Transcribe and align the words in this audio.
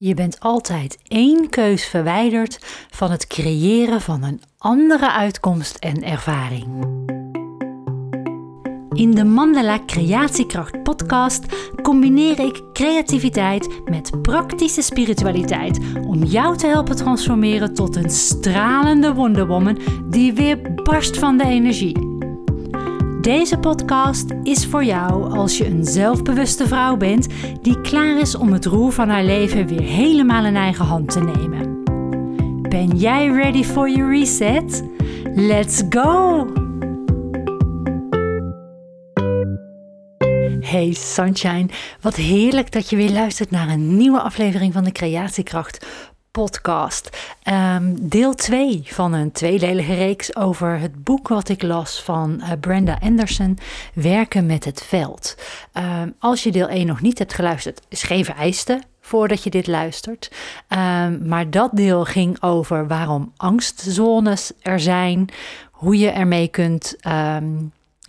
Je 0.00 0.14
bent 0.14 0.40
altijd 0.40 0.98
één 1.08 1.48
keus 1.48 1.84
verwijderd 1.84 2.58
van 2.90 3.10
het 3.10 3.26
creëren 3.26 4.00
van 4.00 4.22
een 4.22 4.40
andere 4.58 5.12
uitkomst 5.12 5.76
en 5.76 6.02
ervaring. 6.02 6.66
In 8.92 9.10
de 9.10 9.24
Mandala 9.24 9.78
Creatiekracht 9.86 10.82
podcast 10.82 11.44
combineer 11.82 12.40
ik 12.40 12.62
creativiteit 12.72 13.80
met 13.84 14.22
praktische 14.22 14.82
spiritualiteit 14.82 15.78
om 16.06 16.24
jou 16.24 16.56
te 16.56 16.66
helpen 16.66 16.96
transformeren 16.96 17.74
tot 17.74 17.96
een 17.96 18.10
stralende 18.10 19.14
wonderwoman 19.14 19.78
die 20.10 20.32
weer 20.32 20.74
barst 20.74 21.18
van 21.18 21.36
de 21.36 21.44
energie. 21.44 22.07
Deze 23.28 23.58
podcast 23.58 24.30
is 24.42 24.66
voor 24.66 24.84
jou 24.84 25.30
als 25.38 25.58
je 25.58 25.66
een 25.66 25.84
zelfbewuste 25.84 26.66
vrouw 26.66 26.96
bent 26.96 27.26
die 27.62 27.80
klaar 27.80 28.18
is 28.18 28.34
om 28.34 28.52
het 28.52 28.64
roer 28.64 28.92
van 28.92 29.08
haar 29.08 29.24
leven 29.24 29.66
weer 29.66 29.82
helemaal 29.82 30.44
in 30.44 30.56
eigen 30.56 30.84
hand 30.84 31.10
te 31.10 31.20
nemen. 31.20 31.82
Ben 32.68 32.88
jij 32.88 33.28
ready 33.28 33.62
for 33.64 33.90
your 33.90 34.10
reset? 34.18 34.84
Let's 35.34 35.82
go! 35.88 36.46
Hey 40.60 40.92
Sunshine, 40.92 41.68
wat 42.00 42.14
heerlijk 42.14 42.72
dat 42.72 42.90
je 42.90 42.96
weer 42.96 43.10
luistert 43.10 43.50
naar 43.50 43.68
een 43.68 43.96
nieuwe 43.96 44.20
aflevering 44.20 44.72
van 44.72 44.84
de 44.84 44.92
Creatiekracht 44.92 45.86
podcast. 46.38 47.34
Ehm, 47.42 47.94
deel 48.00 48.34
2 48.34 48.82
van 48.84 49.12
een 49.12 49.32
tweedelige 49.32 49.94
reeks 49.94 50.36
over 50.36 50.78
het 50.78 51.04
boek 51.04 51.28
wat 51.28 51.48
ik 51.48 51.62
las 51.62 52.02
van 52.02 52.40
uh, 52.40 52.50
Brenda 52.60 52.98
Anderson, 53.00 53.58
Werken 53.94 54.46
met 54.46 54.64
het 54.64 54.82
veld. 54.82 55.36
Ehm, 55.72 56.10
als 56.18 56.42
je 56.42 56.52
deel 56.52 56.68
1 56.68 56.86
nog 56.86 57.00
niet 57.00 57.18
hebt 57.18 57.34
geluisterd, 57.34 57.80
is 57.88 58.02
geen 58.02 58.24
vereiste 58.24 58.82
voordat 59.00 59.42
je 59.42 59.50
dit 59.50 59.66
luistert. 59.66 60.30
Ehm, 60.68 61.28
maar 61.28 61.50
dat 61.50 61.70
deel 61.72 62.04
ging 62.04 62.42
over 62.42 62.86
waarom 62.86 63.32
angstzones 63.36 64.52
er 64.62 64.80
zijn, 64.80 65.28
hoe 65.70 65.98
je 65.98 66.10
ermee 66.10 66.48
kunt 66.48 66.96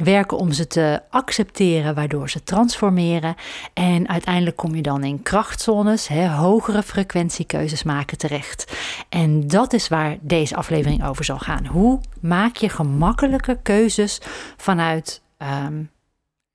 werken 0.03 0.38
om 0.38 0.52
ze 0.52 0.67
te 0.67 1.02
accepteren, 1.09 1.95
waardoor 1.95 2.30
ze 2.30 2.44
transformeren. 2.44 3.36
En 3.73 4.08
uiteindelijk 4.08 4.56
kom 4.56 4.75
je 4.75 4.81
dan 4.81 5.03
in 5.03 5.23
krachtzones, 5.23 6.08
hè, 6.08 6.30
hogere 6.30 6.83
frequentiekeuzes 6.83 7.83
maken 7.83 8.17
terecht. 8.17 8.78
En 9.09 9.47
dat 9.47 9.73
is 9.73 9.88
waar 9.88 10.17
deze 10.22 10.56
aflevering 10.56 11.06
over 11.06 11.25
zal 11.25 11.39
gaan. 11.39 11.66
Hoe 11.66 12.00
maak 12.22 12.56
je 12.56 12.69
gemakkelijke 12.69 13.59
keuzes 13.64 14.22
vanuit 14.58 15.22
um, 15.38 15.89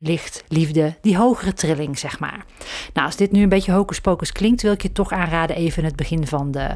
licht, 0.07 0.45
liefde, 0.49 0.95
die 1.01 1.17
hogere 1.17 1.53
trilling, 1.53 1.99
zeg 1.99 2.19
maar. 2.19 2.45
Nou, 2.93 3.07
als 3.07 3.17
dit 3.17 3.33
nu 3.33 3.43
een 3.43 3.49
beetje 3.49 3.73
hocus 3.73 4.01
pocus 4.01 4.33
klinkt, 4.33 4.63
wil 4.63 4.73
ik 4.73 4.83
je 4.83 4.93
toch 4.93 5.13
aanraden 5.13 5.57
even 5.57 5.85
het 5.85 5.97
begin 5.97 6.27
van, 6.27 6.51
de, 6.51 6.71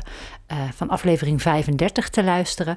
uh, 0.52 0.58
van 0.74 0.88
aflevering 0.88 1.42
35 1.42 2.08
te 2.08 2.24
luisteren. 2.24 2.76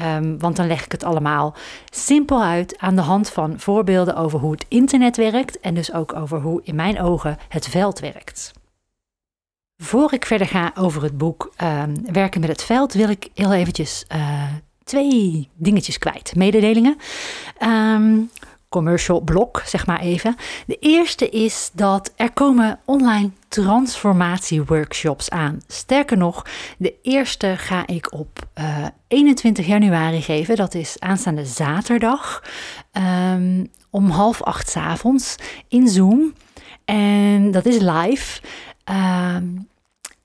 Um, 0.00 0.38
want 0.38 0.56
dan 0.56 0.66
leg 0.66 0.84
ik 0.84 0.92
het 0.92 1.04
allemaal 1.04 1.54
simpel 1.90 2.42
uit 2.42 2.78
aan 2.78 2.96
de 2.96 3.02
hand 3.02 3.30
van 3.30 3.60
voorbeelden 3.60 4.16
over 4.16 4.38
hoe 4.38 4.52
het 4.52 4.64
internet 4.68 5.16
werkt 5.16 5.60
en 5.60 5.74
dus 5.74 5.92
ook 5.92 6.14
over 6.14 6.40
hoe 6.40 6.60
in 6.64 6.74
mijn 6.74 7.00
ogen 7.00 7.38
het 7.48 7.68
veld 7.68 8.00
werkt. 8.00 8.52
Voor 9.82 10.12
ik 10.12 10.26
verder 10.26 10.46
ga 10.46 10.72
over 10.74 11.02
het 11.02 11.18
boek 11.18 11.52
um, 11.62 12.12
Werken 12.12 12.40
met 12.40 12.50
het 12.50 12.62
veld, 12.62 12.92
wil 12.92 13.08
ik 13.08 13.28
heel 13.34 13.52
eventjes 13.52 14.04
uh, 14.14 14.42
twee 14.84 15.48
dingetjes 15.54 15.98
kwijt. 15.98 16.34
Mededelingen. 16.36 16.96
Um, 17.62 18.30
commercial 18.72 19.20
blok, 19.20 19.62
zeg 19.64 19.86
maar 19.86 20.00
even. 20.00 20.36
De 20.66 20.76
eerste 20.80 21.28
is 21.28 21.70
dat 21.72 22.12
er 22.16 22.32
komen 22.32 22.78
online 22.84 23.30
transformatieworkshops 23.48 25.30
aan. 25.30 25.60
Sterker 25.66 26.16
nog, 26.16 26.46
de 26.78 26.94
eerste 27.02 27.54
ga 27.56 27.86
ik 27.86 28.12
op 28.12 28.38
uh, 28.58 28.84
eh, 28.84 28.86
21 29.08 29.66
januari 29.66 30.22
geven. 30.22 30.56
Dat 30.56 30.74
is 30.74 30.96
aanstaande 30.98 31.44
zaterdag 31.44 32.42
um, 32.92 33.70
om 33.90 34.10
half 34.10 34.42
acht 34.42 34.68
s 34.68 34.76
avonds 34.76 35.36
in 35.68 35.88
Zoom. 35.88 36.34
En 36.84 37.50
dat 37.50 37.66
is 37.66 37.78
live. 37.78 38.40
Um, 38.84 39.70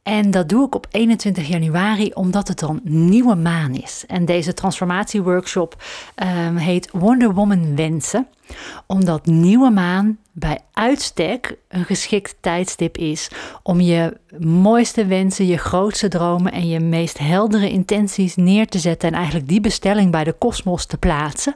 en 0.07 0.31
dat 0.31 0.49
doe 0.49 0.65
ik 0.65 0.75
op 0.75 0.87
21 0.91 1.47
januari 1.47 2.11
omdat 2.13 2.47
het 2.47 2.59
dan 2.59 2.79
nieuwe 2.83 3.35
maan 3.35 3.73
is. 3.73 4.03
En 4.07 4.25
deze 4.25 4.53
transformatieworkshop 4.53 5.83
um, 6.47 6.55
heet 6.55 6.89
Wonder 6.91 7.33
Woman 7.33 7.75
Wensen. 7.75 8.27
Omdat 8.85 9.25
nieuwe 9.25 9.69
maan 9.69 10.17
bij 10.31 10.59
uitstek 10.73 11.57
een 11.67 11.85
geschikt 11.85 12.35
tijdstip 12.39 12.97
is 12.97 13.29
om 13.63 13.81
je 13.81 14.17
mooiste 14.39 15.05
wensen, 15.05 15.45
je 15.45 15.57
grootste 15.57 16.07
dromen 16.07 16.51
en 16.51 16.67
je 16.67 16.79
meest 16.79 17.17
heldere 17.17 17.69
intenties 17.69 18.35
neer 18.35 18.67
te 18.67 18.79
zetten. 18.79 19.09
En 19.09 19.15
eigenlijk 19.15 19.47
die 19.47 19.61
bestelling 19.61 20.11
bij 20.11 20.23
de 20.23 20.33
kosmos 20.33 20.85
te 20.85 20.97
plaatsen. 20.97 21.55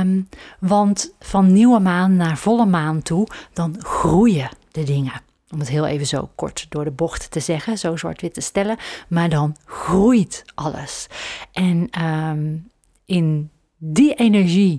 Um, 0.00 0.28
want 0.58 1.14
van 1.20 1.52
nieuwe 1.52 1.78
maan 1.78 2.16
naar 2.16 2.38
volle 2.38 2.66
maan 2.66 3.02
toe, 3.02 3.26
dan 3.52 3.76
groeien 3.78 4.48
de 4.70 4.82
dingen 4.82 5.28
om 5.52 5.58
het 5.58 5.68
heel 5.68 5.86
even 5.86 6.06
zo 6.06 6.30
kort 6.34 6.66
door 6.68 6.84
de 6.84 6.90
bocht 6.90 7.30
te 7.30 7.40
zeggen, 7.40 7.78
zo 7.78 7.96
zwart-wit 7.96 8.34
te 8.34 8.40
stellen, 8.40 8.76
maar 9.08 9.28
dan 9.28 9.56
groeit 9.64 10.44
alles. 10.54 11.06
En 11.52 11.88
ehm, 11.90 12.56
in 13.04 13.50
die 13.76 14.14
energie, 14.14 14.78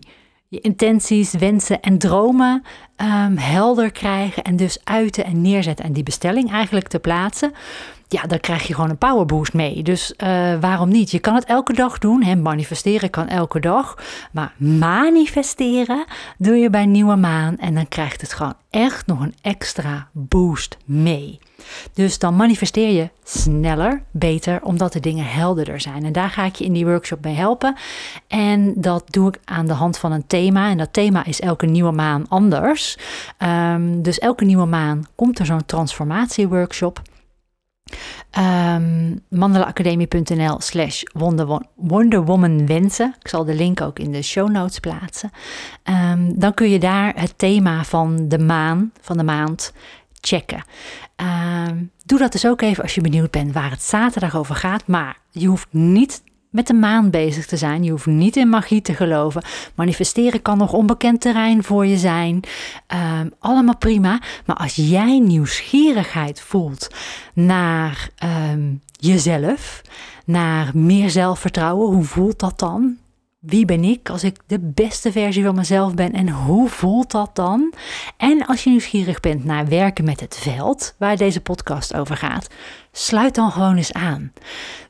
je 0.52 0.60
intenties, 0.60 1.32
wensen 1.34 1.82
en 1.82 1.98
dromen 1.98 2.64
um, 2.98 3.38
helder 3.38 3.92
krijgen 3.92 4.44
en 4.44 4.56
dus 4.56 4.80
uiten 4.84 5.26
en 5.26 5.42
neerzetten 5.42 5.86
en 5.86 5.94
die 5.94 6.04
bestelling 6.04 6.52
eigenlijk 6.52 6.88
te 6.88 7.00
plaatsen, 7.00 7.54
ja, 8.08 8.22
dan 8.22 8.40
krijg 8.40 8.68
je 8.68 8.74
gewoon 8.74 8.90
een 8.90 8.98
powerboost 8.98 9.54
mee. 9.54 9.84
Dus 9.84 10.14
uh, 10.18 10.28
waarom 10.60 10.90
niet? 10.90 11.12
Je 11.12 11.20
kan 11.20 11.36
het 11.36 11.46
elke 11.46 11.74
dag 11.74 11.98
doen. 11.98 12.24
Hè? 12.24 12.36
Manifesteren 12.36 13.10
kan 13.10 13.28
elke 13.28 13.60
dag. 13.60 13.98
Maar 14.32 14.54
manifesteren 14.58 16.06
doe 16.38 16.56
je 16.56 16.70
bij 16.70 16.86
nieuwe 16.86 17.16
maan. 17.16 17.58
En 17.58 17.74
dan 17.74 17.88
krijgt 17.88 18.22
het 18.22 18.34
gewoon 18.34 18.56
echt 18.70 19.08
nog 19.08 19.20
een 19.20 19.36
extra 19.42 20.08
boost 20.12 20.78
mee. 20.86 21.40
Dus 21.94 22.20
dan 22.20 22.36
manifesteer 22.36 22.92
je 22.92 23.10
sneller, 23.24 24.04
beter, 24.12 24.62
omdat 24.64 24.94
de 24.94 25.00
dingen 25.00 25.26
helderder 25.26 25.82
zijn. 25.82 26.06
En 26.06 26.12
daar 26.12 26.30
ga 26.30 26.46
ik 26.46 26.56
je 26.56 26.66
in 26.66 26.74
die 26.74 26.86
workshop 26.86 27.24
mee 27.24 27.36
helpen. 27.36 27.76
En 28.28 28.74
dat 28.76 29.04
doe 29.10 29.28
ik 29.28 29.40
aan 29.46 29.68
de 29.68 29.74
hand 29.74 29.98
van 29.98 30.12
een 30.12 30.28
thema. 30.28 30.70
En 30.70 30.78
dat 30.78 30.94
thema 30.94 31.26
is 31.26 31.40
elke 31.40 31.66
nieuwe 31.66 31.92
maan 31.92 32.26
anders. 32.28 32.98
Um, 33.40 34.02
dus 34.02 34.20
elke 34.20 34.46
nieuwe 34.46 34.66
maan 34.66 35.06
komt 35.16 35.40
er 35.40 35.46
zo'n 35.46 35.66
transformatieworkshop. 35.66 37.02
Um, 38.40 39.24
mandalaacademie.nl 39.30 40.60
slash 40.60 41.04
Wonder 41.76 42.66
wensen. 42.66 43.16
Ik 43.20 43.28
zal 43.28 43.46
de 43.46 43.54
link 43.54 43.82
ook 43.82 44.00
in 44.00 44.12
de 44.12 44.22
show 44.22 44.50
notes 44.50 44.80
plaatsen. 44.80 45.32
Um, 46.12 46.40
dan 46.40 46.54
kun 46.54 46.70
je 46.70 46.80
daar 46.80 47.14
het 47.16 47.34
thema 47.38 47.84
van 47.84 48.28
de 48.28 48.40
maan, 48.40 48.92
van 49.02 49.18
de 49.18 49.24
maand, 49.24 49.74
checken. 50.22 50.64
Um, 51.70 51.92
doe 52.06 52.20
dat 52.20 52.32
dus 52.32 52.46
ook 52.46 52.62
even 52.62 52.84
als 52.84 52.96
je 52.96 53.02
benieuwd 53.02 53.32
bent 53.32 53.54
waar 53.54 53.72
het 53.72 53.82
zaterdag 53.84 54.36
over 54.36 54.56
gaat. 54.56 54.88
Maar 54.88 55.18
je 55.32 55.48
hoeft 55.48 55.68
niet 55.70 56.24
met 56.50 56.68
de 56.68 56.74
maan 56.74 57.10
bezig 57.10 57.46
te 57.46 57.58
zijn. 57.58 57.84
Je 57.84 57.92
hoeft 57.92 58.06
niet 58.06 58.36
in 58.36 58.50
magie 58.50 58.82
te 58.82 58.94
geloven. 58.94 59.44
Manifesteren 59.76 60.42
kan 60.42 60.58
nog 60.58 60.74
onbekend 60.74 61.22
terrein 61.22 61.64
voor 61.64 61.86
je 61.86 61.98
zijn. 61.98 62.40
Um, 63.20 63.34
allemaal 63.40 63.78
prima. 63.78 64.22
Maar 64.46 64.56
als 64.56 64.76
jij 64.76 65.20
nieuwsgierigheid 65.20 66.42
voelt 66.42 66.88
naar 67.34 68.10
um, 68.52 68.82
jezelf, 68.92 69.82
naar 70.26 70.72
meer 70.74 71.10
zelfvertrouwen, 71.10 71.94
hoe 71.96 72.04
voelt 72.04 72.40
dat 72.40 72.60
dan? 72.60 72.98
Wie 73.42 73.66
ben 73.66 73.84
ik 73.84 74.10
als 74.10 74.24
ik 74.24 74.38
de 74.46 74.60
beste 74.60 75.12
versie 75.12 75.44
van 75.44 75.56
mezelf 75.56 75.94
ben 75.94 76.14
en 76.14 76.30
hoe 76.30 76.70
voelt 76.70 77.12
dat 77.12 77.36
dan? 77.36 77.74
En 78.18 78.46
als 78.46 78.64
je 78.64 78.70
nieuwsgierig 78.70 79.20
bent 79.20 79.44
naar 79.44 79.68
werken 79.68 80.06
met 80.06 80.20
het 80.20 80.38
veld, 80.38 80.96
waar 80.98 81.18
deze 81.18 81.42
podcast 81.42 81.94
over 81.94 82.18
gaat, 82.18 82.48
sluit 82.92 83.36
dan 83.36 83.52
gewoon 83.52 83.76
eens 83.76 83.94
aan. 83.94 84.34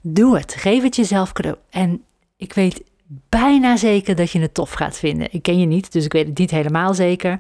Doe 0.02 0.38
het, 0.38 0.54
geef 0.54 0.84
het 0.84 0.96
jezelf 0.96 1.32
cadeau. 1.32 1.58
En 1.70 2.04
ik 2.38 2.54
weet 2.54 2.84
bijna 3.30 3.76
zeker 3.78 4.16
dat 4.16 4.32
je 4.32 4.40
het 4.40 4.54
tof 4.54 4.72
gaat 4.72 4.98
vinden. 4.98 5.34
Ik 5.34 5.44
ken 5.44 5.60
je 5.60 5.66
niet, 5.66 5.92
dus 5.92 6.06
ik 6.06 6.14
weet 6.14 6.28
het 6.28 6.38
niet 6.38 6.52
helemaal 6.52 6.94
zeker. 6.94 7.32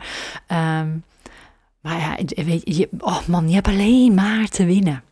Um, 0.47 1.03
maar 1.81 1.97
ja, 1.97 2.18
je, 2.63 2.89
oh 3.00 3.27
man, 3.27 3.47
je 3.47 3.53
hebt 3.53 3.68
alleen 3.68 4.13
maar 4.13 4.47
te 4.47 4.65
winnen. 4.65 5.03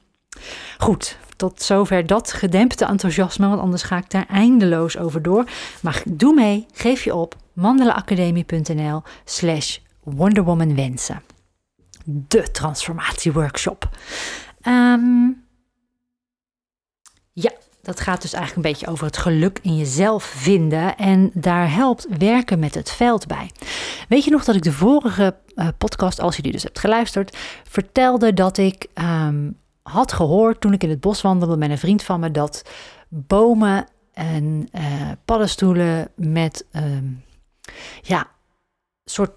Goed, 0.77 1.17
tot 1.39 1.61
zover 1.61 2.07
dat 2.07 2.33
gedempte 2.33 2.85
enthousiasme, 2.85 3.47
want 3.47 3.61
anders 3.61 3.83
ga 3.83 3.97
ik 3.97 4.09
daar 4.09 4.25
eindeloos 4.27 4.97
over 4.97 5.21
door. 5.21 5.49
Maar 5.81 6.03
doe 6.05 6.33
mee, 6.33 6.65
geef 6.71 7.03
je 7.03 7.15
op 7.15 7.35
mandelaacademie.nl 7.53 9.01
slash 9.25 9.77
wonderwomanwensen. 10.03 11.21
De 12.05 12.51
transformatieworkshop. 12.51 13.89
Um, 14.67 15.43
ja, 17.33 17.51
dat 17.81 17.99
gaat 17.99 18.21
dus 18.21 18.33
eigenlijk 18.33 18.65
een 18.65 18.71
beetje 18.71 18.91
over 18.91 19.05
het 19.05 19.17
geluk 19.17 19.59
in 19.61 19.77
jezelf 19.77 20.23
vinden. 20.23 20.97
En 20.97 21.31
daar 21.33 21.73
helpt 21.73 22.07
werken 22.17 22.59
met 22.59 22.75
het 22.75 22.91
veld 22.91 23.27
bij. 23.27 23.51
Weet 24.09 24.23
je 24.23 24.31
nog 24.31 24.43
dat 24.45 24.55
ik 24.55 24.63
de 24.63 24.71
vorige 24.71 25.35
uh, 25.55 25.67
podcast, 25.77 26.19
als 26.19 26.35
je 26.35 26.41
die 26.41 26.51
dus 26.51 26.63
hebt 26.63 26.79
geluisterd, 26.79 27.37
vertelde 27.63 28.33
dat 28.33 28.57
ik 28.57 28.87
um, 28.93 29.57
had 29.81 30.13
gehoord 30.13 30.61
toen 30.61 30.73
ik 30.73 30.83
in 30.83 30.89
het 30.89 30.99
bos 30.99 31.21
wandelde 31.21 31.57
met 31.57 31.69
een 31.69 31.77
vriend 31.77 32.03
van 32.03 32.19
me 32.19 32.31
dat 32.31 32.69
bomen 33.07 33.87
en 34.13 34.67
uh, 34.71 35.11
paddenstoelen 35.25 36.11
met 36.15 36.65
um, 36.71 37.23
ja, 38.01 38.27
soort 39.03 39.31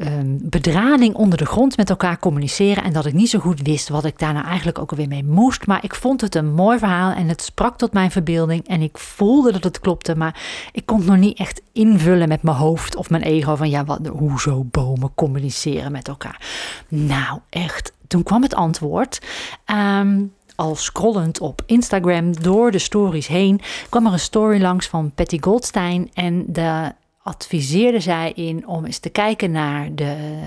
um, 0.00 0.38
bedrading 0.42 1.14
onder 1.14 1.38
de 1.38 1.46
grond 1.46 1.76
met 1.76 1.90
elkaar 1.90 2.18
communiceren. 2.18 2.84
En 2.84 2.92
dat 2.92 3.06
ik 3.06 3.12
niet 3.12 3.30
zo 3.30 3.38
goed 3.38 3.60
wist 3.62 3.88
wat 3.88 4.04
ik 4.04 4.18
daar 4.18 4.32
nou 4.32 4.46
eigenlijk 4.46 4.78
ook 4.78 4.90
alweer 4.90 5.08
mee 5.08 5.24
moest. 5.24 5.66
Maar 5.66 5.84
ik 5.84 5.94
vond 5.94 6.20
het 6.20 6.34
een 6.34 6.52
mooi 6.54 6.78
verhaal 6.78 7.12
en 7.12 7.28
het 7.28 7.42
sprak 7.42 7.78
tot 7.78 7.92
mijn 7.92 8.10
verbeelding. 8.10 8.68
En 8.68 8.82
ik 8.82 8.98
voelde 8.98 9.52
dat 9.52 9.64
het 9.64 9.80
klopte, 9.80 10.16
maar 10.16 10.42
ik 10.72 10.86
kon 10.86 10.98
het 10.98 11.06
nog 11.06 11.16
niet 11.16 11.38
echt 11.38 11.62
invullen 11.72 12.28
met 12.28 12.42
mijn 12.42 12.56
hoofd 12.56 12.96
of 12.96 13.10
mijn 13.10 13.22
ego. 13.22 13.56
Van 13.56 13.70
ja, 13.70 13.84
wat, 13.84 14.06
hoezo 14.06 14.64
bomen 14.64 15.14
communiceren 15.14 15.92
met 15.92 16.08
elkaar? 16.08 16.40
Nou, 16.88 17.40
echt. 17.48 17.92
Toen 18.06 18.22
kwam 18.22 18.42
het 18.42 18.54
antwoord. 18.54 19.20
Um, 19.66 20.32
al 20.56 20.74
scrollend 20.74 21.40
op 21.40 21.62
Instagram 21.66 22.40
door 22.40 22.70
de 22.70 22.78
stories 22.78 23.26
heen, 23.26 23.60
kwam 23.88 24.06
er 24.06 24.12
een 24.12 24.18
story 24.18 24.60
langs 24.60 24.86
van 24.86 25.12
Patty 25.14 25.38
Goldstein. 25.40 26.10
En 26.14 26.44
de 26.46 26.92
adviseerde 27.22 28.00
zij 28.00 28.32
in 28.32 28.66
om 28.66 28.84
eens 28.84 28.98
te 28.98 29.10
kijken 29.10 29.50
naar 29.50 29.94
de 29.94 30.40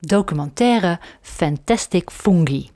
documentaire 0.00 0.98
Fantastic 1.20 2.10
Fungi. 2.10 2.70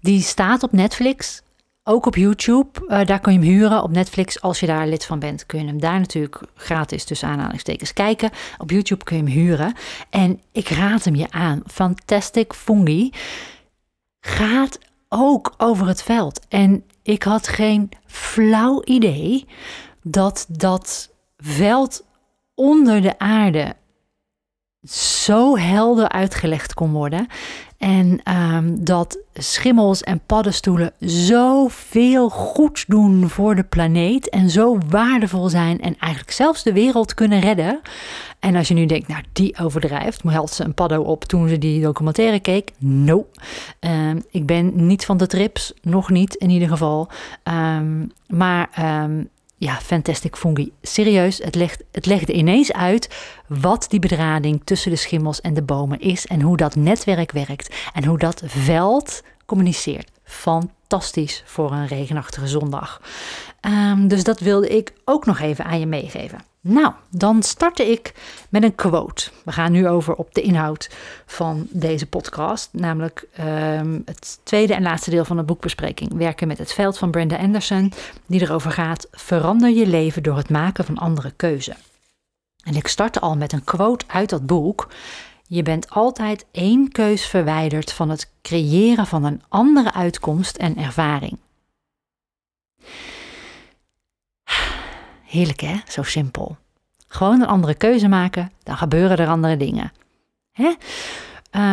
Die 0.00 0.20
staat 0.20 0.62
op 0.62 0.72
Netflix, 0.72 1.42
ook 1.84 2.06
op 2.06 2.16
YouTube. 2.16 2.68
Uh, 2.88 3.04
daar 3.04 3.20
kun 3.20 3.32
je 3.32 3.38
hem 3.38 3.48
huren 3.48 3.82
op 3.82 3.90
Netflix. 3.90 4.40
Als 4.40 4.60
je 4.60 4.66
daar 4.66 4.86
lid 4.86 5.04
van 5.04 5.18
bent, 5.18 5.46
kun 5.46 5.60
je 5.60 5.66
hem 5.66 5.80
daar 5.80 5.98
natuurlijk 5.98 6.40
gratis 6.54 7.04
tussen 7.04 7.28
aanhalingstekens 7.28 7.92
kijken. 7.92 8.30
Op 8.58 8.70
YouTube 8.70 9.04
kun 9.04 9.16
je 9.16 9.22
hem 9.22 9.32
huren. 9.32 9.74
En 10.10 10.40
ik 10.52 10.68
raad 10.68 11.04
hem 11.04 11.14
je 11.14 11.30
aan. 11.30 11.62
Fantastic 11.66 12.52
Fungi 12.52 13.12
gaat 14.20 14.78
ook 15.08 15.54
over 15.56 15.86
het 15.86 16.02
veld. 16.02 16.40
En 16.48 16.84
ik 17.02 17.22
had 17.22 17.48
geen 17.48 17.88
flauw 18.06 18.82
idee 18.84 19.46
dat 20.02 20.46
dat 20.48 21.10
veld 21.36 22.04
onder 22.54 23.02
de 23.02 23.18
aarde 23.18 23.76
zo 24.90 25.56
helder 25.56 26.08
uitgelegd 26.08 26.74
kon 26.74 26.92
worden. 26.92 27.26
En 27.78 28.20
um, 28.34 28.84
dat 28.84 29.18
schimmels 29.34 30.02
en 30.02 30.20
paddenstoelen 30.26 30.92
zoveel 30.98 32.30
goeds 32.30 32.84
doen 32.86 33.28
voor 33.28 33.54
de 33.54 33.64
planeet. 33.64 34.28
En 34.28 34.50
zo 34.50 34.78
waardevol 34.88 35.48
zijn. 35.48 35.80
En 35.80 35.96
eigenlijk 35.98 36.32
zelfs 36.32 36.62
de 36.62 36.72
wereld 36.72 37.14
kunnen 37.14 37.40
redden. 37.40 37.80
En 38.40 38.56
als 38.56 38.68
je 38.68 38.74
nu 38.74 38.86
denkt, 38.86 39.08
nou 39.08 39.22
die 39.32 39.58
overdrijft. 39.58 40.22
Had 40.22 40.52
ze 40.52 40.64
een 40.64 40.74
paddo 40.74 41.02
op 41.02 41.24
toen 41.24 41.48
ze 41.48 41.58
die 41.58 41.82
documentaire 41.82 42.40
keek? 42.40 42.72
No. 42.78 43.26
Um, 43.80 44.22
ik 44.30 44.46
ben 44.46 44.86
niet 44.86 45.04
van 45.04 45.16
de 45.16 45.26
trips. 45.26 45.72
Nog 45.82 46.10
niet 46.10 46.34
in 46.34 46.50
ieder 46.50 46.68
geval. 46.68 47.08
Um, 47.44 48.12
maar 48.28 48.68
ja, 49.56 49.80
Fantastic 49.80 50.36
Fungi. 50.36 50.72
Serieus, 50.82 51.38
het, 51.38 51.54
legt, 51.54 51.84
het 51.92 52.06
legde 52.06 52.32
ineens 52.32 52.72
uit 52.72 53.14
wat 53.46 53.86
die 53.88 54.00
bedrading 54.00 54.60
tussen 54.64 54.90
de 54.90 54.96
schimmels 54.96 55.40
en 55.40 55.54
de 55.54 55.62
bomen 55.62 56.00
is 56.00 56.26
en 56.26 56.40
hoe 56.40 56.56
dat 56.56 56.74
netwerk 56.74 57.32
werkt 57.32 57.74
en 57.92 58.04
hoe 58.04 58.18
dat 58.18 58.42
veld 58.44 59.22
communiceert. 59.46 60.10
Fantastisch 60.24 61.42
voor 61.46 61.72
een 61.72 61.86
regenachtige 61.86 62.46
zondag. 62.46 63.00
Um, 63.60 64.08
dus 64.08 64.24
dat 64.24 64.40
wilde 64.40 64.68
ik 64.68 64.92
ook 65.04 65.26
nog 65.26 65.40
even 65.40 65.64
aan 65.64 65.80
je 65.80 65.86
meegeven. 65.86 66.40
Nou, 66.68 66.92
dan 67.10 67.42
startte 67.42 67.90
ik 67.90 68.14
met 68.48 68.62
een 68.62 68.74
quote. 68.74 69.30
We 69.44 69.52
gaan 69.52 69.72
nu 69.72 69.88
over 69.88 70.14
op 70.14 70.34
de 70.34 70.42
inhoud 70.42 70.90
van 71.26 71.66
deze 71.70 72.06
podcast, 72.06 72.68
namelijk 72.72 73.28
um, 73.40 74.02
het 74.04 74.38
tweede 74.42 74.74
en 74.74 74.82
laatste 74.82 75.10
deel 75.10 75.24
van 75.24 75.36
de 75.36 75.42
boekbespreking, 75.42 76.14
Werken 76.14 76.48
met 76.48 76.58
het 76.58 76.72
veld 76.72 76.98
van 76.98 77.10
Brenda 77.10 77.36
Anderson, 77.36 77.92
die 78.26 78.40
erover 78.40 78.70
gaat: 78.70 79.08
verander 79.10 79.70
je 79.70 79.86
leven 79.86 80.22
door 80.22 80.36
het 80.36 80.50
maken 80.50 80.84
van 80.84 80.98
andere 80.98 81.30
keuzen. 81.30 81.76
En 82.62 82.74
ik 82.74 82.86
startte 82.86 83.20
al 83.20 83.36
met 83.36 83.52
een 83.52 83.64
quote 83.64 84.04
uit 84.08 84.30
dat 84.30 84.46
boek. 84.46 84.88
Je 85.46 85.62
bent 85.62 85.90
altijd 85.90 86.46
één 86.50 86.92
keus 86.92 87.26
verwijderd 87.26 87.92
van 87.92 88.10
het 88.10 88.30
creëren 88.42 89.06
van 89.06 89.24
een 89.24 89.42
andere 89.48 89.92
uitkomst 89.92 90.56
en 90.56 90.76
ervaring. 90.76 91.38
Heerlijk 95.26 95.60
hè, 95.60 95.74
zo 95.88 96.02
simpel. 96.02 96.56
Gewoon 97.06 97.40
een 97.40 97.46
andere 97.46 97.74
keuze 97.74 98.08
maken, 98.08 98.52
dan 98.62 98.76
gebeuren 98.76 99.16
er 99.16 99.28
andere 99.28 99.56
dingen. 99.56 99.92
Hè? 100.52 100.74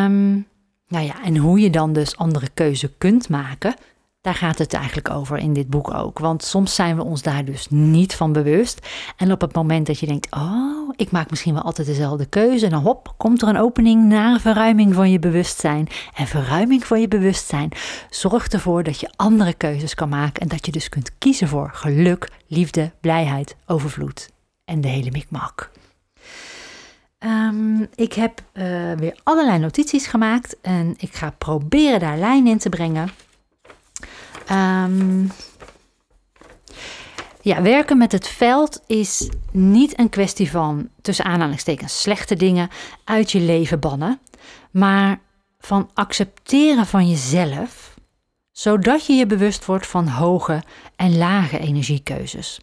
Um, 0.03 0.47
nou 0.88 1.05
ja, 1.05 1.23
en 1.23 1.38
hoe 1.38 1.59
je 1.59 1.69
dan 1.69 1.94
dus 1.94 2.17
andere 2.17 2.50
keuze 2.53 2.91
kunt 2.97 3.29
maken, 3.29 3.75
daar 4.24 4.36
gaat 4.36 4.58
het 4.58 4.74
eigenlijk 4.74 5.10
over 5.10 5.38
in 5.38 5.54
dit 5.54 5.70
boek 5.70 5.94
ook. 5.94 6.20
Want 6.20 6.44
soms 6.44 6.75
zijn 6.75 6.96
we 6.96 7.04
ons 7.04 7.22
daar 7.22 7.46
dus 7.46 7.68
niet 7.70 8.16
van 8.16 8.34
bewust. 8.34 8.88
En 9.18 9.31
op 9.31 9.42
het 9.42 9.54
moment 9.54 9.88
dat 9.88 10.00
je 10.00 10.06
denkt, 10.06 10.36
oh, 10.36 10.90
ik 10.96 11.12
maak 11.12 11.30
misschien 11.30 11.54
wel 11.54 11.64
altijd 11.64 11.88
dezelfde 11.88 12.25
keuze. 12.25 12.68
Dan 12.68 12.81
hop, 12.81 13.14
komt 13.18 13.42
er 13.42 13.48
een 13.48 13.58
opening 13.58 14.06
naar 14.06 14.40
verruiming 14.40 14.94
van 14.94 15.12
je 15.12 15.20
bewustzijn. 15.20 15.88
En 16.16 16.28
verruiming 16.28 16.86
van 16.86 17.02
je 17.02 17.08
bewustzijn 17.08 17.70
zorgt 18.10 18.54
ervoor 18.54 18.84
dat 18.84 19.00
je 19.00 19.12
andere 19.16 19.54
keuzes 19.54 19.94
kan 19.94 20.10
maken. 20.10 20.42
En 20.42 20.48
dat 20.48 20.66
je 20.66 20.72
dus 20.72 20.90
kunt 20.90 21.18
kiezen 21.18 21.48
voor 21.48 21.70
geluk, 21.74 22.30
liefde, 22.48 22.92
blijheid, 23.02 23.56
overvloed 23.66 24.30
en 24.66 24.81
de 24.81 24.88
hele 24.88 25.12
mikmak. 25.12 25.72
Um, 27.20 27.88
ik 27.96 28.14
heb 28.14 28.42
uh, 28.54 28.64
weer 28.92 29.20
allerlei 29.24 29.60
notities 29.60 30.08
gemaakt 30.08 30.58
en 30.62 30.94
ik 30.98 31.14
ga 31.14 31.34
proberen 31.38 32.00
daar 32.00 32.18
lijn 32.18 32.48
in 32.48 32.58
te 32.58 32.70
brengen. 32.70 33.10
Um, 34.51 35.31
ja, 37.42 37.62
werken 37.62 37.98
met 37.98 38.12
het 38.12 38.28
veld 38.28 38.81
is 38.88 39.30
niet 39.51 40.00
een 40.00 40.10
kwestie 40.10 40.51
van 40.51 40.90
tussen 41.01 41.25
aanhalingstekens 41.25 42.01
slechte 42.01 42.36
dingen 42.36 42.69
uit 43.04 43.31
je 43.31 43.40
leven 43.40 43.80
bannen, 43.80 44.19
maar 44.72 45.19
van 45.60 45.90
accepteren 45.94 46.86
van 46.86 47.10
jezelf, 47.10 47.94
zodat 48.51 49.06
je 49.06 49.13
je 49.13 49.25
bewust 49.25 49.66
wordt 49.66 49.88
van 49.88 50.07
hoge 50.07 50.63
en 50.96 51.18
lage 51.18 51.60
energiekeuzes. 51.60 52.60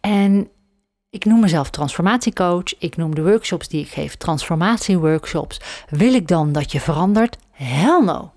En 0.00 0.48
ik 1.10 1.24
noem 1.24 1.40
mezelf 1.40 1.70
transformatiecoach. 1.70 2.78
Ik 2.78 2.96
noem 2.96 3.14
de 3.14 3.22
workshops 3.22 3.68
die 3.68 3.80
ik 3.80 3.88
geef 3.88 4.14
transformatieworkshops. 4.14 5.60
Wil 5.88 6.14
ik 6.14 6.28
dan 6.28 6.52
dat 6.52 6.72
je 6.72 6.80
verandert? 6.80 7.36
Hell 7.50 8.00
no. 8.04 8.32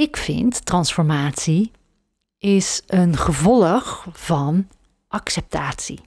Ik 0.00 0.16
vind 0.16 0.64
transformatie 0.64 1.70
is 2.38 2.82
een 2.86 3.16
gevolg 3.16 4.06
van 4.12 4.68
acceptatie. 5.08 6.00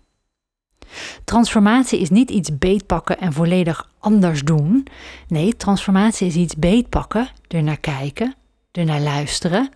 Transformatie 1.23 1.99
is 1.99 2.09
niet 2.09 2.29
iets 2.29 2.57
beetpakken 2.57 3.19
en 3.19 3.33
volledig 3.33 3.91
anders 3.99 4.41
doen. 4.41 4.87
Nee, 5.27 5.55
transformatie 5.55 6.27
is 6.27 6.35
iets 6.35 6.55
beetpakken, 6.55 7.29
er 7.47 7.63
naar 7.63 7.79
kijken, 7.79 8.35
er 8.71 8.85
naar 8.85 9.01
luisteren, 9.01 9.69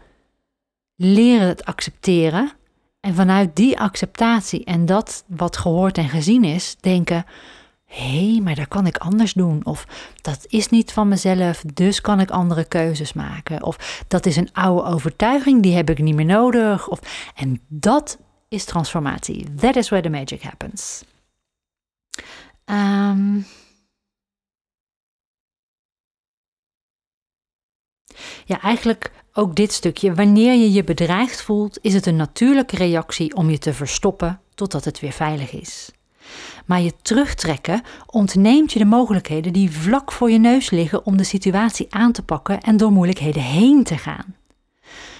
leren 0.95 1.47
het 1.47 1.65
accepteren 1.65 2.51
en 2.99 3.15
vanuit 3.15 3.55
die 3.55 3.79
acceptatie 3.79 4.63
en 4.63 4.85
dat 4.85 5.23
wat 5.27 5.57
gehoord 5.57 5.97
en 5.97 6.09
gezien 6.09 6.43
is, 6.43 6.75
denken: 6.79 7.25
hé, 7.93 8.31
hey, 8.31 8.41
maar 8.41 8.55
dat 8.55 8.67
kan 8.67 8.87
ik 8.87 8.97
anders 8.97 9.33
doen. 9.33 9.65
Of 9.65 9.87
dat 10.21 10.45
is 10.47 10.69
niet 10.69 10.91
van 10.91 11.07
mezelf, 11.07 11.63
dus 11.73 12.01
kan 12.01 12.19
ik 12.19 12.29
andere 12.29 12.65
keuzes 12.65 13.13
maken. 13.13 13.63
Of 13.63 14.03
dat 14.07 14.25
is 14.25 14.35
een 14.35 14.53
oude 14.53 14.89
overtuiging, 14.89 15.61
die 15.61 15.75
heb 15.75 15.89
ik 15.89 15.99
niet 15.99 16.15
meer 16.15 16.25
nodig. 16.25 16.87
Of, 16.87 16.99
en 17.35 17.61
dat 17.67 18.19
is 18.47 18.65
transformatie. 18.65 19.53
That 19.53 19.75
is 19.75 19.89
where 19.89 20.03
the 20.03 20.11
magic 20.11 20.41
happens. 20.41 21.03
Um, 22.65 23.45
ja, 28.45 28.61
eigenlijk 28.61 29.11
ook 29.33 29.55
dit 29.55 29.71
stukje. 29.71 30.13
Wanneer 30.13 30.53
je 30.53 30.71
je 30.71 30.83
bedreigd 30.83 31.41
voelt, 31.41 31.77
is 31.81 31.93
het 31.93 32.05
een 32.05 32.15
natuurlijke 32.15 32.75
reactie 32.75 33.35
om 33.35 33.49
je 33.49 33.57
te 33.57 33.73
verstoppen 33.73 34.41
totdat 34.55 34.85
het 34.85 34.99
weer 34.99 35.11
veilig 35.11 35.51
is. 35.51 35.91
Maar 36.65 36.81
je 36.81 36.93
terugtrekken 37.01 37.81
ontneemt 38.05 38.71
je 38.71 38.79
de 38.79 38.85
mogelijkheden 38.85 39.53
die 39.53 39.71
vlak 39.71 40.11
voor 40.11 40.31
je 40.31 40.39
neus 40.39 40.69
liggen 40.69 41.05
om 41.05 41.17
de 41.17 41.23
situatie 41.23 41.87
aan 41.89 42.11
te 42.11 42.23
pakken 42.23 42.61
en 42.61 42.77
door 42.77 42.91
moeilijkheden 42.91 43.43
heen 43.43 43.83
te 43.83 43.97
gaan. 43.97 44.35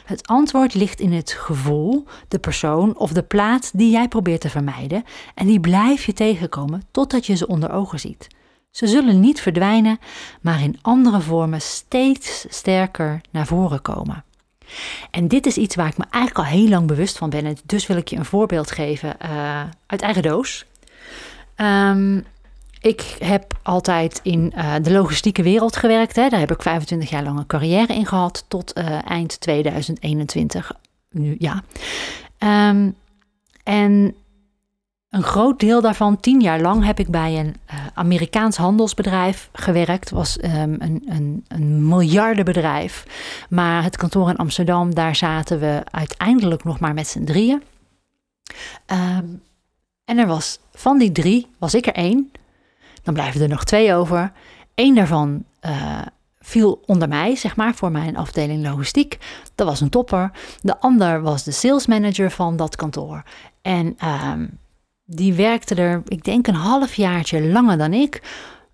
Het 0.06 0.28
antwoord 0.28 0.74
ligt 0.74 1.00
in 1.00 1.14
het 1.14 1.32
gevoel, 1.32 2.06
de 2.28 2.40
persoon 2.40 2.98
of 2.98 3.12
de 3.12 3.24
plaats 3.24 3.72
die 3.72 3.92
jij 3.92 4.08
probeert 4.08 4.42
te 4.42 4.50
vermijden 4.50 5.04
en 5.36 5.48
die 5.48 5.60
blijf 5.60 6.06
je 6.06 6.14
tegenkomen 6.14 6.84
totdat 6.92 7.26
je 7.26 7.36
ze 7.36 7.48
onder 7.48 7.72
ogen 7.72 8.00
ziet. 8.00 8.28
Ze 8.72 8.88
zullen 8.88 9.20
niet 9.20 9.42
verdwijnen, 9.42 10.00
maar 10.42 10.62
in 10.62 10.80
andere 10.82 11.22
vormen 11.22 11.62
steeds 11.62 12.46
sterker 12.50 13.22
naar 13.32 13.48
voren 13.48 13.82
komen. 13.82 14.24
En 15.12 15.28
dit 15.28 15.46
is 15.46 15.58
iets 15.58 15.76
waar 15.76 15.88
ik 15.88 15.98
me 15.98 16.06
eigenlijk 16.10 16.48
al 16.48 16.58
heel 16.58 16.70
lang 16.70 16.88
bewust 16.88 17.18
van 17.18 17.30
ben. 17.30 17.46
En 17.46 17.58
dus 17.66 17.88
wil 17.88 17.98
ik 17.98 18.08
je 18.08 18.16
een 18.16 18.26
voorbeeld 18.26 18.72
geven 18.72 19.16
uh, 19.22 19.64
uit 19.86 20.02
eigen 20.02 20.22
doos. 20.22 20.66
Um, 21.58 22.26
ik 22.84 23.16
heb 23.20 23.60
altijd 23.62 24.20
in 24.24 24.54
uh, 24.56 24.74
de 24.82 24.92
logistieke 24.92 25.44
wereld 25.44 25.76
gewerkt. 25.76 26.16
Hè. 26.16 26.30
Daar 26.30 26.40
heb 26.40 26.52
ik 26.52 26.62
25 26.62 27.10
jaar 27.10 27.24
lang 27.24 27.40
een 27.40 27.46
carrière 27.46 27.94
in 27.94 28.06
gehad 28.06 28.46
tot 28.48 28.78
uh, 28.78 29.10
eind 29.10 29.40
2021. 29.40 30.72
Nu, 31.10 31.36
ja. 31.40 31.64
Um, 32.70 32.96
en 33.64 34.16
een 35.10 35.24
groot 35.24 35.60
deel 35.60 35.82
daarvan, 35.82 36.20
tien 36.20 36.42
jaar 36.42 36.62
lang, 36.62 36.86
heb 36.86 37.00
ik 37.00 37.08
bij 37.08 37.40
een 37.40 37.56
uh, 37.72 37.86
Amerikaans 37.94 38.58
handelsbedrijf 38.58 39.50
gewerkt. 39.54 40.10
was 40.10 40.44
um, 40.44 40.76
een, 40.80 41.04
een, 41.06 41.46
een 41.48 41.88
miljardenbedrijf. 41.88 43.06
Maar 43.50 43.84
het 43.84 43.98
kantoor 43.98 44.30
in 44.30 44.38
Amsterdam, 44.38 44.94
daar 44.94 45.16
zaten 45.16 45.60
we 45.60 45.82
uiteindelijk 45.92 46.64
nog 46.64 46.80
maar 46.80 46.94
met 46.94 47.08
z'n 47.08 47.24
drieën. 47.24 47.64
Um, 49.18 49.42
en 50.06 50.18
er 50.18 50.28
was 50.28 50.60
van 50.74 50.98
die 50.98 51.12
drie, 51.12 51.48
was 51.58 51.74
ik 51.74 51.86
er 51.86 51.94
één. 51.94 52.32
Dan 53.04 53.14
blijven 53.14 53.42
er 53.42 53.50
nog 53.50 53.64
twee 53.64 53.94
over. 53.94 54.32
Eén 54.76 54.96
daarvan 54.96 55.44
uh, 55.66 56.02
viel 56.40 56.84
onder 56.86 57.08
mij, 57.08 57.36
zeg 57.36 57.56
maar, 57.56 57.76
voor 57.76 57.92
mijn 57.92 58.18
afdeling 58.18 58.64
logistiek. 58.64 59.18
Dat 59.56 59.68
was 59.68 59.82
een 59.82 59.90
topper. 59.90 60.32
De 60.62 60.80
ander 60.80 61.22
was 61.22 61.44
de 61.44 61.52
sales 61.52 61.88
manager 61.88 62.32
van 62.32 62.56
dat 62.56 62.76
kantoor. 62.76 63.24
En 63.62 63.98
um, 64.08 64.58
die 65.06 65.34
werkte 65.34 65.76
er, 65.76 66.02
ik 66.06 66.24
denk, 66.24 66.48
een 66.48 66.56
half 66.56 66.94
jaartje 66.94 67.48
langer 67.48 67.78
dan 67.78 67.94
ik. 67.94 68.22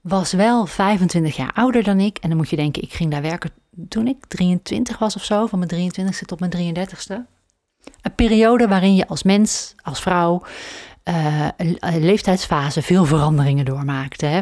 Was 0.01 0.31
wel 0.31 0.65
25 0.65 1.35
jaar 1.35 1.53
ouder 1.53 1.83
dan 1.83 1.99
ik. 1.99 2.17
En 2.17 2.29
dan 2.29 2.37
moet 2.37 2.49
je 2.49 2.55
denken, 2.55 2.81
ik 2.81 2.93
ging 2.93 3.11
daar 3.11 3.21
werken 3.21 3.51
toen 3.87 4.07
ik 4.07 4.25
23 4.25 4.97
was 4.97 5.15
of 5.15 5.23
zo. 5.23 5.45
Van 5.45 5.59
mijn 5.59 5.91
23ste 5.91 6.25
tot 6.25 6.39
mijn 6.39 6.75
33ste. 6.75 7.15
Een 8.01 8.15
periode 8.15 8.67
waarin 8.67 8.95
je 8.95 9.07
als 9.07 9.23
mens, 9.23 9.75
als 9.81 10.01
vrouw, 10.01 10.43
leeftijdsfase 11.79 12.81
veel 12.81 13.05
veranderingen 13.05 13.65
doormaakte. 13.65 14.25
Hè? 14.25 14.41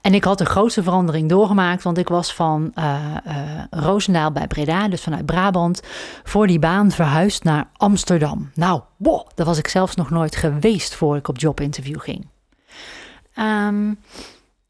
En 0.00 0.14
ik 0.14 0.24
had 0.24 0.38
de 0.38 0.44
grootste 0.44 0.82
verandering 0.82 1.28
doorgemaakt, 1.28 1.82
want 1.82 1.98
ik 1.98 2.08
was 2.08 2.34
van 2.34 2.72
uh, 2.74 3.16
uh, 3.26 3.34
Roosendaal 3.70 4.32
bij 4.32 4.46
Breda, 4.46 4.88
dus 4.88 5.02
vanuit 5.02 5.26
Brabant, 5.26 5.82
voor 6.24 6.46
die 6.46 6.58
baan 6.58 6.90
verhuisd 6.90 7.44
naar 7.44 7.68
Amsterdam. 7.76 8.50
Nou, 8.54 8.80
boh, 8.96 9.26
daar 9.34 9.46
was 9.46 9.58
ik 9.58 9.68
zelfs 9.68 9.94
nog 9.94 10.10
nooit 10.10 10.36
geweest 10.36 10.94
voor 10.94 11.16
ik 11.16 11.28
op 11.28 11.38
jobinterview 11.38 12.00
ging. 12.00 12.26
Um, 13.38 13.98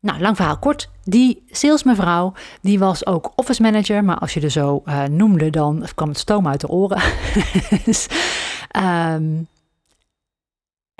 nou, 0.00 0.20
lang 0.20 0.36
verhaal 0.36 0.58
kort. 0.58 0.90
Die 1.04 1.42
salesmevrouw, 1.50 2.32
die 2.60 2.78
was 2.78 3.06
ook 3.06 3.32
office 3.34 3.62
manager, 3.62 4.04
maar 4.04 4.18
als 4.18 4.34
je 4.34 4.40
er 4.40 4.50
zo 4.50 4.82
noemde, 5.10 5.50
dan 5.50 5.86
kwam 5.94 6.08
het 6.08 6.18
stoom 6.18 6.48
uit 6.48 6.60
de 6.60 6.68
oren. 6.68 7.02
dus, 7.84 8.06
um, 8.76 9.48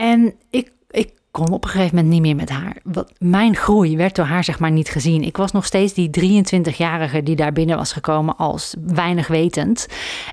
en 0.00 0.34
ik, 0.50 0.72
ik 0.90 1.12
kon 1.30 1.50
op 1.50 1.64
een 1.64 1.70
gegeven 1.70 1.94
moment 1.94 2.12
niet 2.12 2.22
meer 2.22 2.36
met 2.36 2.48
haar. 2.48 2.76
Wat, 2.82 3.12
mijn 3.18 3.56
groei 3.56 3.96
werd 3.96 4.14
door 4.14 4.24
haar 4.24 4.44
zeg 4.44 4.58
maar 4.58 4.70
niet 4.70 4.88
gezien. 4.88 5.22
Ik 5.22 5.36
was 5.36 5.52
nog 5.52 5.64
steeds 5.64 5.92
die 5.92 6.42
23-jarige 6.44 7.22
die 7.22 7.36
daar 7.36 7.52
binnen 7.52 7.76
was 7.76 7.92
gekomen 7.92 8.36
als 8.36 8.74
weinig 8.86 9.26
wetend. 9.26 9.86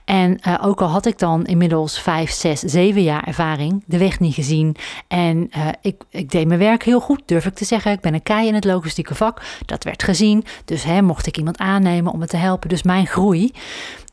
En 0.06 0.40
uh, 0.48 0.58
ook 0.62 0.82
al 0.82 0.88
had 0.88 1.06
ik 1.06 1.20
dan 1.20 1.46
inmiddels 1.46 2.00
5, 2.00 2.32
6, 2.32 2.60
7 2.60 3.04
jaar 3.04 3.24
ervaring, 3.24 3.84
de 3.86 3.98
weg 3.98 4.20
niet 4.20 4.34
gezien. 4.34 4.76
En 5.08 5.50
uh, 5.58 5.68
ik, 5.82 6.04
ik 6.10 6.32
deed 6.32 6.48
mijn 6.48 6.60
werk 6.60 6.84
heel 6.84 7.00
goed, 7.00 7.22
durf 7.26 7.46
ik 7.46 7.56
te 7.56 7.66
zeggen. 7.66 7.92
Ik 7.92 8.02
ben 8.02 8.14
een 8.14 8.24
kei 8.24 8.48
in 8.48 8.54
het 8.54 8.66
logistieke 8.66 9.16
vak. 9.16 9.42
Dat 9.66 9.84
werd 9.84 10.04
gezien. 10.04 10.44
Dus 10.66 10.84
hè, 10.84 11.02
mocht 11.02 11.28
ik 11.28 11.38
iemand 11.38 11.58
aannemen 11.58 12.12
om 12.12 12.20
me 12.20 12.28
te 12.28 12.38
helpen. 12.38 12.70
Dus 12.70 12.84
mijn 12.84 13.08
groei, 13.08 13.52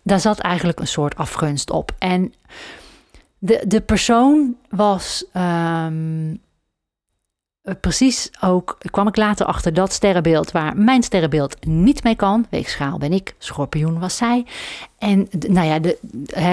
daar 0.02 0.20
zat 0.20 0.38
eigenlijk 0.38 0.80
een 0.80 0.86
soort 0.86 1.16
afgunst 1.16 1.70
op. 1.70 1.92
En 1.98 2.32
de, 3.44 3.64
de 3.66 3.80
persoon 3.80 4.56
was 4.68 5.24
um, 5.36 6.40
precies 7.80 8.30
ook, 8.40 8.78
kwam 8.90 9.08
ik 9.08 9.16
later 9.16 9.46
achter 9.46 9.74
dat 9.74 9.92
sterrenbeeld 9.92 10.50
waar 10.50 10.76
mijn 10.76 11.02
sterrenbeeld 11.02 11.66
niet 11.66 12.02
mee 12.02 12.14
kan. 12.14 12.46
Weegschaal 12.50 12.98
ben 12.98 13.12
ik, 13.12 13.34
schorpioen 13.38 13.98
was 13.98 14.16
zij. 14.16 14.46
En 14.98 15.28
nou 15.48 15.66
ja, 15.66 15.78
de, 15.78 15.98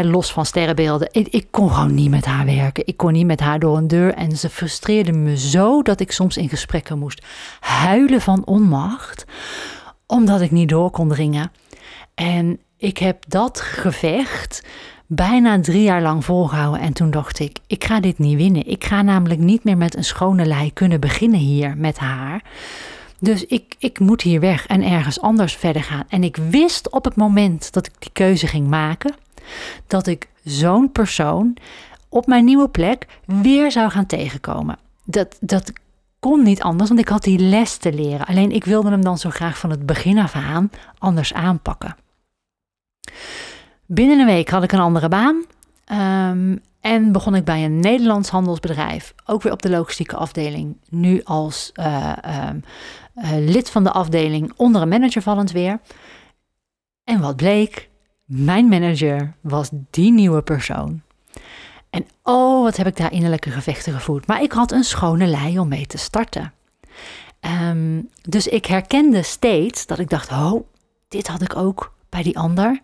los 0.03 0.31
van 0.31 0.45
sterrenbeelden, 0.45 1.07
ik, 1.11 1.27
ik, 1.27 1.47
kon 1.51 1.71
gewoon 1.71 1.93
niet 1.95 2.09
met 2.09 2.25
haar 2.25 2.45
werken. 2.45 2.87
Ik 2.87 2.97
kon 2.97 3.11
niet 3.11 3.25
met 3.25 3.39
haar 3.39 3.59
door 3.59 3.77
een 3.77 3.87
deur. 3.87 4.13
En 4.13 4.37
ze 4.37 4.49
frustreerde 4.49 5.11
me 5.11 5.37
zo 5.37 5.81
dat 5.81 5.99
ik 5.99 6.11
soms 6.11 6.37
in 6.37 6.49
gesprekken 6.49 6.99
moest 6.99 7.25
huilen 7.59 8.21
van 8.21 8.45
onmacht, 8.45 9.25
omdat 10.05 10.41
ik 10.41 10.51
niet 10.51 10.69
door 10.69 10.91
kon 10.91 11.09
dringen. 11.09 11.51
En 12.15 12.59
ik 12.77 12.97
heb 12.97 13.23
dat 13.27 13.61
gevecht 13.61 14.63
bijna 15.13 15.59
drie 15.59 15.83
jaar 15.83 16.01
lang 16.01 16.25
volgehouden. 16.25 16.81
En 16.81 16.93
toen 16.93 17.11
dacht 17.11 17.39
ik, 17.39 17.57
ik 17.67 17.83
ga 17.83 17.99
dit 17.99 18.19
niet 18.19 18.37
winnen. 18.37 18.67
Ik 18.67 18.83
ga 18.83 19.01
namelijk 19.01 19.39
niet 19.39 19.63
meer 19.63 19.77
met 19.77 19.95
een 19.95 20.03
schone 20.03 20.45
lei 20.45 20.73
kunnen 20.73 20.99
beginnen 20.99 21.39
hier 21.39 21.77
met 21.77 21.97
haar. 21.97 22.43
Dus 23.19 23.45
ik, 23.45 23.75
ik 23.77 23.99
moet 23.99 24.21
hier 24.21 24.39
weg 24.39 24.67
en 24.67 24.83
ergens 24.83 25.21
anders 25.21 25.53
verder 25.53 25.83
gaan. 25.83 26.03
En 26.09 26.23
ik 26.23 26.35
wist 26.35 26.89
op 26.89 27.05
het 27.05 27.15
moment 27.15 27.73
dat 27.73 27.85
ik 27.85 27.93
die 27.99 28.11
keuze 28.13 28.47
ging 28.47 28.67
maken, 28.67 29.15
dat 29.87 30.07
ik 30.07 30.27
zo'n 30.43 30.91
persoon 30.91 31.57
op 32.09 32.27
mijn 32.27 32.45
nieuwe 32.45 32.69
plek 32.69 33.05
weer 33.25 33.71
zou 33.71 33.89
gaan 33.89 34.05
tegenkomen. 34.05 34.77
Dat, 35.03 35.37
dat 35.39 35.71
kon 36.19 36.43
niet 36.43 36.61
anders, 36.61 36.89
want 36.89 37.01
ik 37.01 37.07
had 37.07 37.23
die 37.23 37.39
les 37.39 37.77
te 37.77 37.93
leren. 37.93 38.25
Alleen 38.25 38.51
ik 38.51 38.65
wilde 38.65 38.89
hem 38.89 39.03
dan 39.03 39.17
zo 39.17 39.29
graag 39.29 39.57
van 39.57 39.69
het 39.69 39.85
begin 39.85 40.17
af 40.17 40.35
aan 40.35 40.71
anders 40.97 41.33
aanpakken. 41.33 41.95
Binnen 43.93 44.19
een 44.19 44.25
week 44.25 44.49
had 44.49 44.63
ik 44.63 44.71
een 44.71 44.79
andere 44.79 45.07
baan. 45.07 45.45
Um, 46.31 46.61
en 46.79 47.11
begon 47.11 47.35
ik 47.35 47.43
bij 47.43 47.65
een 47.65 47.79
Nederlands 47.79 48.29
handelsbedrijf, 48.29 49.13
ook 49.25 49.41
weer 49.41 49.51
op 49.51 49.61
de 49.61 49.69
logistieke 49.69 50.15
afdeling. 50.15 50.77
Nu 50.89 51.21
als 51.23 51.71
uh, 51.75 52.13
um, 52.49 52.63
uh, 53.15 53.29
lid 53.31 53.69
van 53.69 53.83
de 53.83 53.91
afdeling 53.91 54.53
onder 54.55 54.81
een 54.81 54.87
manager 54.87 55.21
vallend 55.21 55.51
weer. 55.51 55.79
En 57.03 57.19
wat 57.19 57.35
bleek? 57.35 57.89
Mijn 58.25 58.67
manager 58.67 59.33
was 59.41 59.69
die 59.89 60.11
nieuwe 60.11 60.41
persoon. 60.41 61.01
En 61.89 62.05
oh, 62.23 62.63
wat 62.63 62.77
heb 62.77 62.87
ik 62.87 62.97
daar 62.97 63.11
innerlijke 63.11 63.49
gevechten 63.51 63.93
gevoerd. 63.93 64.27
Maar 64.27 64.41
ik 64.41 64.51
had 64.51 64.71
een 64.71 64.83
schone 64.83 65.27
lei 65.27 65.59
om 65.59 65.67
mee 65.67 65.87
te 65.87 65.97
starten. 65.97 66.53
Um, 67.69 68.09
dus 68.21 68.47
ik 68.47 68.65
herkende 68.65 69.23
steeds 69.23 69.85
dat 69.85 69.99
ik 69.99 70.09
dacht: 70.09 70.31
oh, 70.31 70.63
dit 71.07 71.27
had 71.27 71.41
ik 71.41 71.55
ook 71.55 71.93
bij 72.09 72.23
die 72.23 72.39
ander. 72.39 72.81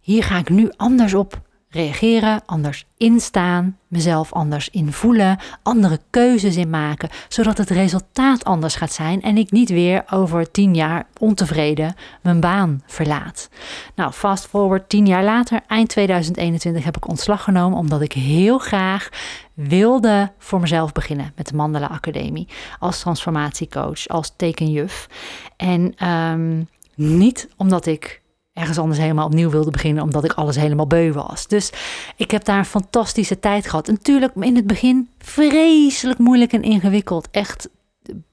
Hier 0.00 0.22
ga 0.24 0.38
ik 0.38 0.48
nu 0.48 0.70
anders 0.76 1.14
op 1.14 1.40
reageren, 1.70 2.42
anders 2.46 2.86
instaan, 2.96 3.78
mezelf 3.88 4.32
anders 4.32 4.68
invoelen, 4.68 5.38
andere 5.62 6.00
keuzes 6.10 6.56
in 6.56 6.70
maken, 6.70 7.08
zodat 7.28 7.58
het 7.58 7.70
resultaat 7.70 8.44
anders 8.44 8.74
gaat 8.74 8.92
zijn 8.92 9.22
en 9.22 9.36
ik 9.36 9.50
niet 9.50 9.68
weer 9.68 10.04
over 10.10 10.50
tien 10.50 10.74
jaar 10.74 11.06
ontevreden 11.18 11.94
mijn 12.22 12.40
baan 12.40 12.82
verlaat. 12.86 13.48
Nou, 13.94 14.12
fast 14.12 14.46
forward 14.46 14.88
tien 14.88 15.06
jaar 15.06 15.24
later, 15.24 15.60
eind 15.66 15.88
2021, 15.88 16.84
heb 16.84 16.96
ik 16.96 17.08
ontslag 17.08 17.42
genomen 17.42 17.78
omdat 17.78 18.00
ik 18.00 18.12
heel 18.12 18.58
graag 18.58 19.08
wilde 19.54 20.32
voor 20.38 20.60
mezelf 20.60 20.92
beginnen 20.92 21.32
met 21.36 21.48
de 21.48 21.56
Mandela 21.56 21.86
Academie 21.86 22.48
als 22.78 23.00
transformatiecoach, 23.00 24.08
als 24.08 24.32
tekenjuf. 24.36 25.08
En 25.56 26.08
um, 26.08 26.68
niet 26.94 27.48
omdat 27.56 27.86
ik 27.86 28.22
ergens 28.58 28.78
anders 28.78 28.98
helemaal 28.98 29.26
opnieuw 29.26 29.50
wilde 29.50 29.70
beginnen, 29.70 30.02
omdat 30.02 30.24
ik 30.24 30.32
alles 30.32 30.56
helemaal 30.56 30.86
beu 30.86 31.12
was. 31.12 31.46
Dus 31.46 31.72
ik 32.16 32.30
heb 32.30 32.44
daar 32.44 32.58
een 32.58 32.64
fantastische 32.64 33.38
tijd 33.38 33.66
gehad. 33.66 33.86
natuurlijk 33.86 34.32
in 34.34 34.56
het 34.56 34.66
begin 34.66 35.08
vreselijk 35.18 36.18
moeilijk 36.18 36.52
en 36.52 36.62
ingewikkeld. 36.62 37.28
Echt 37.30 37.68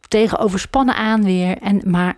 tegen 0.08 0.40
overspannen 0.40 0.96
aan 0.96 1.24
weer. 1.24 1.58
En, 1.58 1.82
maar 1.86 2.18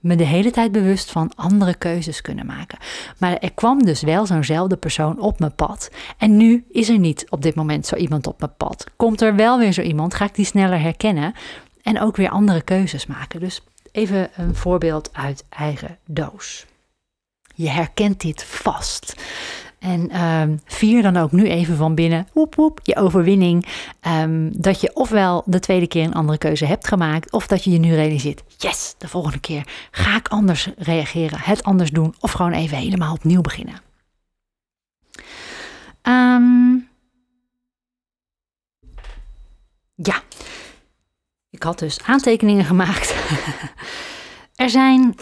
me 0.00 0.16
de 0.16 0.24
hele 0.24 0.50
tijd 0.50 0.72
bewust 0.72 1.10
van 1.10 1.32
andere 1.34 1.74
keuzes 1.74 2.20
kunnen 2.20 2.46
maken. 2.46 2.78
Maar 3.18 3.36
er 3.36 3.52
kwam 3.52 3.84
dus 3.84 4.02
wel 4.02 4.26
zo'nzelfde 4.26 4.76
persoon 4.76 5.20
op 5.20 5.38
mijn 5.38 5.54
pad. 5.54 5.90
En 6.18 6.36
nu 6.36 6.64
is 6.70 6.88
er 6.88 6.98
niet 6.98 7.26
op 7.30 7.42
dit 7.42 7.54
moment 7.54 7.86
zo 7.86 7.96
iemand 7.96 8.26
op 8.26 8.40
mijn 8.40 8.56
pad. 8.56 8.86
Komt 8.96 9.20
er 9.20 9.36
wel 9.36 9.58
weer 9.58 9.72
zo 9.72 9.82
iemand, 9.82 10.14
ga 10.14 10.24
ik 10.24 10.34
die 10.34 10.44
sneller 10.44 10.80
herkennen 10.80 11.34
en 11.82 12.00
ook 12.00 12.16
weer 12.16 12.30
andere 12.30 12.62
keuzes 12.62 13.06
maken. 13.06 13.40
Dus 13.40 13.62
even 13.92 14.30
een 14.36 14.54
voorbeeld 14.54 15.10
uit 15.12 15.44
eigen 15.48 15.98
doos. 16.06 16.66
Je 17.60 17.68
herkent 17.68 18.20
dit 18.20 18.44
vast. 18.44 19.14
En 19.78 20.22
um, 20.22 20.60
vier 20.64 21.02
dan 21.02 21.16
ook 21.16 21.32
nu 21.32 21.48
even 21.48 21.76
van 21.76 21.94
binnen, 21.94 22.28
woep 22.32 22.54
woep, 22.54 22.80
je 22.82 22.96
overwinning. 22.96 23.66
Um, 24.06 24.60
dat 24.60 24.80
je 24.80 24.94
ofwel 24.94 25.42
de 25.46 25.60
tweede 25.60 25.86
keer 25.86 26.04
een 26.04 26.14
andere 26.14 26.38
keuze 26.38 26.64
hebt 26.64 26.88
gemaakt, 26.88 27.32
of 27.32 27.46
dat 27.46 27.64
je 27.64 27.70
je 27.70 27.78
nu 27.78 27.94
realiseert, 27.94 28.42
yes, 28.56 28.94
de 28.98 29.08
volgende 29.08 29.38
keer 29.38 29.66
ga 29.90 30.16
ik 30.16 30.28
anders 30.28 30.68
reageren, 30.76 31.38
het 31.40 31.62
anders 31.62 31.90
doen, 31.90 32.14
of 32.20 32.32
gewoon 32.32 32.52
even 32.52 32.76
helemaal 32.76 33.12
opnieuw 33.12 33.40
beginnen. 33.40 33.80
Um, 36.02 36.88
ja, 39.94 40.22
ik 41.50 41.62
had 41.62 41.78
dus 41.78 42.02
aantekeningen 42.02 42.64
gemaakt. 42.64 43.14
Er 44.60 44.70
zijn, 44.70 45.14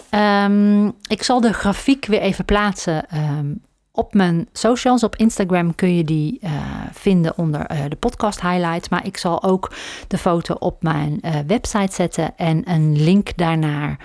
um, 0.50 0.92
ik 1.08 1.22
zal 1.22 1.40
de 1.40 1.52
grafiek 1.52 2.06
weer 2.06 2.20
even 2.20 2.44
plaatsen 2.44 3.06
um, 3.14 3.60
op 3.92 4.14
mijn 4.14 4.48
socials, 4.52 5.02
op 5.02 5.16
Instagram 5.16 5.74
kun 5.74 5.96
je 5.96 6.04
die 6.04 6.38
uh, 6.42 6.50
vinden 6.92 7.38
onder 7.38 7.70
uh, 7.72 7.78
de 7.88 7.96
podcast 7.96 8.40
highlights. 8.40 8.88
Maar 8.88 9.06
ik 9.06 9.16
zal 9.16 9.42
ook 9.42 9.72
de 10.08 10.18
foto 10.18 10.54
op 10.54 10.82
mijn 10.82 11.18
uh, 11.22 11.32
website 11.46 11.94
zetten 11.94 12.36
en 12.36 12.70
een 12.70 13.02
link 13.02 13.36
daarnaar 13.36 13.98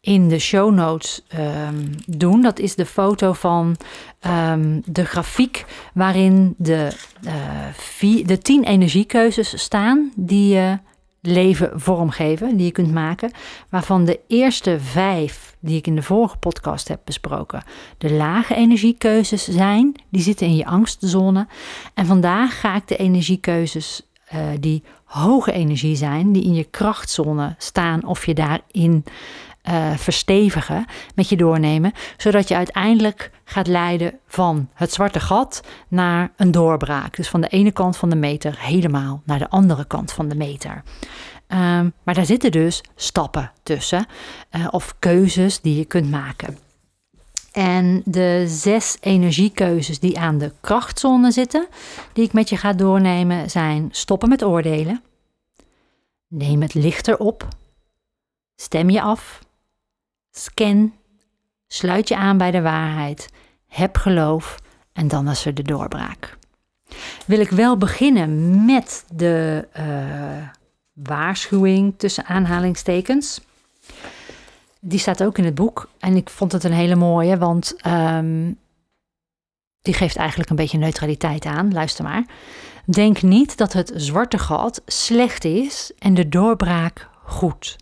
in 0.00 0.28
de 0.28 0.38
show 0.38 0.74
notes 0.74 1.26
um, 1.68 1.90
doen. 2.06 2.42
Dat 2.42 2.58
is 2.58 2.74
de 2.74 2.86
foto 2.86 3.32
van 3.32 3.76
de 4.84 5.04
grafiek 5.04 5.64
waarin 5.94 6.54
de, 6.56 6.92
vier, 7.72 8.26
de 8.26 8.38
tien 8.38 8.64
energiekeuzes 8.64 9.62
staan 9.62 10.12
die 10.16 10.54
je 10.54 10.78
leven 11.20 11.80
vormgeven, 11.80 12.56
die 12.56 12.66
je 12.66 12.72
kunt 12.72 12.92
maken. 12.92 13.30
Waarvan 13.68 14.04
de 14.04 14.20
eerste 14.26 14.80
vijf, 14.80 15.56
die 15.60 15.76
ik 15.76 15.86
in 15.86 15.94
de 15.94 16.02
vorige 16.02 16.36
podcast 16.36 16.88
heb 16.88 17.00
besproken, 17.04 17.62
de 17.98 18.12
lage 18.12 18.54
energiekeuzes 18.54 19.44
zijn. 19.44 19.94
Die 20.08 20.22
zitten 20.22 20.46
in 20.46 20.56
je 20.56 20.66
angstzone. 20.66 21.46
En 21.94 22.06
vandaag 22.06 22.60
ga 22.60 22.76
ik 22.76 22.88
de 22.88 22.96
energiekeuzes 22.96 24.02
uh, 24.34 24.40
die 24.60 24.82
hoge 25.04 25.52
energie 25.52 25.96
zijn, 25.96 26.32
die 26.32 26.44
in 26.44 26.54
je 26.54 26.64
krachtzone 26.64 27.54
staan, 27.58 28.04
of 28.04 28.26
je 28.26 28.34
daarin 28.34 29.04
uh, 29.68 29.96
verstevigen, 29.96 30.84
met 31.14 31.28
je 31.28 31.36
doornemen, 31.36 31.92
zodat 32.16 32.48
je 32.48 32.56
uiteindelijk 32.56 33.30
gaat 33.44 33.66
leiden 33.66 34.18
van 34.26 34.68
het 34.74 34.92
zwarte 34.92 35.20
gat 35.20 35.62
naar 35.88 36.32
een 36.36 36.50
doorbraak. 36.50 37.16
Dus 37.16 37.28
van 37.28 37.40
de 37.40 37.48
ene 37.48 37.72
kant 37.72 37.96
van 37.96 38.10
de 38.10 38.16
meter 38.16 38.54
helemaal 38.58 39.22
naar 39.24 39.38
de 39.38 39.50
andere 39.50 39.84
kant 39.84 40.12
van 40.12 40.28
de 40.28 40.34
meter. 40.34 40.82
Um, 41.48 41.92
maar 42.02 42.14
daar 42.14 42.26
zitten 42.26 42.50
dus 42.50 42.82
stappen 42.94 43.52
tussen 43.62 44.06
uh, 44.56 44.66
of 44.70 44.94
keuzes 44.98 45.60
die 45.60 45.76
je 45.76 45.84
kunt 45.84 46.10
maken. 46.10 46.58
En 47.52 48.02
de 48.04 48.44
zes 48.48 48.96
energiekeuzes 49.00 49.98
die 49.98 50.18
aan 50.18 50.38
de 50.38 50.52
krachtzone 50.60 51.30
zitten, 51.30 51.66
die 52.12 52.24
ik 52.24 52.32
met 52.32 52.48
je 52.48 52.56
ga 52.56 52.72
doornemen, 52.72 53.50
zijn 53.50 53.88
stoppen 53.90 54.28
met 54.28 54.44
oordelen, 54.44 55.02
neem 56.28 56.62
het 56.62 56.74
lichter 56.74 57.18
op, 57.18 57.48
stem 58.56 58.90
je 58.90 59.02
af, 59.02 59.38
Scan, 60.40 60.92
sluit 61.66 62.08
je 62.08 62.16
aan 62.16 62.38
bij 62.38 62.50
de 62.50 62.60
waarheid, 62.60 63.28
heb 63.68 63.96
geloof 63.96 64.58
en 64.92 65.08
dan 65.08 65.28
is 65.28 65.44
er 65.44 65.54
de 65.54 65.62
doorbraak. 65.62 66.38
Wil 67.26 67.40
ik 67.40 67.50
wel 67.50 67.76
beginnen 67.76 68.64
met 68.64 69.04
de 69.14 69.68
uh, 69.78 70.48
waarschuwing 70.92 71.94
tussen 71.96 72.24
aanhalingstekens. 72.24 73.40
Die 74.80 74.98
staat 74.98 75.22
ook 75.22 75.38
in 75.38 75.44
het 75.44 75.54
boek 75.54 75.88
en 75.98 76.16
ik 76.16 76.30
vond 76.30 76.52
het 76.52 76.64
een 76.64 76.72
hele 76.72 76.96
mooie, 76.96 77.38
want 77.38 77.86
um, 77.86 78.58
die 79.82 79.94
geeft 79.94 80.16
eigenlijk 80.16 80.50
een 80.50 80.56
beetje 80.56 80.78
neutraliteit 80.78 81.44
aan. 81.44 81.72
Luister 81.72 82.04
maar. 82.04 82.24
Denk 82.84 83.22
niet 83.22 83.56
dat 83.56 83.72
het 83.72 83.92
zwarte 83.94 84.38
gat 84.38 84.82
slecht 84.86 85.44
is 85.44 85.92
en 85.98 86.14
de 86.14 86.28
doorbraak 86.28 87.08
goed. 87.24 87.76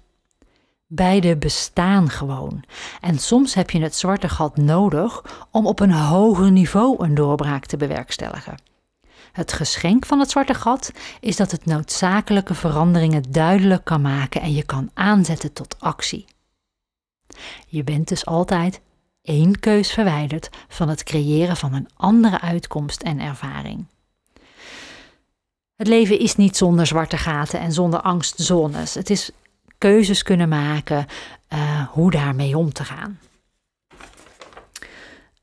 Beide 0.90 1.36
bestaan 1.36 2.10
gewoon. 2.10 2.64
En 3.00 3.18
soms 3.18 3.54
heb 3.54 3.70
je 3.70 3.80
het 3.80 3.94
zwarte 3.94 4.28
gat 4.28 4.56
nodig 4.56 5.24
om 5.50 5.66
op 5.66 5.80
een 5.80 5.92
hoger 5.92 6.50
niveau 6.50 7.04
een 7.04 7.14
doorbraak 7.14 7.66
te 7.66 7.76
bewerkstelligen. 7.76 8.56
Het 9.32 9.52
geschenk 9.52 10.06
van 10.06 10.18
het 10.18 10.30
zwarte 10.30 10.54
gat 10.54 10.92
is 11.20 11.36
dat 11.36 11.50
het 11.50 11.66
noodzakelijke 11.66 12.54
veranderingen 12.54 13.22
duidelijk 13.30 13.84
kan 13.84 14.00
maken 14.00 14.40
en 14.40 14.52
je 14.52 14.62
kan 14.62 14.90
aanzetten 14.94 15.52
tot 15.52 15.76
actie. 15.78 16.24
Je 17.66 17.84
bent 17.84 18.08
dus 18.08 18.26
altijd 18.26 18.80
één 19.22 19.60
keus 19.60 19.92
verwijderd 19.92 20.48
van 20.68 20.88
het 20.88 21.02
creëren 21.02 21.56
van 21.56 21.72
een 21.74 21.88
andere 21.96 22.40
uitkomst 22.40 23.02
en 23.02 23.20
ervaring. 23.20 23.86
Het 25.76 25.86
leven 25.86 26.18
is 26.18 26.36
niet 26.36 26.56
zonder 26.56 26.86
zwarte 26.86 27.16
gaten 27.16 27.60
en 27.60 27.72
zonder 27.72 28.00
angstzones. 28.00 28.94
Het 28.94 29.10
is 29.10 29.30
keuzes 29.78 30.22
kunnen 30.22 30.48
maken 30.48 31.06
uh, 31.52 31.88
hoe 31.88 32.10
daarmee 32.10 32.56
om 32.56 32.72
te 32.72 32.84
gaan. 32.84 33.18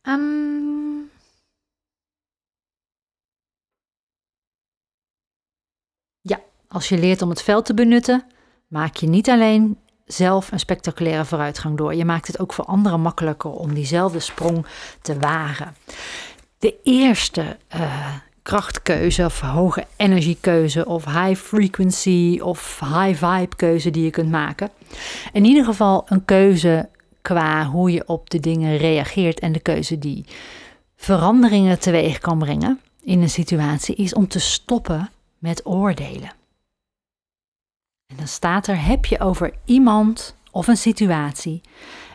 Um, 0.03 1.11
ja, 6.21 6.39
als 6.67 6.89
je 6.89 6.97
leert 6.97 7.21
om 7.21 7.29
het 7.29 7.41
veld 7.41 7.65
te 7.65 7.73
benutten, 7.73 8.23
maak 8.67 8.95
je 8.95 9.07
niet 9.07 9.29
alleen 9.29 9.79
zelf 10.05 10.51
een 10.51 10.59
spectaculaire 10.59 11.25
vooruitgang 11.25 11.77
door. 11.77 11.95
Je 11.95 12.05
maakt 12.05 12.27
het 12.27 12.39
ook 12.39 12.53
voor 12.53 12.65
anderen 12.65 13.01
makkelijker 13.01 13.51
om 13.51 13.73
diezelfde 13.73 14.19
sprong 14.19 14.65
te 15.01 15.19
wagen. 15.19 15.75
De 16.57 16.79
eerste 16.83 17.57
uh, 17.75 18.15
krachtkeuze 18.45 19.25
of 19.25 19.39
hoge 19.39 19.85
energiekeuze 19.95 20.85
of 20.85 21.05
high 21.05 21.35
frequency 21.35 22.39
of 22.41 22.79
high 22.79 23.25
vibe 23.25 23.55
keuze 23.55 23.89
die 23.89 24.03
je 24.03 24.09
kunt 24.09 24.29
maken. 24.29 24.69
In 25.33 25.45
ieder 25.45 25.65
geval 25.65 26.05
een 26.07 26.25
keuze 26.25 26.89
qua 27.21 27.65
hoe 27.65 27.91
je 27.91 28.07
op 28.07 28.29
de 28.29 28.39
dingen 28.39 28.77
reageert 28.77 29.39
en 29.39 29.51
de 29.51 29.59
keuze 29.59 29.99
die 29.99 30.25
veranderingen 30.95 31.79
teweeg 31.79 32.17
kan 32.17 32.39
brengen 32.39 32.79
in 33.01 33.21
een 33.21 33.29
situatie 33.29 33.95
is 33.95 34.13
om 34.13 34.27
te 34.27 34.39
stoppen 34.39 35.09
met 35.37 35.65
oordelen. 35.65 36.31
En 38.07 38.15
dan 38.17 38.27
staat 38.27 38.67
er: 38.67 38.85
heb 38.85 39.05
je 39.05 39.19
over 39.19 39.53
iemand 39.63 40.35
of 40.51 40.67
een 40.67 40.77
situatie 40.77 41.61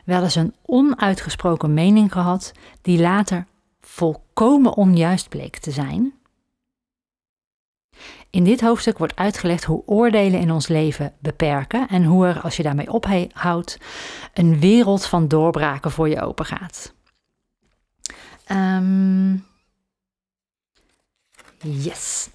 wel 0.04 0.22
eens 0.22 0.34
een 0.34 0.54
onuitgesproken 0.64 1.74
mening 1.74 2.12
gehad 2.12 2.52
die 2.82 3.00
later 3.00 3.46
volkomen 3.80 4.76
onjuist 4.76 5.28
bleek 5.28 5.58
te 5.58 5.70
zijn? 5.70 6.18
In 8.30 8.44
dit 8.44 8.60
hoofdstuk 8.60 8.98
wordt 8.98 9.16
uitgelegd 9.16 9.64
hoe 9.64 9.82
oordelen 9.86 10.40
in 10.40 10.50
ons 10.50 10.68
leven 10.68 11.12
beperken 11.18 11.88
en 11.88 12.04
hoe 12.04 12.26
er, 12.26 12.40
als 12.40 12.56
je 12.56 12.62
daarmee 12.62 12.92
ophoudt, 12.92 13.78
een 14.34 14.60
wereld 14.60 15.06
van 15.06 15.28
doorbraken 15.28 15.90
voor 15.90 16.08
je 16.08 16.20
open 16.20 16.44
gaat. 16.44 16.92
Um, 18.52 19.44
yes. 21.58 22.28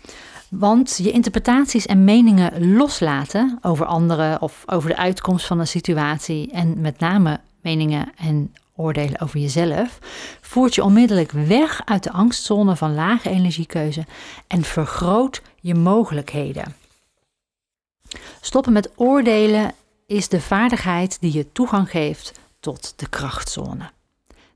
Want 0.50 0.98
je 0.98 1.12
interpretaties 1.12 1.86
en 1.86 2.04
meningen 2.04 2.76
loslaten 2.76 3.58
over 3.62 3.86
anderen 3.86 4.42
of 4.42 4.64
over 4.66 4.90
de 4.90 4.98
uitkomst 4.98 5.46
van 5.46 5.60
een 5.60 5.68
situatie 5.68 6.52
en 6.52 6.82
met 6.82 7.00
name 7.00 7.40
meningen 7.62 8.12
en 8.16 8.54
oordelen 8.76 9.22
over 9.22 9.40
jezelf, 9.40 10.00
voert 10.42 10.76
je 10.76 10.84
onmiddellijk 10.84 11.32
weg 11.32 11.82
uit 11.86 12.04
de 12.04 12.12
angstzone 12.12 12.76
van 12.76 12.96
lage 12.96 13.30
energiekeuze 13.30 14.06
en 14.48 14.64
vergroot 14.64 15.42
je 15.60 15.76
mogelijkheden. 15.76 16.76
Stoppen 18.42 18.74
met 18.74 18.90
oordelen 18.96 19.74
is 20.06 20.28
de 20.28 20.42
vaardigheid 20.42 21.18
die 21.22 21.34
je 21.34 21.52
toegang 21.52 21.90
geeft 21.90 22.40
tot 22.60 22.94
de 22.96 23.10
krachtzone. 23.10 23.92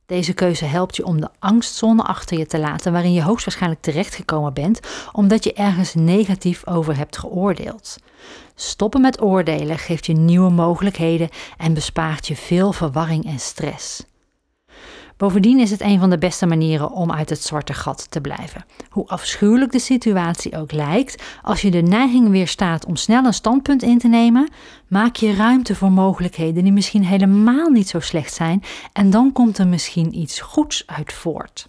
Deze 0.05 0.33
keuze 0.33 0.65
helpt 0.65 0.95
je 0.95 1.05
om 1.05 1.21
de 1.21 1.29
angstzone 1.39 2.03
achter 2.03 2.37
je 2.37 2.45
te 2.45 2.59
laten 2.59 2.91
waarin 2.91 3.13
je 3.13 3.23
hoogstwaarschijnlijk 3.23 3.81
terechtgekomen 3.81 4.53
bent 4.53 4.79
omdat 5.11 5.43
je 5.43 5.53
ergens 5.53 5.93
negatief 5.93 6.67
over 6.67 6.97
hebt 6.97 7.17
geoordeeld. 7.17 7.97
Stoppen 8.55 9.01
met 9.01 9.21
oordelen 9.21 9.77
geeft 9.77 10.05
je 10.05 10.13
nieuwe 10.13 10.49
mogelijkheden 10.49 11.29
en 11.57 11.73
bespaart 11.73 12.27
je 12.27 12.35
veel 12.35 12.71
verwarring 12.71 13.25
en 13.25 13.39
stress. 13.39 14.03
Bovendien 15.19 15.59
is 15.59 15.71
het 15.71 15.81
een 15.81 15.99
van 15.99 16.09
de 16.09 16.17
beste 16.17 16.45
manieren 16.45 16.91
om 16.91 17.11
uit 17.11 17.29
het 17.29 17.43
zwarte 17.43 17.73
gat 17.73 18.11
te 18.11 18.21
blijven. 18.21 18.65
Hoe 18.89 19.07
afschuwelijk 19.07 19.71
de 19.71 19.79
situatie 19.79 20.57
ook 20.57 20.71
lijkt, 20.71 21.23
als 21.41 21.61
je 21.61 21.71
de 21.71 21.81
neiging 21.81 22.29
weerstaat 22.29 22.85
om 22.85 22.95
snel 22.95 23.25
een 23.25 23.33
standpunt 23.33 23.83
in 23.83 23.97
te 23.97 24.07
nemen, 24.07 24.49
maak 24.87 25.15
je 25.15 25.35
ruimte 25.35 25.75
voor 25.75 25.91
mogelijkheden 25.91 26.63
die 26.63 26.71
misschien 26.71 27.05
helemaal 27.05 27.69
niet 27.69 27.89
zo 27.89 27.99
slecht 27.99 28.33
zijn 28.33 28.63
en 28.93 29.09
dan 29.09 29.31
komt 29.31 29.57
er 29.57 29.67
misschien 29.67 30.17
iets 30.17 30.39
goeds 30.39 30.83
uit 30.85 31.13
voort. 31.13 31.65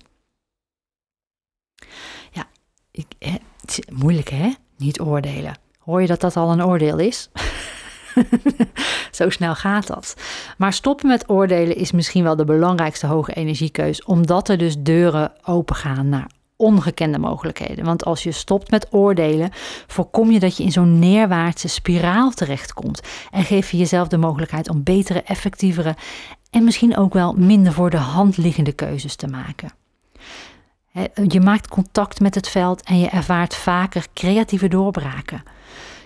Ja, 2.31 2.45
ik, 2.91 3.07
hè, 3.19 3.35
moeilijk 3.93 4.29
hè? 4.29 4.53
Niet 4.77 5.01
oordelen. 5.01 5.59
Hoor 5.79 6.01
je 6.01 6.07
dat 6.07 6.21
dat 6.21 6.37
al 6.37 6.53
een 6.53 6.65
oordeel 6.65 6.99
is? 6.99 7.31
Zo 9.11 9.31
snel 9.31 9.55
gaat 9.55 9.87
dat. 9.87 10.17
Maar 10.59 10.73
stoppen 10.73 11.09
met 11.09 11.29
oordelen 11.29 11.77
is 11.77 11.93
misschien 11.93 12.23
wel 12.23 12.37
de 12.37 12.45
belangrijkste 12.45 13.07
hoge 13.07 13.33
energiekeus, 13.33 14.05
omdat 14.05 14.49
er 14.49 14.59
dus 14.59 14.79
deuren 14.79 15.33
opengaan 15.45 16.09
naar 16.09 16.31
ongekende 16.57 17.19
mogelijkheden. 17.19 17.85
Want 17.85 18.05
als 18.05 18.23
je 18.23 18.33
stopt 18.33 18.71
met 18.71 18.87
oordelen, 18.91 19.51
voorkom 19.87 20.31
je 20.31 20.41
dat 20.41 20.57
je 20.57 20.63
in 20.63 20.73
zo'n 20.73 20.99
neerwaartse 20.99 21.69
spiraal 21.69 22.31
terechtkomt 22.31 23.01
en 23.31 23.45
geef 23.45 23.71
je 23.71 23.77
jezelf 23.77 24.09
de 24.09 24.17
mogelijkheid 24.17 24.69
om 24.69 24.83
betere, 24.83 25.23
effectievere 25.23 25.97
en 26.51 26.65
misschien 26.65 26.97
ook 26.97 27.13
wel 27.13 27.33
minder 27.33 27.73
voor 27.73 27.91
de 27.91 27.97
hand 27.97 28.37
liggende 28.37 28.73
keuzes 28.73 29.17
te 29.17 29.27
maken. 29.27 29.73
Je 31.27 31.41
maakt 31.41 31.69
contact 31.69 32.21
met 32.21 32.35
het 32.35 32.49
veld 32.49 32.83
en 32.83 32.99
je 32.99 33.09
ervaart 33.09 33.55
vaker 33.55 34.07
creatieve 34.15 34.69
doorbraken. 34.69 35.43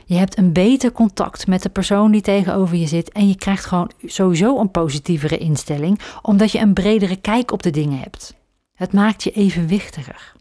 Je 0.06 0.14
hebt 0.14 0.38
een 0.38 0.52
beter 0.52 0.92
contact 0.92 1.46
met 1.46 1.62
de 1.62 1.68
persoon 1.68 2.10
die 2.10 2.20
tegenover 2.20 2.76
je 2.76 2.86
zit 2.86 3.12
en 3.12 3.28
je 3.28 3.36
krijgt 3.36 3.64
gewoon 3.64 3.90
sowieso 4.04 4.58
een 4.60 4.70
positievere 4.70 5.38
instelling, 5.38 6.00
omdat 6.22 6.52
je 6.52 6.58
een 6.58 6.74
bredere 6.74 7.16
kijk 7.16 7.52
op 7.52 7.62
de 7.62 7.70
dingen 7.70 7.98
hebt. 7.98 8.34
Het 8.74 8.92
maakt 8.92 9.22
je 9.22 9.30
evenwichtiger. 9.30 10.32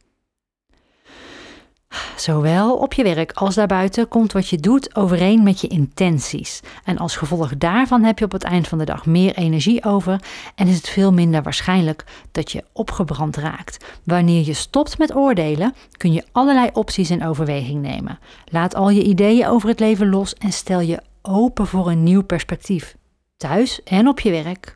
Zowel 2.16 2.76
op 2.76 2.94
je 2.94 3.04
werk 3.04 3.32
als 3.32 3.56
daarbuiten 3.56 4.08
komt 4.08 4.32
wat 4.32 4.48
je 4.50 4.58
doet 4.58 4.96
overeen 4.96 5.44
met 5.44 5.62
je 5.62 5.68
intenties. 5.68 6.60
En 6.84 6.98
als 6.98 7.16
gevolg 7.16 7.58
daarvan 7.58 8.04
heb 8.04 8.20
je 8.20 8.26
op 8.26 8.32
het 8.32 8.44
eind 8.44 8.68
van 8.68 8.78
de 8.78 8.86
dag 8.86 9.06
meer 9.06 9.36
energie 9.36 9.84
over 9.84 10.22
en 10.56 10.68
is 10.68 10.76
het 10.76 10.90
veel 10.90 11.14
minder 11.14 11.44
waarschijnlijk 11.44 12.06
dat 12.32 12.52
je 12.52 12.64
opgebrand 12.72 13.38
raakt. 13.38 13.86
Wanneer 14.04 14.46
je 14.46 14.54
stopt 14.54 14.98
met 14.98 15.16
oordelen, 15.16 15.74
kun 15.98 16.14
je 16.14 16.24
allerlei 16.32 16.70
opties 16.74 17.10
in 17.10 17.26
overweging 17.26 17.82
nemen. 17.82 18.20
Laat 18.46 18.76
al 18.76 18.90
je 18.90 19.04
ideeën 19.04 19.48
over 19.48 19.70
het 19.70 19.80
leven 19.80 20.10
los 20.10 20.34
en 20.34 20.52
stel 20.52 20.80
je 20.80 21.02
open 21.22 21.68
voor 21.68 21.90
een 21.90 22.04
nieuw 22.04 22.24
perspectief, 22.24 22.96
thuis 23.38 23.84
en 23.84 24.08
op 24.08 24.20
je 24.20 24.32
werk. 24.32 24.76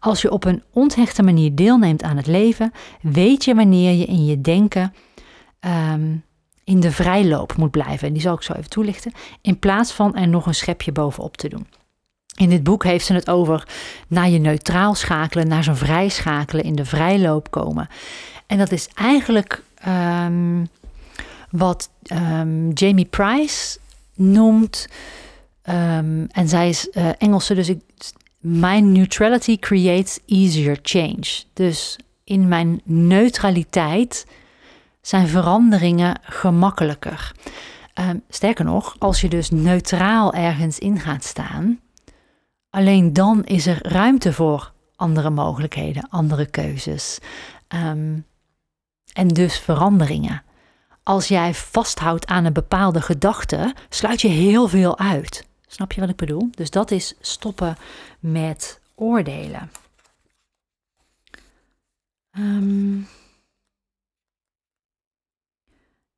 Als 0.00 0.22
je 0.22 0.30
op 0.30 0.44
een 0.44 0.62
onthechte 0.72 1.22
manier 1.22 1.54
deelneemt 1.54 2.02
aan 2.02 2.16
het 2.16 2.26
leven, 2.26 2.72
weet 3.00 3.44
je 3.44 3.54
wanneer 3.54 3.92
je 3.92 4.04
in 4.04 4.24
je 4.24 4.40
denken 4.40 4.92
Ehm, 5.62 6.16
in 6.64 6.80
de 6.80 6.92
vrijloop 6.92 7.56
moet 7.56 7.70
blijven. 7.70 8.06
En 8.06 8.12
die 8.12 8.22
zal 8.22 8.34
ik 8.34 8.42
zo 8.42 8.52
even 8.52 8.70
toelichten. 8.70 9.12
In 9.40 9.58
plaats 9.58 9.92
van 9.92 10.16
er 10.16 10.28
nog 10.28 10.46
een 10.46 10.54
schepje 10.54 10.92
bovenop 10.92 11.36
te 11.36 11.48
doen. 11.48 11.66
In 12.36 12.48
dit 12.48 12.62
boek 12.62 12.84
heeft 12.84 13.06
ze 13.06 13.14
het 13.14 13.30
over 13.30 13.68
naar 14.08 14.28
je 14.28 14.38
neutraal 14.38 14.94
schakelen, 14.94 15.48
naar 15.48 15.64
zo'n 15.64 15.76
vrij 15.76 16.08
schakelen, 16.08 16.64
in 16.64 16.74
de 16.74 16.84
vrijloop 16.84 17.50
komen. 17.50 17.88
En 18.46 18.58
dat 18.58 18.72
is 18.72 18.88
eigenlijk 18.94 19.62
ehm, 19.74 20.64
wat 21.50 21.90
um, 22.12 22.70
Jamie 22.72 23.04
Price 23.04 23.78
noemt. 24.14 24.88
en 25.62 26.48
zij 26.48 26.68
is 26.68 26.88
uh, 26.92 27.08
Engelse, 27.18 27.54
dus 27.54 27.68
ik, 27.68 27.80
my 28.38 28.78
neutrality 28.78 29.58
creates 29.58 30.18
easier 30.26 30.78
change. 30.82 31.42
Dus 31.52 31.96
in 32.24 32.48
mijn 32.48 32.80
neutraliteit 32.84 34.26
zijn 35.02 35.28
veranderingen 35.28 36.20
gemakkelijker. 36.22 37.32
Ehm, 37.94 38.16
sterker 38.28 38.64
nog, 38.64 38.96
als 38.98 39.20
je 39.20 39.28
dus 39.28 39.50
neutraal 39.50 40.34
ergens 40.34 40.78
in 40.78 41.00
gaat 41.00 41.24
staan, 41.24 41.80
alleen 42.70 43.12
dan 43.12 43.44
is 43.44 43.66
er 43.66 43.78
ruimte 43.88 44.32
voor 44.32 44.72
andere 44.96 45.30
mogelijkheden, 45.30 46.08
andere 46.10 46.46
keuzes. 46.46 47.18
Ehm, 47.68 48.18
en 49.12 49.28
dus 49.28 49.58
veranderingen. 49.58 50.42
Als 51.02 51.28
jij 51.28 51.54
vasthoudt 51.54 52.26
aan 52.26 52.44
een 52.44 52.52
bepaalde 52.52 53.00
gedachte, 53.00 53.74
sluit 53.88 54.20
je 54.20 54.28
heel 54.28 54.68
veel 54.68 54.98
uit. 54.98 55.46
Snap 55.66 55.92
je 55.92 56.00
wat 56.00 56.10
ik 56.10 56.16
bedoel? 56.16 56.48
Dus 56.50 56.70
dat 56.70 56.90
is 56.90 57.14
stoppen 57.20 57.76
met 58.20 58.80
oordelen. 58.94 59.70
Um, 62.38 63.08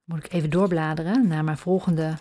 moet 0.04 0.24
ik 0.24 0.32
even 0.32 0.50
doorbladeren 0.50 1.28
naar 1.28 1.44
mijn 1.44 1.58
volgende 1.58 2.14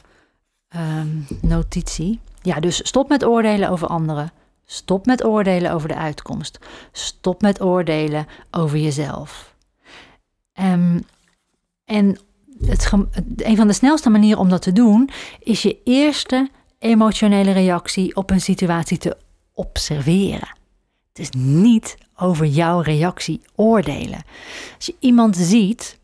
ehm, 0.68 1.08
notitie. 1.42 2.20
Ja, 2.42 2.60
dus 2.60 2.88
stop 2.88 3.10
met 3.10 3.26
oordelen 3.26 3.70
over 3.70 3.88
anderen. 3.88 4.32
Stop 4.66 5.06
met 5.06 5.24
oordelen 5.24 5.72
over 5.72 5.88
de 5.88 5.96
uitkomst. 5.96 6.60
Stop 6.92 7.42
met 7.42 7.62
oordelen 7.62 8.26
over 8.52 8.78
jezelf. 8.78 9.56
Um, 10.62 11.02
en 11.86 12.18
het, 12.66 12.92
een 13.38 13.56
van 13.56 13.68
de 13.68 13.74
snelste 13.74 14.10
manieren 14.10 14.40
om 14.40 14.50
dat 14.50 14.62
te 14.62 14.74
doen 14.74 15.10
is 15.40 15.62
je 15.62 15.78
eerste 15.84 16.50
emotionele 16.80 17.52
reactie 17.52 18.16
op 18.16 18.30
een 18.30 18.42
situatie 18.42 18.98
te 18.98 19.18
observeren. 19.54 20.58
Het 21.08 21.20
is 21.20 21.30
niet 21.42 21.98
over 22.16 22.46
jouw 22.46 22.80
reactie 22.80 23.42
oordelen. 23.56 24.24
Als 24.76 24.86
je 24.86 24.96
iemand 25.00 25.38
ziet, 25.38 26.00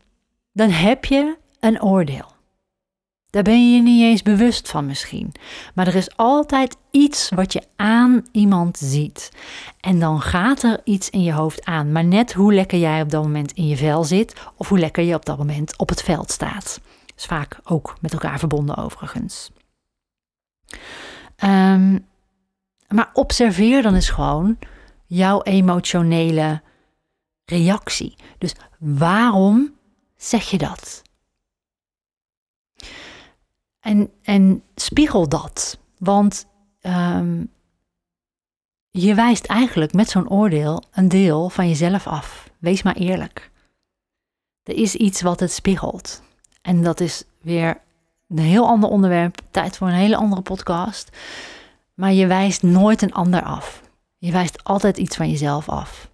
dan 0.52 0.70
heb 0.70 1.04
je 1.04 1.36
een 1.60 1.82
oordeel. 1.82 2.38
Daar 3.30 3.42
ben 3.42 3.70
je 3.70 3.76
je 3.76 3.82
niet 3.82 4.02
eens 4.02 4.22
bewust 4.22 4.68
van 4.68 4.86
misschien. 4.86 5.32
Maar 5.74 5.86
er 5.86 5.94
is 5.94 6.16
altijd 6.16 6.76
iets 6.90 7.28
wat 7.28 7.52
je 7.52 7.62
aan 7.76 8.26
iemand 8.32 8.78
ziet. 8.78 9.30
En 9.80 9.98
dan 9.98 10.20
gaat 10.20 10.62
er 10.62 10.80
iets 10.84 11.10
in 11.10 11.22
je 11.22 11.32
hoofd 11.32 11.64
aan. 11.64 11.92
Maar 11.92 12.04
net 12.04 12.32
hoe 12.32 12.54
lekker 12.54 12.78
jij 12.78 13.02
op 13.02 13.10
dat 13.10 13.22
moment 13.22 13.52
in 13.52 13.66
je 13.66 13.76
vel 13.76 14.04
zit, 14.04 14.40
of 14.56 14.68
hoe 14.68 14.78
lekker 14.78 15.02
je 15.04 15.14
op 15.14 15.24
dat 15.24 15.38
moment 15.38 15.78
op 15.78 15.88
het 15.88 16.02
veld 16.02 16.30
staat. 16.30 16.80
is 17.16 17.24
vaak 17.24 17.58
ook 17.64 17.96
met 18.00 18.12
elkaar 18.12 18.38
verbonden 18.38 18.76
overigens. 18.76 19.50
Ehm, 21.36 21.98
maar 22.88 23.10
observeer 23.12 23.82
dan 23.82 23.94
eens 23.94 24.10
gewoon 24.10 24.58
jouw 25.06 25.42
emotionele 25.42 26.62
reactie. 27.44 28.16
Dus 28.38 28.54
waarom 28.78 29.74
zeg 30.16 30.50
je 30.50 30.58
dat? 30.58 31.02
En, 33.80 34.10
en 34.22 34.62
spiegel 34.74 35.28
dat. 35.28 35.78
Want 35.98 36.46
um, 36.82 37.50
je 38.90 39.14
wijst 39.14 39.46
eigenlijk 39.46 39.92
met 39.92 40.08
zo'n 40.08 40.28
oordeel 40.28 40.82
een 40.92 41.08
deel 41.08 41.48
van 41.48 41.68
jezelf 41.68 42.06
af. 42.06 42.50
Wees 42.58 42.82
maar 42.82 42.96
eerlijk. 42.96 43.50
Er 44.62 44.76
is 44.76 44.94
iets 44.94 45.22
wat 45.22 45.40
het 45.40 45.52
spiegelt. 45.52 46.22
En 46.62 46.82
dat 46.82 47.00
is 47.00 47.24
weer 47.40 47.80
een 48.28 48.38
heel 48.38 48.66
ander 48.66 48.90
onderwerp. 48.90 49.40
Tijd 49.50 49.76
voor 49.76 49.88
een 49.88 49.94
hele 49.94 50.16
andere 50.16 50.42
podcast. 50.42 51.16
Maar 51.94 52.12
je 52.12 52.26
wijst 52.26 52.62
nooit 52.62 53.02
een 53.02 53.12
ander 53.12 53.42
af. 53.42 53.82
Je 54.18 54.32
wijst 54.32 54.64
altijd 54.64 54.98
iets 54.98 55.16
van 55.16 55.30
jezelf 55.30 55.68
af 55.68 56.10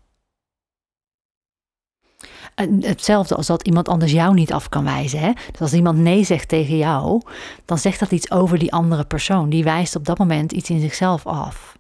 hetzelfde 2.81 3.35
als 3.35 3.47
dat 3.47 3.62
iemand 3.62 3.88
anders 3.88 4.12
jou 4.12 4.35
niet 4.35 4.53
af 4.53 4.69
kan 4.69 4.85
wijzen. 4.85 5.21
Hè? 5.21 5.33
Dus 5.51 5.61
als 5.61 5.73
iemand 5.73 5.99
nee 5.99 6.25
zegt 6.25 6.49
tegen 6.49 6.77
jou, 6.77 7.23
dan 7.64 7.79
zegt 7.79 8.01
dat 8.01 8.11
iets 8.11 8.31
over 8.31 8.59
die 8.59 8.73
andere 8.73 9.05
persoon. 9.05 9.49
Die 9.49 9.64
wijst 9.64 9.97
op 9.97 10.05
dat 10.05 10.19
moment 10.19 10.53
iets 10.53 10.71
in 10.71 10.81
zichzelf 10.81 11.27
af. 11.27 11.79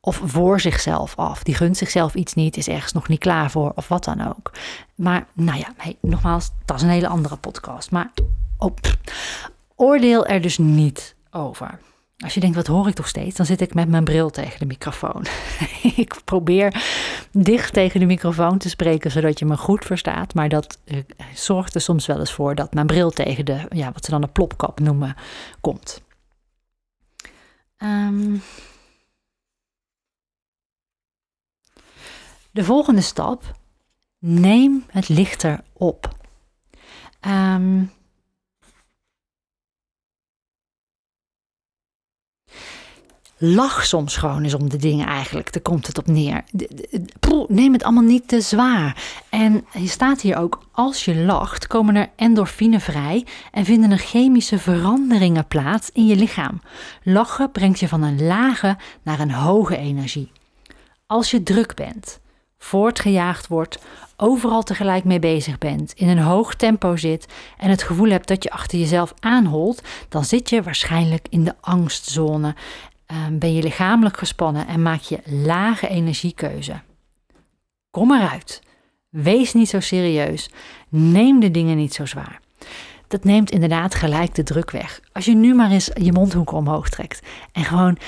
Of 0.00 0.20
voor 0.24 0.60
zichzelf 0.60 1.16
af. 1.16 1.42
Die 1.42 1.54
gunt 1.54 1.76
zichzelf 1.76 2.14
iets 2.14 2.34
niet, 2.34 2.56
is 2.56 2.68
ergens 2.68 2.92
nog 2.92 3.08
niet 3.08 3.18
klaar 3.18 3.50
voor, 3.50 3.72
of 3.74 3.88
wat 3.88 4.04
dan 4.04 4.28
ook. 4.28 4.50
Maar 4.94 5.26
nou 5.32 5.58
ja, 5.58 5.68
hey, 5.76 5.96
nogmaals, 6.00 6.50
dat 6.64 6.76
is 6.76 6.82
een 6.82 6.88
hele 6.88 7.08
andere 7.08 7.36
podcast. 7.36 7.90
Maar 7.90 8.10
oh, 8.58 8.74
oordeel 9.76 10.26
er 10.26 10.40
dus 10.40 10.58
niet 10.58 11.14
over. 11.30 11.78
Als 12.24 12.34
je 12.34 12.40
denkt, 12.40 12.56
wat 12.56 12.66
hoor 12.66 12.88
ik 12.88 12.94
toch 12.94 13.08
steeds? 13.08 13.36
Dan 13.36 13.46
zit 13.46 13.60
ik 13.60 13.74
met 13.74 13.88
mijn 13.88 14.04
bril 14.04 14.30
tegen 14.30 14.58
de 14.58 14.66
microfoon. 14.66 15.26
ik 15.96 16.20
probeer 16.24 16.82
dicht 17.32 17.72
tegen 17.72 18.00
de 18.00 18.06
microfoon 18.06 18.58
te 18.58 18.68
spreken, 18.68 19.10
zodat 19.10 19.38
je 19.38 19.44
me 19.44 19.56
goed 19.56 19.84
verstaat. 19.84 20.34
Maar 20.34 20.48
dat 20.48 20.78
uh, 20.84 20.98
zorgt 21.34 21.74
er 21.74 21.80
soms 21.80 22.06
wel 22.06 22.18
eens 22.18 22.32
voor 22.32 22.54
dat 22.54 22.74
mijn 22.74 22.86
bril 22.86 23.10
tegen 23.10 23.44
de, 23.44 23.66
ja, 23.70 23.92
wat 23.92 24.04
ze 24.04 24.10
dan 24.10 24.22
een 24.22 24.32
plopkap 24.32 24.80
noemen, 24.80 25.16
komt. 25.60 26.02
Ehm, 27.76 28.36
de 32.50 32.64
volgende 32.64 33.00
stap. 33.00 33.58
Neem 34.18 34.84
het 34.90 35.08
lichter 35.08 35.60
op. 35.72 36.08
Um, 37.26 37.90
Lach 43.42 43.86
soms 43.86 44.16
gewoon 44.16 44.42
eens 44.42 44.54
om 44.54 44.68
de 44.68 44.76
dingen 44.76 45.06
eigenlijk. 45.06 45.52
Daar 45.52 45.62
komt 45.62 45.86
het 45.86 45.98
op 45.98 46.06
neer. 46.06 46.44
Neem 47.48 47.72
het 47.72 47.82
allemaal 47.82 48.02
niet 48.02 48.28
te 48.28 48.40
zwaar. 48.40 49.02
En 49.28 49.66
je 49.72 49.88
staat 49.88 50.20
hier 50.20 50.36
ook, 50.36 50.62
als 50.72 51.04
je 51.04 51.16
lacht, 51.16 51.66
komen 51.66 51.96
er 51.96 52.10
endorfine 52.16 52.80
vrij 52.80 53.26
en 53.52 53.64
vinden 53.64 53.90
er 53.90 53.98
chemische 53.98 54.58
veranderingen 54.58 55.46
plaats 55.46 55.90
in 55.92 56.06
je 56.06 56.16
lichaam. 56.16 56.60
Lachen 57.02 57.50
brengt 57.50 57.80
je 57.80 57.88
van 57.88 58.02
een 58.02 58.26
lage 58.26 58.76
naar 59.02 59.20
een 59.20 59.32
hoge 59.32 59.76
energie. 59.76 60.32
Als 61.06 61.30
je 61.30 61.42
druk 61.42 61.74
bent, 61.74 62.20
voortgejaagd 62.58 63.46
wordt, 63.46 63.78
overal 64.16 64.62
tegelijk 64.62 65.04
mee 65.04 65.18
bezig 65.18 65.58
bent, 65.58 65.92
in 65.92 66.08
een 66.08 66.18
hoog 66.18 66.54
tempo 66.54 66.96
zit 66.96 67.26
en 67.58 67.70
het 67.70 67.82
gevoel 67.82 68.10
hebt 68.10 68.28
dat 68.28 68.42
je 68.42 68.50
achter 68.50 68.78
jezelf 68.78 69.14
aanholt, 69.20 69.82
dan 70.08 70.24
zit 70.24 70.50
je 70.50 70.62
waarschijnlijk 70.62 71.26
in 71.30 71.44
de 71.44 71.54
angstzone 71.60 72.54
ben 73.32 73.54
je 73.54 73.62
lichamelijk 73.62 74.16
gespannen 74.16 74.66
en 74.66 74.82
maak 74.82 75.00
je 75.00 75.18
lage 75.24 75.88
energiekeuze. 75.88 76.80
Kom 77.90 78.12
eruit. 78.12 78.62
Wees 79.08 79.52
niet 79.52 79.68
zo 79.68 79.80
serieus. 79.80 80.50
Neem 80.88 81.40
de 81.40 81.50
dingen 81.50 81.76
niet 81.76 81.94
zo 81.94 82.06
zwaar. 82.06 82.40
Dat 83.08 83.24
neemt 83.24 83.50
inderdaad 83.50 83.94
gelijk 83.94 84.34
de 84.34 84.42
druk 84.42 84.70
weg. 84.70 85.00
Als 85.12 85.24
je 85.24 85.34
nu 85.34 85.54
maar 85.54 85.70
eens 85.70 85.90
je 85.94 86.12
mondhoeken 86.12 86.56
omhoog 86.56 86.88
trekt 86.88 87.26
en 87.52 87.64
gewoon 87.64 87.98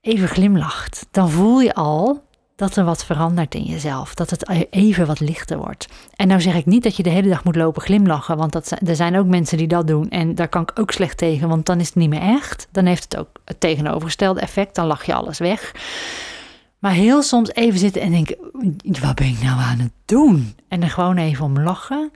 even 0.00 0.28
glimlacht, 0.28 1.06
dan 1.10 1.30
voel 1.30 1.60
je 1.60 1.74
al 1.74 2.25
dat 2.56 2.76
er 2.76 2.84
wat 2.84 3.04
verandert 3.04 3.54
in 3.54 3.62
jezelf. 3.62 4.14
Dat 4.14 4.30
het 4.30 4.48
even 4.70 5.06
wat 5.06 5.20
lichter 5.20 5.58
wordt. 5.58 5.88
En 6.14 6.28
nou 6.28 6.40
zeg 6.40 6.54
ik 6.54 6.66
niet 6.66 6.82
dat 6.82 6.96
je 6.96 7.02
de 7.02 7.10
hele 7.10 7.28
dag 7.28 7.44
moet 7.44 7.56
lopen 7.56 7.82
glimlachen. 7.82 8.36
Want 8.36 8.52
dat, 8.52 8.72
er 8.86 8.96
zijn 8.96 9.16
ook 9.16 9.26
mensen 9.26 9.58
die 9.58 9.66
dat 9.66 9.86
doen. 9.86 10.10
En 10.10 10.34
daar 10.34 10.48
kan 10.48 10.62
ik 10.62 10.78
ook 10.78 10.90
slecht 10.90 11.18
tegen. 11.18 11.48
Want 11.48 11.66
dan 11.66 11.80
is 11.80 11.86
het 11.86 11.94
niet 11.94 12.08
meer 12.08 12.20
echt. 12.20 12.68
Dan 12.70 12.86
heeft 12.86 13.04
het 13.04 13.16
ook 13.16 13.28
het 13.44 13.60
tegenovergestelde 13.60 14.40
effect. 14.40 14.74
Dan 14.74 14.86
lach 14.86 15.04
je 15.04 15.14
alles 15.14 15.38
weg. 15.38 15.74
Maar 16.78 16.92
heel 16.92 17.22
soms 17.22 17.52
even 17.52 17.78
zitten 17.78 18.02
en 18.02 18.10
denken: 18.10 18.36
wat 19.00 19.14
ben 19.14 19.26
ik 19.26 19.42
nou 19.42 19.60
aan 19.60 19.78
het 19.78 19.92
doen? 20.04 20.56
En 20.68 20.82
er 20.82 20.90
gewoon 20.90 21.16
even 21.16 21.44
om 21.44 21.60
lachen, 21.60 22.10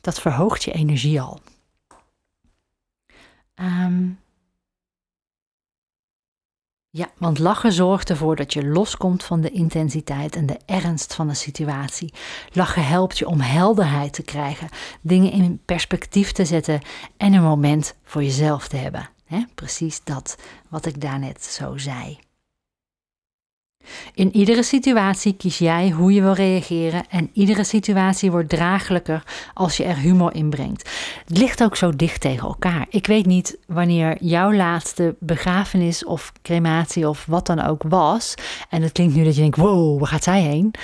dat 0.00 0.20
verhoogt 0.20 0.64
je 0.64 0.72
energie 0.72 1.20
al. 1.20 1.40
Um, 3.54 4.18
ja, 6.98 7.10
want 7.18 7.38
lachen 7.38 7.72
zorgt 7.72 8.10
ervoor 8.10 8.36
dat 8.36 8.52
je 8.52 8.66
loskomt 8.66 9.24
van 9.24 9.40
de 9.40 9.50
intensiteit 9.50 10.36
en 10.36 10.46
de 10.46 10.58
ernst 10.66 11.14
van 11.14 11.28
de 11.28 11.34
situatie. 11.34 12.12
Lachen 12.52 12.86
helpt 12.86 13.18
je 13.18 13.28
om 13.28 13.40
helderheid 13.40 14.12
te 14.12 14.22
krijgen, 14.22 14.68
dingen 15.00 15.32
in 15.32 15.60
perspectief 15.64 16.32
te 16.32 16.44
zetten 16.44 16.80
en 17.16 17.32
een 17.32 17.42
moment 17.42 17.94
voor 18.04 18.22
jezelf 18.22 18.68
te 18.68 18.76
hebben. 18.76 19.10
precies 19.54 20.00
dat 20.04 20.38
wat 20.68 20.86
ik 20.86 21.00
daarnet 21.00 21.44
zo 21.44 21.76
zei. 21.76 22.27
In 24.14 24.36
iedere 24.36 24.62
situatie 24.62 25.36
kies 25.36 25.58
jij 25.58 25.90
hoe 25.90 26.12
je 26.12 26.22
wil 26.22 26.32
reageren 26.32 27.04
en 27.08 27.30
iedere 27.32 27.64
situatie 27.64 28.30
wordt 28.30 28.48
draaglijker 28.48 29.22
als 29.54 29.76
je 29.76 29.84
er 29.84 29.96
humor 29.96 30.34
in 30.34 30.50
brengt. 30.50 30.90
Het 31.26 31.38
ligt 31.38 31.62
ook 31.62 31.76
zo 31.76 31.96
dicht 31.96 32.20
tegen 32.20 32.48
elkaar. 32.48 32.86
Ik 32.90 33.06
weet 33.06 33.26
niet 33.26 33.58
wanneer 33.66 34.16
jouw 34.20 34.52
laatste 34.52 35.16
begrafenis 35.20 36.04
of 36.04 36.32
crematie 36.42 37.08
of 37.08 37.26
wat 37.26 37.46
dan 37.46 37.60
ook 37.60 37.82
was. 37.88 38.34
En 38.68 38.82
het 38.82 38.92
klinkt 38.92 39.14
nu 39.14 39.24
dat 39.24 39.34
je 39.34 39.40
denkt, 39.40 39.56
wow, 39.56 39.98
waar 39.98 40.08
gaat 40.08 40.24
zij 40.24 40.42
heen? 40.42 40.74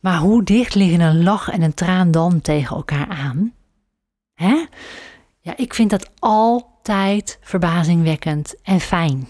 Maar 0.00 0.18
hoe 0.18 0.42
dicht 0.42 0.74
liggen 0.74 1.00
een 1.00 1.22
lach 1.22 1.48
en 1.48 1.62
een 1.62 1.74
traan 1.74 2.10
dan 2.10 2.40
tegen 2.40 2.76
elkaar 2.76 3.08
aan? 3.08 3.52
Hè? 4.34 4.64
Ja, 5.40 5.56
ik 5.56 5.74
vind 5.74 5.90
dat 5.90 6.10
altijd 6.18 7.38
verbazingwekkend 7.40 8.54
en 8.62 8.80
fijn. 8.80 9.28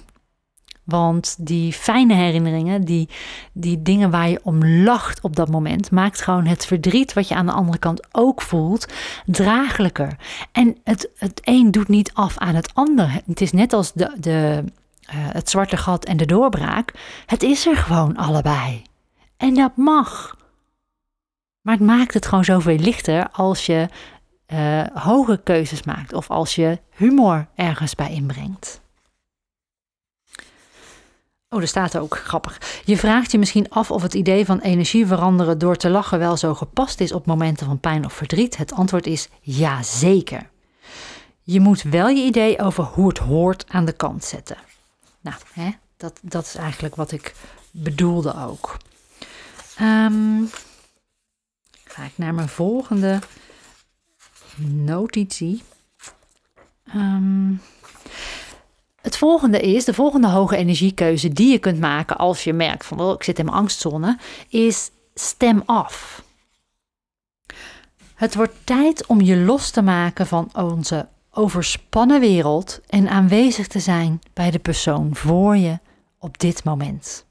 Want 0.91 1.37
die 1.39 1.73
fijne 1.73 2.15
herinneringen, 2.15 2.85
die, 2.85 3.09
die 3.53 3.83
dingen 3.83 4.11
waar 4.11 4.29
je 4.29 4.41
om 4.43 4.65
lacht 4.67 5.21
op 5.21 5.37
dat 5.37 5.51
moment, 5.51 5.91
maakt 5.91 6.21
gewoon 6.21 6.47
het 6.47 6.67
verdriet 6.67 7.13
wat 7.13 7.29
je 7.29 7.35
aan 7.35 7.47
de 7.47 7.53
andere 7.53 7.79
kant 7.79 8.07
ook 8.13 8.43
voelt, 8.43 8.87
draaglijker. 9.27 10.17
En 10.53 10.77
het, 10.85 11.11
het 11.17 11.41
een 11.45 11.71
doet 11.71 11.89
niet 11.89 12.11
af 12.15 12.39
aan 12.39 12.55
het 12.55 12.75
ander. 12.75 13.21
Het 13.27 13.41
is 13.41 13.53
net 13.53 13.73
als 13.73 13.93
de, 13.93 14.17
de, 14.19 14.65
uh, 14.65 15.15
het 15.15 15.51
zwarte 15.51 15.77
gat 15.77 16.05
en 16.05 16.17
de 16.17 16.27
doorbraak. 16.27 16.93
Het 17.27 17.43
is 17.43 17.67
er 17.67 17.77
gewoon 17.77 18.17
allebei. 18.17 18.83
En 19.37 19.55
dat 19.55 19.77
mag. 19.77 20.37
Maar 21.61 21.75
het 21.75 21.87
maakt 21.87 22.15
het 22.15 22.27
gewoon 22.27 22.45
zoveel 22.45 22.79
lichter 22.79 23.29
als 23.31 23.67
je 23.67 23.89
uh, 24.53 24.83
hoge 24.95 25.41
keuzes 25.45 25.83
maakt 25.83 26.13
of 26.13 26.31
als 26.31 26.55
je 26.55 26.79
humor 26.97 27.47
ergens 27.55 27.95
bij 27.95 28.11
inbrengt. 28.11 28.81
Oh, 31.53 31.61
er 31.61 31.69
staat 31.69 31.99
ook 31.99 32.17
grappig. 32.17 32.83
Je 32.85 32.97
vraagt 32.97 33.33
je 33.33 33.39
misschien 33.39 33.71
af 33.71 33.91
of 33.91 34.03
het 34.03 34.15
idee 34.15 34.45
van 34.45 34.61
energie 34.61 35.07
veranderen 35.07 35.59
door 35.59 35.77
te 35.77 35.91
lachen 35.91 36.19
wel 36.19 36.37
zo 36.37 36.55
gepast 36.55 37.01
is 37.01 37.13
op 37.13 37.27
momenten 37.27 37.67
van 37.67 37.81
pijn 37.81 38.05
of 38.05 38.13
verdriet. 38.13 38.57
Het 38.57 38.73
antwoord 38.73 39.07
is 39.07 39.29
ja, 39.41 39.83
zeker. 39.83 40.51
Je 41.43 41.61
moet 41.61 41.83
wel 41.83 42.09
je 42.09 42.23
idee 42.23 42.61
over 42.61 42.85
hoe 42.85 43.09
het 43.09 43.19
hoort 43.19 43.65
aan 43.69 43.85
de 43.85 43.93
kant 43.93 44.25
zetten. 44.25 44.57
Nou, 45.21 45.37
hè, 45.53 45.71
dat, 45.97 46.19
dat 46.23 46.45
is 46.45 46.55
eigenlijk 46.55 46.97
wat 46.97 47.13
ik 47.13 47.35
bedoelde 47.71 48.37
ook. 48.37 48.77
Um, 49.81 50.51
ga 51.85 52.05
ik 52.05 52.13
naar 52.15 52.35
mijn 52.35 52.49
volgende 52.49 53.19
notitie. 54.67 55.63
Het 56.91 57.80
volgende 59.21 59.61
is, 59.61 59.85
de 59.85 59.95
volgende 59.95 60.29
hoge 60.29 60.57
energiekeuze 60.57 61.29
die 61.29 61.51
je 61.51 61.59
kunt 61.59 61.81
maken 61.81 62.17
als 62.17 62.45
je 62.45 62.53
merkt 62.53 62.87
van 62.87 63.01
oh, 63.01 63.13
ik 63.13 63.23
zit 63.23 63.39
in 63.39 63.45
mijn 63.45 63.57
angstzone, 63.57 64.19
is 64.49 64.91
stem 65.15 65.63
af. 65.67 66.23
Het 68.15 68.35
wordt 68.35 68.55
tijd 68.65 69.07
om 69.07 69.21
je 69.21 69.37
los 69.37 69.71
te 69.71 69.83
maken 69.83 70.27
van 70.27 70.51
onze 70.53 71.09
overspannen 71.31 72.21
wereld 72.21 72.81
en 72.89 73.09
aanwezig 73.09 73.67
te 73.67 73.81
zijn 73.81 74.21
bij 74.33 74.51
de 74.51 74.59
persoon 74.59 75.15
voor 75.15 75.57
je 75.57 75.79
op 76.19 76.39
dit 76.39 76.65
moment. 76.65 77.25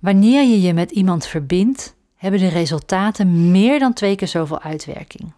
Wanneer 0.00 0.42
je 0.42 0.60
je 0.60 0.72
met 0.72 0.90
iemand 0.90 1.26
verbindt, 1.26 1.94
hebben 2.16 2.40
de 2.40 2.48
resultaten 2.48 3.50
meer 3.50 3.78
dan 3.78 3.92
twee 3.92 4.16
keer 4.16 4.28
zoveel 4.28 4.60
uitwerking. 4.60 5.32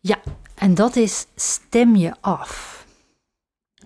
Ja, 0.00 0.18
en 0.54 0.74
dat 0.74 0.96
is 0.96 1.26
stem 1.34 1.96
je 1.96 2.14
af. 2.20 2.71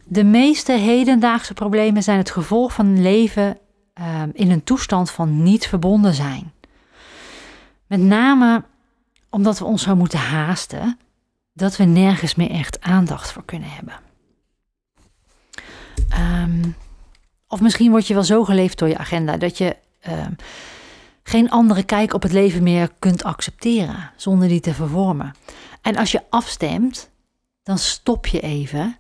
De 0.08 0.24
meeste 0.24 0.72
hedendaagse 0.72 1.54
problemen 1.54 2.02
zijn 2.02 2.18
het 2.18 2.30
gevolg 2.30 2.72
van 2.72 2.86
een 2.86 3.02
leven 3.02 3.58
ehm, 3.92 4.30
in 4.32 4.50
een 4.50 4.64
toestand 4.64 5.10
van 5.10 5.42
niet 5.42 5.66
verbonden 5.66 6.14
zijn. 6.14 6.52
Met 7.86 8.00
name 8.00 8.64
omdat 9.30 9.58
we 9.58 9.64
ons 9.64 9.82
zo 9.82 9.96
moeten 9.96 10.18
haasten 10.18 10.98
dat 11.52 11.76
we 11.76 11.84
nergens 11.84 12.34
meer 12.34 12.50
echt 12.50 12.80
aandacht 12.80 13.32
voor 13.32 13.44
kunnen 13.44 13.68
hebben. 13.70 13.94
Ehm, 16.08 16.70
of 17.48 17.60
misschien 17.60 17.90
word 17.90 18.06
je 18.06 18.14
wel 18.14 18.24
zo 18.24 18.44
geleefd 18.44 18.78
door 18.78 18.88
je 18.88 18.98
agenda 18.98 19.36
dat 19.36 19.58
je 19.58 19.76
ehm, 20.00 20.32
geen 21.22 21.50
andere 21.50 21.82
kijk 21.82 22.12
op 22.12 22.22
het 22.22 22.32
leven 22.32 22.62
meer 22.62 22.90
kunt 22.98 23.24
accepteren 23.24 24.10
zonder 24.16 24.48
die 24.48 24.60
te 24.60 24.74
vervormen. 24.74 25.34
En 25.82 25.96
als 25.96 26.12
je 26.12 26.22
afstemt, 26.30 27.10
dan 27.62 27.78
stop 27.78 28.26
je 28.26 28.40
even 28.40 28.96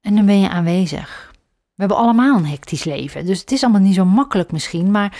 en 0.00 0.14
dan 0.14 0.26
ben 0.26 0.40
je 0.40 0.48
aanwezig. 0.48 1.32
We 1.74 1.86
hebben 1.86 1.96
allemaal 1.96 2.36
een 2.36 2.46
hectisch 2.46 2.84
leven. 2.84 3.26
Dus 3.26 3.40
het 3.40 3.52
is 3.52 3.62
allemaal 3.62 3.80
niet 3.80 3.94
zo 3.94 4.04
makkelijk 4.04 4.52
misschien. 4.52 4.90
Maar 4.90 5.18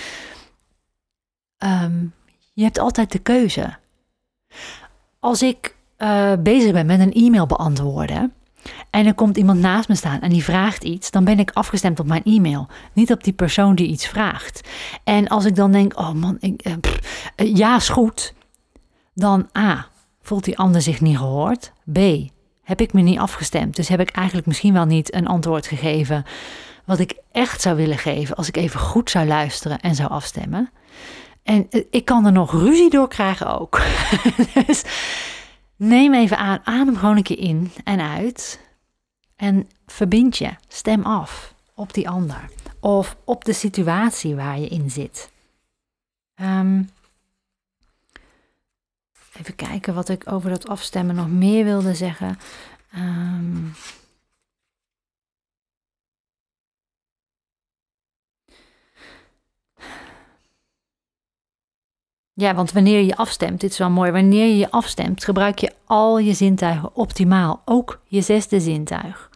um, 1.59 2.15
je 2.53 2.63
hebt 2.63 2.79
altijd 2.79 3.13
de 3.13 3.19
keuze. 3.19 3.77
Als 5.19 5.43
ik 5.43 5.77
uh, 5.99 6.33
bezig 6.39 6.73
ben 6.73 6.87
met 6.87 7.01
een 7.01 7.13
e-mail 7.13 7.47
beantwoorden. 7.47 8.33
En 8.91 9.07
er 9.07 9.15
komt 9.15 9.37
iemand 9.37 9.61
naast 9.61 9.89
me 9.89 9.95
staan 9.95 10.21
en 10.21 10.31
die 10.31 10.45
vraagt 10.45 10.85
iets, 10.85 11.11
dan 11.11 11.25
ben 11.25 11.39
ik 11.39 11.51
afgestemd 11.51 12.01
op 12.01 12.07
mijn 12.07 12.23
e-mail, 12.25 12.69
niet 12.93 13.13
op 13.13 13.25
die 13.25 13.33
persoon 13.33 13.75
die 13.75 13.87
iets 13.89 14.07
vraagt. 14.07 14.69
En 15.05 15.29
als 15.29 15.45
ik 15.45 15.57
dan 15.57 15.73
denk, 15.73 15.99
oh 15.99 16.13
man, 16.13 16.37
ik, 16.41 16.67
uh, 16.67 16.75
uh, 17.37 17.57
ja 17.57 17.77
is 17.77 17.89
goed, 17.89 18.35
dan 19.15 19.49
A, 19.59 19.87
voelt 20.23 20.45
die 20.45 20.59
ander 20.59 20.83
zich 20.83 21.01
niet 21.01 21.17
gehoord. 21.17 21.73
B, 21.93 21.99
heb 22.71 22.81
ik 22.81 22.93
me 22.93 23.01
niet 23.01 23.19
afgestemd. 23.19 23.77
Dus 23.77 23.89
heb 23.89 24.01
ik 24.01 24.11
eigenlijk 24.11 24.47
misschien 24.47 24.73
wel 24.73 24.85
niet 24.85 25.15
een 25.15 25.27
antwoord 25.27 25.67
gegeven 25.67 26.25
wat 26.85 26.99
ik 26.99 27.15
echt 27.33 27.61
zou 27.61 27.77
willen 27.77 27.99
geven 27.99 28.37
als 28.37 28.49
ik 28.49 28.57
even 28.57 28.81
goed 28.81 29.11
zou 29.11 29.27
luisteren 29.27 29.81
en 29.81 29.95
zou 29.95 30.11
afstemmen. 30.11 30.71
En 31.43 31.67
eh, 31.71 31.85
ik 31.91 32.05
kan 32.05 32.27
er 32.27 32.33
nog 32.33 32.53
ruzie 32.53 32.91
door 32.91 33.09
krijgen 33.09 33.59
ook. 33.59 33.81
dus 34.67 34.83
neem 35.77 36.15
even 36.15 36.39
aan, 36.39 36.61
adem 36.65 36.97
gewoon 36.97 37.17
een 37.17 37.23
keer 37.23 37.39
in 37.39 37.73
en 37.85 38.01
uit. 38.01 38.61
En 39.37 39.69
verbind 39.87 40.39
je, 40.39 40.51
stem 40.69 41.03
af 41.03 41.55
op 41.75 41.95
die 41.95 42.09
ander. 42.09 42.49
Of 42.81 43.17
op 43.25 43.45
de 43.45 43.53
situatie 43.53 44.35
waar 44.35 44.59
je 44.59 44.69
in 44.69 44.91
zit. 44.91 45.31
Um, 46.41 46.89
Even 49.41 49.55
kijken 49.55 49.95
wat 49.95 50.09
ik 50.09 50.33
over 50.33 50.51
dat 50.51 50.69
afstemmen 50.69 51.15
nog 51.15 51.29
meer 51.29 51.65
wilde 51.65 51.95
zeggen. 51.95 52.39
Ehm, 52.93 53.65
ja, 62.33 62.55
want 62.55 62.73
wanneer 62.73 63.01
je 63.01 63.17
afstemt, 63.17 63.61
dit 63.61 63.71
is 63.71 63.79
wel 63.79 63.91
mooi, 63.91 64.11
wanneer 64.11 64.47
je 64.47 64.57
je 64.57 64.71
afstemt, 64.71 65.25
gebruik 65.25 65.59
je 65.59 65.73
al 65.85 66.19
je 66.19 66.33
zintuigen 66.33 66.95
optimaal, 66.95 67.63
ook 67.65 68.01
je 68.05 68.21
zesde 68.21 68.61
zintuig. 68.61 69.31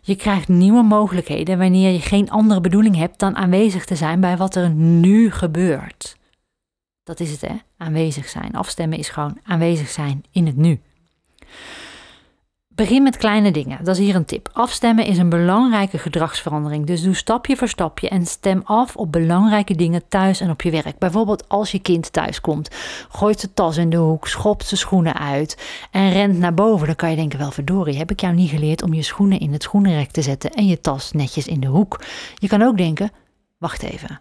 Je 0.00 0.16
krijgt 0.16 0.48
nieuwe 0.48 0.82
mogelijkheden 0.82 1.58
wanneer 1.58 1.90
je 1.90 2.00
geen 2.00 2.30
andere 2.30 2.60
bedoeling 2.60 2.96
hebt 2.96 3.18
dan 3.18 3.36
aanwezig 3.36 3.84
te 3.84 3.96
zijn 3.96 4.20
bij 4.20 4.36
wat 4.36 4.54
er 4.54 4.70
nu 4.70 5.30
gebeurt. 5.30 6.17
Dat 7.08 7.20
is 7.20 7.30
het, 7.30 7.40
hè? 7.40 7.54
Aanwezig 7.76 8.28
zijn. 8.28 8.52
Afstemmen 8.52 8.98
is 8.98 9.08
gewoon 9.08 9.38
aanwezig 9.44 9.88
zijn 9.88 10.24
in 10.30 10.46
het 10.46 10.56
nu. 10.56 10.80
Begin 12.68 13.02
met 13.02 13.16
kleine 13.16 13.50
dingen. 13.50 13.84
Dat 13.84 13.96
is 13.96 14.04
hier 14.04 14.14
een 14.14 14.24
tip. 14.24 14.50
Afstemmen 14.52 15.04
is 15.04 15.18
een 15.18 15.28
belangrijke 15.28 15.98
gedragsverandering. 15.98 16.86
Dus 16.86 17.02
doe 17.02 17.14
stapje 17.14 17.56
voor 17.56 17.68
stapje 17.68 18.08
en 18.08 18.26
stem 18.26 18.60
af 18.64 18.96
op 18.96 19.12
belangrijke 19.12 19.74
dingen 19.74 20.08
thuis 20.08 20.40
en 20.40 20.50
op 20.50 20.62
je 20.62 20.70
werk. 20.70 20.98
Bijvoorbeeld 20.98 21.48
als 21.48 21.70
je 21.70 21.78
kind 21.78 22.12
thuis 22.12 22.40
komt, 22.40 22.68
gooit 23.08 23.40
zijn 23.40 23.54
tas 23.54 23.76
in 23.76 23.90
de 23.90 23.96
hoek, 23.96 24.28
schopt 24.28 24.66
zijn 24.66 24.80
schoenen 24.80 25.14
uit 25.14 25.86
en 25.90 26.10
rent 26.12 26.38
naar 26.38 26.54
boven. 26.54 26.86
Dan 26.86 26.96
kan 26.96 27.10
je 27.10 27.16
denken: 27.16 27.38
wel 27.38 27.50
verdorie, 27.50 27.96
heb 27.96 28.10
ik 28.10 28.20
jou 28.20 28.34
niet 28.34 28.50
geleerd 28.50 28.82
om 28.82 28.94
je 28.94 29.02
schoenen 29.02 29.40
in 29.40 29.52
het 29.52 29.62
schoenenrek 29.62 30.10
te 30.10 30.22
zetten 30.22 30.50
en 30.50 30.66
je 30.66 30.80
tas 30.80 31.12
netjes 31.12 31.46
in 31.46 31.60
de 31.60 31.66
hoek? 31.66 32.00
Je 32.34 32.48
kan 32.48 32.62
ook 32.62 32.76
denken: 32.76 33.10
wacht 33.58 33.82
even. 33.82 34.20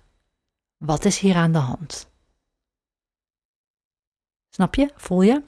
Wat 0.77 1.05
is 1.05 1.19
hier 1.19 1.35
aan 1.35 1.51
de 1.51 1.57
hand? 1.57 2.15
Snap 4.57 4.75
je? 4.75 4.89
Voel 4.95 5.21
je? 5.21 5.41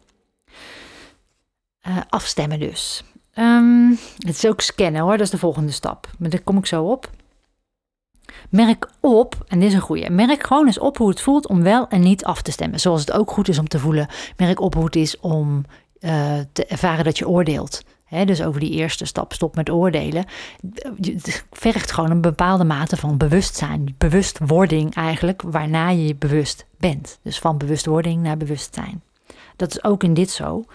Uh, 1.87 1.97
afstemmen 2.09 2.59
dus. 2.59 3.03
Um, 3.35 3.89
het 4.17 4.35
is 4.35 4.45
ook 4.45 4.61
scannen 4.61 5.01
hoor, 5.01 5.11
dat 5.11 5.19
is 5.19 5.29
de 5.29 5.37
volgende 5.37 5.71
stap. 5.71 6.09
Maar 6.19 6.29
daar 6.29 6.41
kom 6.41 6.57
ik 6.57 6.65
zo 6.65 6.83
op. 6.83 7.09
Merk 8.49 8.89
op, 8.99 9.35
en 9.47 9.59
dit 9.59 9.67
is 9.67 9.73
een 9.73 9.81
goede, 9.81 10.09
merk 10.09 10.43
gewoon 10.43 10.65
eens 10.65 10.79
op 10.79 10.97
hoe 10.97 11.09
het 11.09 11.21
voelt 11.21 11.47
om 11.47 11.63
wel 11.63 11.87
en 11.87 12.01
niet 12.01 12.23
af 12.23 12.41
te 12.41 12.51
stemmen. 12.51 12.79
Zoals 12.79 12.99
het 12.99 13.11
ook 13.11 13.31
goed 13.31 13.47
is 13.47 13.59
om 13.59 13.67
te 13.67 13.79
voelen. 13.79 14.07
Merk 14.37 14.59
op 14.59 14.73
hoe 14.73 14.85
het 14.85 14.95
is 14.95 15.19
om 15.19 15.65
uh, 15.99 16.39
te 16.51 16.65
ervaren 16.65 17.03
dat 17.03 17.17
je 17.17 17.27
oordeelt. 17.27 17.83
Dus 18.09 18.41
over 18.41 18.59
die 18.59 18.71
eerste 18.71 19.05
stap, 19.05 19.33
stop 19.33 19.55
met 19.55 19.69
oordelen. 19.69 20.25
Het 21.01 21.45
vergt 21.51 21.91
gewoon 21.91 22.11
een 22.11 22.21
bepaalde 22.21 22.63
mate 22.63 22.97
van 22.97 23.17
bewustzijn. 23.17 23.95
Bewustwording 23.97 24.95
eigenlijk, 24.95 25.41
waarna 25.41 25.89
je 25.89 26.15
bewust 26.15 26.65
bent. 26.77 27.19
Dus 27.21 27.39
van 27.39 27.57
bewustwording 27.57 28.21
naar 28.23 28.37
bewustzijn. 28.37 29.01
Dat 29.55 29.71
is 29.71 29.83
ook 29.83 30.03
in 30.03 30.13
dit 30.13 30.29
zo. 30.31 30.65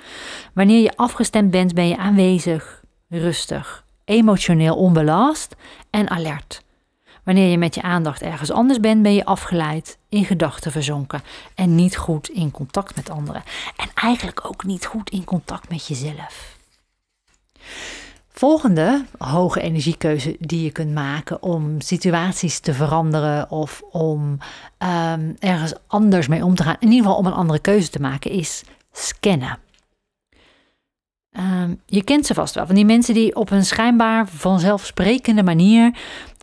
Wanneer 0.53 0.83
je 0.83 0.97
afgestemd 0.97 1.51
bent, 1.51 1.75
ben 1.75 1.89
je 1.89 1.97
aanwezig, 1.97 2.83
rustig, 3.09 3.85
emotioneel 4.05 4.77
onbelast 4.77 5.57
en 5.91 6.11
alert. 6.11 6.63
Wanneer 7.25 7.51
je 7.51 7.59
met 7.59 7.75
je 7.75 7.83
aandacht 7.83 8.23
ergens 8.23 8.51
anders 8.51 8.81
bent, 8.81 9.03
ben 9.03 9.15
je 9.15 9.25
afgeleid, 9.25 9.99
in 10.09 10.25
gedachten 10.25 10.73
verzonken 10.73 11.23
en 11.55 11.75
niet 11.75 11.97
goed 11.97 12.29
in 12.29 12.51
contact 12.51 12.97
met 12.97 13.11
anderen. 13.11 13.43
En 13.77 13.89
eigenlijk 13.95 14.47
ook 14.47 14.65
niet 14.65 14.87
goed 14.87 15.11
in 15.11 15.25
contact 15.25 15.69
met 15.69 15.87
jezelf. 15.87 16.54
Volgende 18.29 19.05
hoge 19.19 19.61
energiekeuze 19.61 20.37
die 20.41 20.63
je 20.63 20.71
kunt 20.71 20.95
maken 20.95 21.43
om 21.43 21.81
situaties 21.81 22.59
te 22.59 22.75
veranderen 22.75 23.51
of 23.51 23.83
om 23.91 24.39
ehm, 24.79 25.33
ergens 25.39 25.75
anders 25.87 26.29
mee 26.29 26.45
om 26.45 26.55
te 26.55 26.63
gaan, 26.63 26.77
in 26.79 26.89
ieder 26.89 27.03
geval 27.05 27.19
om 27.19 27.27
een 27.27 27.33
andere 27.33 27.59
keuze 27.59 27.91
te 27.91 28.01
maken, 28.01 28.31
is 28.31 28.63
scannen. 28.93 29.59
Ehm, 31.31 31.75
je 31.87 32.05
kent 32.05 32.27
ze 32.27 32.35
vast 32.35 32.55
wel, 32.55 32.67
van 32.67 32.75
die 32.75 32.85
mensen 32.85 33.15
die 33.15 33.37
op 33.37 33.51
een 33.51 33.65
schijnbaar 33.65 34.29
vanzelfsprekende 34.29 35.43
manier 35.43 35.97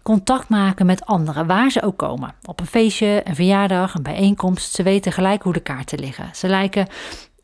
contact 0.04 0.50
maken 0.50 0.86
met 0.86 1.06
anderen, 1.06 1.48
waar 1.48 1.70
ze 1.70 1.82
ook 1.82 1.98
komen. 1.98 2.34
Op 2.44 2.60
een 2.60 2.66
feestje, 2.66 3.22
een 3.24 3.36
verjaardag, 3.36 3.94
een 3.94 4.04
bijeenkomst. 4.04 4.74
Ze 4.74 4.84
weten 4.84 5.12
gelijk 5.12 5.44
hoe 5.44 5.54
de 5.54 5.60
kaarten 5.60 6.00
liggen. 6.00 6.30
Ze 6.34 6.48
lijken 6.48 6.88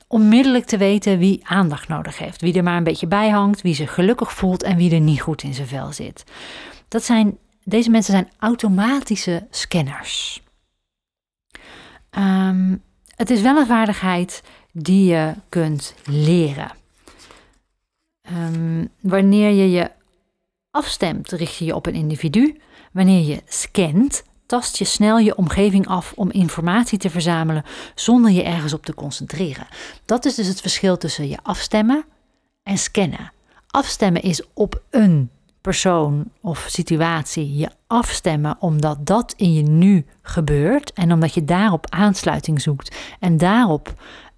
onmiddellijk 0.07 0.65
te 0.65 0.77
weten 0.77 1.17
wie 1.17 1.47
aandacht 1.47 1.87
nodig 1.87 2.17
heeft, 2.17 2.41
wie 2.41 2.53
er 2.53 2.63
maar 2.63 2.77
een 2.77 2.83
beetje 2.83 3.07
bij 3.07 3.29
hangt, 3.29 3.61
wie 3.61 3.73
zich 3.73 3.93
gelukkig 3.93 4.33
voelt 4.33 4.63
en 4.63 4.77
wie 4.77 4.93
er 4.93 4.99
niet 4.99 5.21
goed 5.21 5.43
in 5.43 5.53
zijn 5.53 5.67
vel 5.67 5.93
zit. 5.93 6.23
Dat 6.87 7.03
zijn, 7.03 7.37
deze 7.63 7.89
mensen 7.89 8.13
zijn 8.13 8.31
automatische 8.39 9.47
scanners. 9.49 10.43
Ehm, 12.09 12.75
het 13.15 13.29
is 13.29 13.41
wel 13.41 13.57
een 13.57 13.65
vaardigheid 13.65 14.43
die 14.71 15.05
je 15.05 15.33
kunt 15.49 15.95
leren. 16.05 16.71
Ehm, 18.21 18.85
wanneer 18.99 19.49
je 19.49 19.71
je 19.71 19.91
afstemt, 20.71 21.31
richt 21.31 21.55
je 21.55 21.65
je 21.65 21.75
op 21.75 21.85
een 21.85 21.93
individu. 21.93 22.59
Wanneer 22.91 23.25
je 23.25 23.41
scant, 23.45 24.23
tast 24.47 24.77
je 24.77 24.85
snel 24.85 25.17
je 25.17 25.37
omgeving 25.37 25.87
af 25.87 26.13
om 26.15 26.31
informatie 26.31 26.97
te 26.97 27.09
verzamelen 27.09 27.63
zonder 27.95 28.31
je 28.31 28.43
ergens 28.43 28.73
op 28.73 28.85
te 28.85 28.93
concentreren. 28.93 29.67
Dat 30.05 30.25
is 30.25 30.35
dus 30.35 30.47
het 30.47 30.61
verschil 30.61 30.97
tussen 30.97 31.27
je 31.27 31.37
afstemmen 31.43 32.05
en 32.63 32.77
scannen. 32.77 33.31
Afstemmen 33.67 34.21
is 34.21 34.41
op 34.53 34.81
een 34.89 35.29
persoon 35.61 36.31
of 36.41 36.65
situatie 36.69 37.57
je 37.57 37.69
afstemmen 37.87 38.57
omdat 38.59 39.05
dat 39.05 39.33
in 39.37 39.53
je 39.53 39.63
nu 39.63 40.05
gebeurt 40.21 40.93
en 40.93 41.13
omdat 41.13 41.33
je 41.33 41.45
daarop 41.45 41.85
aansluiting 41.89 42.61
zoekt 42.61 42.95
en 43.19 43.37
daarop 43.37 43.93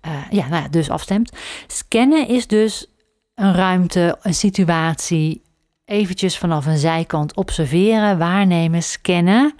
uh, 0.07 0.11
ja, 0.29 0.47
nou 0.47 0.63
ja, 0.63 0.69
dus 0.69 0.89
afstemt. 0.89 1.31
Scannen 1.67 2.27
is 2.27 2.47
dus 2.47 2.87
een 3.35 3.53
ruimte, 3.53 4.17
een 4.21 4.33
situatie, 4.33 5.41
eventjes 5.85 6.37
vanaf 6.37 6.65
een 6.65 6.77
zijkant 6.77 7.35
observeren, 7.35 8.17
waarnemen, 8.17 8.83
scannen. 8.83 9.53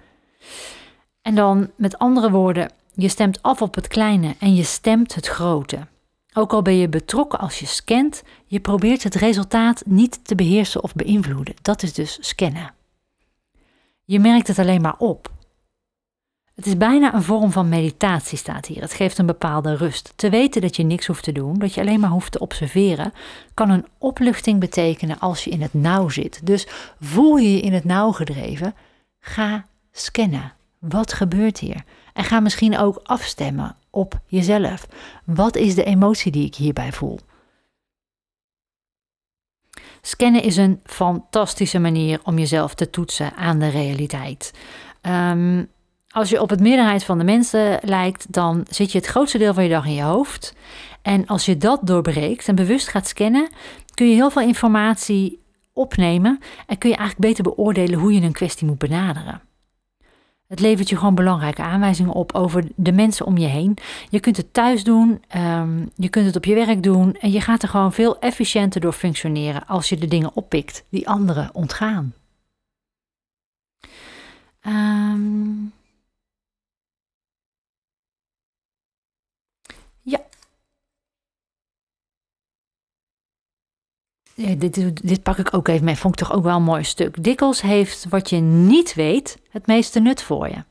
En 1.21 1.35
dan 1.35 1.69
met 1.75 1.97
andere 1.97 2.31
woorden, 2.31 2.71
je 2.93 3.07
stemt 3.07 3.41
af 3.41 3.61
op 3.61 3.75
het 3.75 3.87
kleine 3.87 4.35
en 4.39 4.55
je 4.55 4.63
stemt 4.63 5.15
het 5.15 5.27
grote. 5.27 5.87
Ook 6.33 6.53
al 6.53 6.61
ben 6.61 6.75
je 6.75 6.89
betrokken 6.89 7.39
als 7.39 7.59
je 7.59 7.65
scant, 7.65 8.23
je 8.45 8.59
probeert 8.59 9.03
het 9.03 9.15
resultaat 9.15 9.83
niet 9.85 10.19
te 10.25 10.35
beheersen 10.35 10.83
of 10.83 10.93
beïnvloeden. 10.93 11.55
Dat 11.61 11.83
is 11.83 11.93
dus 11.93 12.17
scannen. 12.21 12.73
Je 14.05 14.19
merkt 14.19 14.47
het 14.47 14.59
alleen 14.59 14.81
maar 14.81 14.97
op. 14.97 15.31
Het 16.55 16.67
is 16.67 16.77
bijna 16.77 17.13
een 17.13 17.23
vorm 17.23 17.51
van 17.51 17.69
meditatie, 17.69 18.37
staat 18.37 18.65
hier. 18.65 18.81
Het 18.81 18.93
geeft 18.93 19.17
een 19.17 19.25
bepaalde 19.25 19.75
rust. 19.75 20.13
Te 20.15 20.29
weten 20.29 20.61
dat 20.61 20.75
je 20.75 20.83
niks 20.83 21.05
hoeft 21.05 21.23
te 21.23 21.31
doen, 21.31 21.59
dat 21.59 21.73
je 21.73 21.81
alleen 21.81 21.99
maar 21.99 22.09
hoeft 22.09 22.31
te 22.31 22.39
observeren, 22.39 23.13
kan 23.53 23.69
een 23.69 23.85
opluchting 23.97 24.59
betekenen 24.59 25.19
als 25.19 25.43
je 25.43 25.49
in 25.49 25.61
het 25.61 25.73
nauw 25.73 26.09
zit. 26.09 26.45
Dus 26.45 26.67
voel 26.99 27.37
je 27.37 27.53
je 27.53 27.59
in 27.59 27.73
het 27.73 27.83
nauw 27.83 28.11
gedreven, 28.11 28.75
ga 29.19 29.65
scannen. 30.01 30.53
Wat 30.79 31.13
gebeurt 31.13 31.59
hier? 31.59 31.83
En 32.13 32.23
ga 32.23 32.39
misschien 32.39 32.77
ook 32.77 32.99
afstemmen 33.03 33.75
op 33.89 34.19
jezelf. 34.25 34.87
Wat 35.25 35.55
is 35.55 35.75
de 35.75 35.83
emotie 35.83 36.31
die 36.31 36.45
ik 36.45 36.55
hierbij 36.55 36.91
voel? 36.91 37.19
Scannen 40.01 40.43
is 40.43 40.57
een 40.57 40.79
fantastische 40.83 41.79
manier 41.79 42.19
om 42.23 42.37
jezelf 42.37 42.73
te 42.73 42.89
toetsen 42.89 43.35
aan 43.35 43.59
de 43.59 43.67
realiteit. 43.67 44.53
Um, 45.01 45.69
als 46.09 46.29
je 46.29 46.41
op 46.41 46.49
het 46.49 46.59
meerderheid 46.59 47.03
van 47.03 47.17
de 47.17 47.23
mensen 47.23 47.79
lijkt, 47.81 48.33
dan 48.33 48.65
zit 48.69 48.91
je 48.91 48.97
het 48.97 49.07
grootste 49.07 49.37
deel 49.37 49.53
van 49.53 49.63
je 49.63 49.69
dag 49.69 49.85
in 49.85 49.93
je 49.93 50.01
hoofd. 50.01 50.53
En 51.01 51.25
als 51.25 51.45
je 51.45 51.57
dat 51.57 51.79
doorbreekt 51.83 52.47
en 52.47 52.55
bewust 52.55 52.87
gaat 52.87 53.07
scannen, 53.07 53.49
kun 53.93 54.09
je 54.09 54.15
heel 54.15 54.31
veel 54.31 54.41
informatie 54.41 55.39
opnemen 55.73 56.39
en 56.67 56.77
kun 56.77 56.89
je 56.89 56.95
eigenlijk 56.95 57.27
beter 57.27 57.43
beoordelen 57.43 57.99
hoe 57.99 58.13
je 58.13 58.21
een 58.21 58.31
kwestie 58.31 58.67
moet 58.67 58.77
benaderen. 58.77 59.41
Het 60.49 60.59
levert 60.59 60.89
je 60.89 60.97
gewoon 60.97 61.15
belangrijke 61.15 61.61
aanwijzingen 61.61 62.13
op 62.13 62.33
over 62.35 62.67
de 62.75 62.91
mensen 62.91 63.25
om 63.25 63.37
je 63.37 63.47
heen. 63.47 63.77
Je 64.09 64.19
kunt 64.19 64.37
het 64.37 64.53
thuis 64.53 64.83
doen, 64.83 65.23
ehm, 65.27 65.85
je 65.95 66.09
kunt 66.09 66.25
het 66.25 66.35
op 66.35 66.45
je 66.45 66.53
werk 66.53 66.83
doen 66.83 67.15
en 67.15 67.31
je 67.31 67.41
gaat 67.41 67.63
er 67.63 67.69
gewoon 67.69 67.93
veel 67.93 68.19
efficiënter 68.19 68.81
door 68.81 68.93
functioneren 68.93 69.67
als 69.67 69.89
je 69.89 69.97
de 69.97 70.07
dingen 70.07 70.31
oppikt 70.33 70.85
die 70.89 71.09
anderen 71.09 71.49
ontgaan. 71.53 72.13
Um, 74.67 75.73
Dit, 85.01 85.23
pak 85.23 85.37
ik 85.37 85.53
ook 85.53 85.67
even 85.67 85.85
mee. 85.85 85.95
Vond 85.95 86.19
ik 86.19 86.27
toch 86.27 86.37
ook 86.37 86.43
wel 86.43 86.55
een 86.55 86.63
mooi 86.63 86.83
stuk. 86.83 87.23
Dikwijls 87.23 87.61
heeft 87.61 88.05
wat 88.09 88.29
je 88.29 88.37
niet 88.37 88.93
weet 88.93 89.37
het 89.49 89.67
meeste 89.67 89.99
nut 89.99 90.21
voor 90.21 90.47
je. 90.47 90.63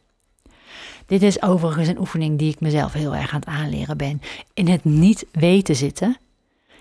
Dit 1.07 1.23
is 1.23 1.43
overigens 1.43 1.89
een 1.89 1.99
oefening 1.99 2.39
die 2.39 2.53
ik 2.53 2.61
mezelf 2.61 2.93
heel 2.93 3.15
erg 3.15 3.33
aan 3.33 3.41
het 3.41 3.49
aanleren 3.49 3.97
ben. 3.97 4.21
In 4.55 4.69
het 4.69 4.85
niet 4.85 5.27
weten 5.33 5.77
zitten 5.77 6.17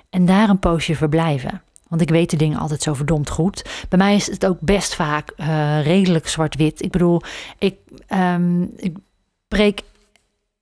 en 0.09 0.25
daar 0.25 0.49
een 0.49 0.59
poosje 0.59 0.95
verblijven. 0.95 1.61
Want 1.87 2.01
ik 2.01 2.09
weet 2.09 2.29
de 2.29 2.37
dingen 2.37 2.59
altijd 2.59 2.81
zo 2.81 2.93
verdomd 2.93 3.29
goed. 3.29 3.85
Bij 3.89 3.97
mij 3.97 4.15
is 4.15 4.27
het 4.27 4.45
ook 4.45 4.57
best 4.59 4.95
vaak 4.95 5.33
uh, 5.37 5.85
redelijk 5.85 6.27
zwart-wit. 6.27 6.81
Ik 6.81 6.91
bedoel, 6.91 7.21
ik, 7.57 7.75
um, 8.13 8.73
ik 9.55 9.81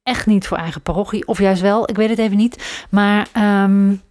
echt 0.03 0.25
niet 0.25 0.47
voor 0.47 0.57
eigen 0.57 0.81
parochie. 0.81 1.27
Of 1.27 1.39
juist 1.39 1.61
wel, 1.61 1.89
ik 1.89 1.95
weet 1.95 2.09
het 2.09 2.19
even 2.19 2.37
niet. 2.37 2.85
Maar 2.89 3.27
um, 3.63 4.01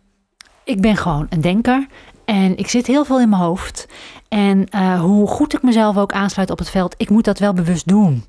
ik 0.65 0.81
ben 0.81 0.97
gewoon 0.97 1.27
een 1.29 1.41
denker 1.41 1.87
en 2.25 2.57
ik 2.57 2.69
zit 2.69 2.87
heel 2.87 3.05
veel 3.05 3.21
in 3.21 3.29
mijn 3.29 3.43
hoofd. 3.43 3.89
En 4.29 4.67
uh, 4.75 5.01
hoe 5.01 5.27
goed 5.27 5.55
ik 5.55 5.63
mezelf 5.63 5.97
ook 5.97 6.13
aansluit 6.13 6.51
op 6.51 6.59
het 6.59 6.71
veld, 6.71 6.95
ik 6.97 7.11
moet 7.11 7.25
dat 7.25 7.39
wel 7.39 7.53
bewust 7.53 7.89
doen. 7.89 8.25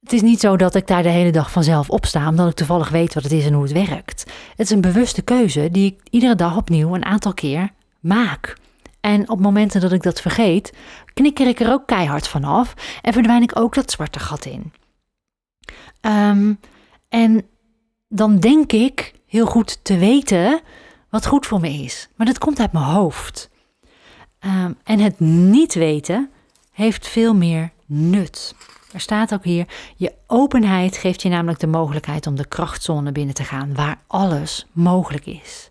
Het 0.00 0.12
is 0.12 0.22
niet 0.22 0.40
zo 0.40 0.56
dat 0.56 0.74
ik 0.74 0.86
daar 0.86 1.02
de 1.02 1.08
hele 1.08 1.32
dag 1.32 1.50
vanzelf 1.50 1.90
op 1.90 2.06
sta, 2.06 2.28
omdat 2.28 2.48
ik 2.48 2.54
toevallig 2.54 2.88
weet 2.88 3.14
wat 3.14 3.22
het 3.22 3.32
is 3.32 3.46
en 3.46 3.52
hoe 3.52 3.62
het 3.62 3.72
werkt. 3.72 4.24
Het 4.56 4.66
is 4.66 4.70
een 4.70 4.80
bewuste 4.80 5.22
keuze 5.22 5.70
die 5.70 5.86
ik 5.92 6.00
iedere 6.10 6.34
dag 6.34 6.56
opnieuw 6.56 6.94
een 6.94 7.04
aantal 7.04 7.34
keer 7.34 7.70
maak. 8.00 8.56
En 9.00 9.28
op 9.28 9.40
momenten 9.40 9.80
dat 9.80 9.92
ik 9.92 10.02
dat 10.02 10.20
vergeet, 10.20 10.72
knikker 11.14 11.46
ik 11.46 11.60
er 11.60 11.72
ook 11.72 11.86
keihard 11.86 12.28
van 12.28 12.44
af 12.44 12.74
en 13.02 13.12
verdwijn 13.12 13.42
ik 13.42 13.58
ook 13.58 13.74
dat 13.74 13.90
zwarte 13.90 14.18
gat 14.18 14.44
in. 14.44 14.72
Um, 16.00 16.60
en 17.08 17.44
dan 18.08 18.38
denk 18.38 18.72
ik 18.72 19.12
heel 19.26 19.46
goed 19.46 19.84
te 19.84 19.98
weten 19.98 20.60
wat 21.10 21.26
goed 21.26 21.46
voor 21.46 21.60
me 21.60 21.68
is. 21.68 22.08
Maar 22.16 22.26
dat 22.26 22.38
komt 22.38 22.60
uit 22.60 22.72
mijn 22.72 22.84
hoofd. 22.84 23.50
Um, 24.40 24.76
en 24.84 24.98
het 24.98 25.20
niet 25.20 25.74
weten 25.74 26.30
heeft 26.72 27.06
veel 27.08 27.34
meer 27.34 27.70
nut. 27.86 28.54
Er 28.92 29.00
staat 29.00 29.34
ook 29.34 29.44
hier: 29.44 29.66
je 29.96 30.12
openheid 30.26 30.96
geeft 30.96 31.22
je 31.22 31.28
namelijk 31.28 31.60
de 31.60 31.66
mogelijkheid 31.66 32.26
om 32.26 32.34
de 32.34 32.48
krachtzone 32.48 33.12
binnen 33.12 33.34
te 33.34 33.44
gaan, 33.44 33.74
waar 33.74 34.00
alles 34.06 34.66
mogelijk 34.72 35.26
is. 35.26 35.68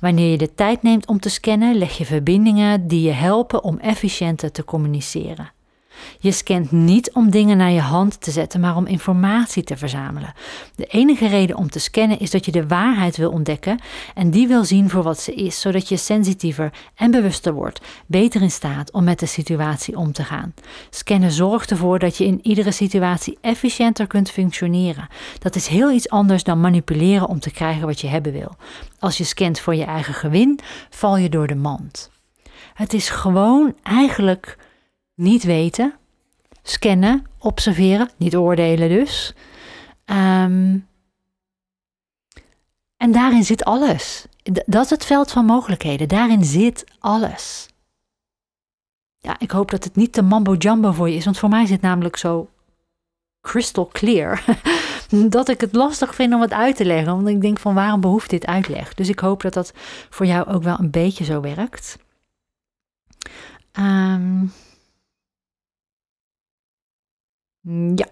Wanneer 0.00 0.30
je 0.30 0.38
de 0.38 0.54
tijd 0.54 0.82
neemt 0.82 1.06
om 1.06 1.20
te 1.20 1.28
scannen, 1.28 1.74
leg 1.74 1.98
je 1.98 2.06
verbindingen 2.06 2.86
die 2.86 3.02
je 3.02 3.12
helpen 3.12 3.64
om 3.64 3.78
efficiënter 3.78 4.52
te 4.52 4.64
communiceren. 4.64 5.52
Je 6.18 6.32
scant 6.32 6.72
niet 6.72 7.12
om 7.12 7.30
dingen 7.30 7.56
naar 7.56 7.70
je 7.70 7.80
hand 7.80 8.20
te 8.20 8.30
zetten, 8.30 8.60
maar 8.60 8.76
om 8.76 8.86
informatie 8.86 9.62
te 9.62 9.76
verzamelen. 9.76 10.32
De 10.74 10.84
enige 10.84 11.28
reden 11.28 11.56
om 11.56 11.70
te 11.70 11.78
scannen 11.78 12.18
is 12.18 12.30
dat 12.30 12.44
je 12.44 12.52
de 12.52 12.66
waarheid 12.66 13.16
wil 13.16 13.30
ontdekken 13.30 13.80
en 14.14 14.30
die 14.30 14.48
wil 14.48 14.64
zien 14.64 14.90
voor 14.90 15.02
wat 15.02 15.20
ze 15.20 15.34
is, 15.34 15.60
zodat 15.60 15.88
je 15.88 15.96
sensitiever 15.96 16.72
en 16.94 17.10
bewuster 17.10 17.52
wordt, 17.52 17.80
beter 18.06 18.42
in 18.42 18.50
staat 18.50 18.92
om 18.92 19.04
met 19.04 19.18
de 19.18 19.26
situatie 19.26 19.96
om 19.96 20.12
te 20.12 20.24
gaan. 20.24 20.54
Scannen 20.90 21.32
zorgt 21.32 21.70
ervoor 21.70 21.98
dat 21.98 22.16
je 22.16 22.24
in 22.24 22.40
iedere 22.42 22.72
situatie 22.72 23.38
efficiënter 23.40 24.06
kunt 24.06 24.30
functioneren. 24.30 25.08
Dat 25.38 25.54
is 25.54 25.66
heel 25.66 25.90
iets 25.90 26.08
anders 26.08 26.42
dan 26.42 26.60
manipuleren 26.60 27.28
om 27.28 27.40
te 27.40 27.50
krijgen 27.50 27.86
wat 27.86 28.00
je 28.00 28.06
hebben 28.06 28.32
wil. 28.32 28.56
Als 28.98 29.18
je 29.18 29.24
scant 29.24 29.60
voor 29.60 29.74
je 29.74 29.84
eigen 29.84 30.14
gewin, 30.14 30.60
val 30.90 31.16
je 31.16 31.28
door 31.28 31.46
de 31.46 31.54
mand. 31.54 32.10
Het 32.74 32.92
is 32.92 33.08
gewoon 33.08 33.74
eigenlijk 33.82 34.56
niet 35.20 35.44
weten, 35.44 35.94
scannen, 36.62 37.26
observeren, 37.38 38.10
niet 38.16 38.36
oordelen 38.36 38.88
dus. 38.88 39.34
Ehm, 40.04 40.78
en 42.96 43.12
daarin 43.12 43.44
zit 43.44 43.64
alles. 43.64 44.26
Dat 44.66 44.84
is 44.84 44.90
het 44.90 45.04
veld 45.04 45.30
van 45.30 45.44
mogelijkheden. 45.44 46.08
Daarin 46.08 46.44
zit 46.44 46.84
alles. 46.98 47.68
Ja, 49.18 49.36
ik 49.38 49.50
hoop 49.50 49.70
dat 49.70 49.84
het 49.84 49.96
niet 49.96 50.12
te 50.12 50.22
mambo 50.22 50.54
jumbo 50.54 50.92
voor 50.92 51.08
je 51.08 51.16
is, 51.16 51.24
want 51.24 51.38
voor 51.38 51.48
mij 51.48 51.66
het 51.66 51.80
namelijk 51.80 52.16
zo 52.16 52.48
crystal 53.40 53.88
clear 53.92 54.44
dat 55.28 55.48
ik 55.48 55.60
het 55.60 55.74
lastig 55.74 56.14
vind 56.14 56.34
om 56.34 56.40
het 56.40 56.52
uit 56.52 56.76
te 56.76 56.84
leggen. 56.84 57.14
Want 57.14 57.28
ik 57.28 57.40
denk 57.40 57.58
van 57.58 57.74
waarom 57.74 58.00
behoeft 58.00 58.30
dit 58.30 58.46
uitleg? 58.46 58.94
Dus 58.94 59.08
ik 59.08 59.18
hoop 59.18 59.42
dat 59.42 59.52
dat 59.52 59.72
voor 60.10 60.26
jou 60.26 60.48
ook 60.48 60.62
wel 60.62 60.78
een 60.78 60.90
beetje 60.90 61.24
zo 61.24 61.40
werkt. 61.40 61.98
Um, 63.78 64.52
ja, 67.94 68.06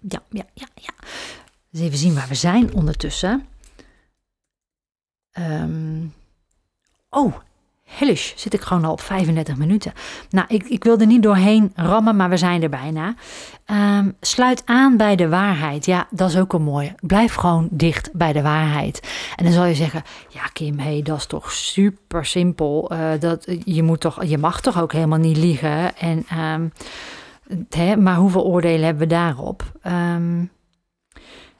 ja, 0.00 0.22
ja, 0.30 0.44
ja, 0.54 0.66
ja. 0.74 0.92
Even 1.72 1.98
zien 1.98 2.14
waar 2.14 2.28
we 2.28 2.34
zijn 2.34 2.74
ondertussen. 2.74 3.46
Um, 5.38 6.14
oh, 7.10 7.34
hellish, 7.84 8.32
zit 8.36 8.54
ik 8.54 8.60
gewoon 8.60 8.84
al 8.84 8.92
op 8.92 9.00
35 9.00 9.56
minuten. 9.56 9.92
Nou, 10.30 10.46
ik, 10.48 10.64
ik 10.64 10.84
wil 10.84 10.98
er 10.98 11.06
niet 11.06 11.22
doorheen 11.22 11.72
rammen, 11.74 12.16
maar 12.16 12.28
we 12.28 12.36
zijn 12.36 12.62
er 12.62 12.68
bijna. 12.68 13.14
Um, 13.66 14.16
sluit 14.20 14.62
aan 14.64 14.96
bij 14.96 15.16
de 15.16 15.28
waarheid. 15.28 15.86
Ja, 15.86 16.06
dat 16.10 16.28
is 16.28 16.38
ook 16.38 16.52
een 16.52 16.62
mooie. 16.62 16.94
Blijf 17.00 17.34
gewoon 17.34 17.68
dicht 17.70 18.10
bij 18.12 18.32
de 18.32 18.42
waarheid. 18.42 19.08
En 19.36 19.44
dan 19.44 19.52
zal 19.52 19.64
je 19.64 19.74
zeggen, 19.74 20.02
ja 20.28 20.42
Kim, 20.52 20.78
hey, 20.78 21.02
dat 21.02 21.16
is 21.16 21.26
toch 21.26 21.52
super 21.52 22.24
simpel. 22.24 22.92
Uh, 22.92 23.08
dat, 23.20 23.46
je, 23.64 23.82
moet 23.82 24.00
toch, 24.00 24.24
je 24.24 24.38
mag 24.38 24.60
toch 24.60 24.80
ook 24.80 24.92
helemaal 24.92 25.18
niet 25.18 25.36
liegen. 25.36 25.96
En, 25.96 26.26
um, 26.38 26.72
maar 27.98 28.16
hoeveel 28.16 28.44
oordelen 28.44 28.84
hebben 28.84 29.08
we 29.08 29.14
daarop? 29.14 29.72
Um, 29.86 30.50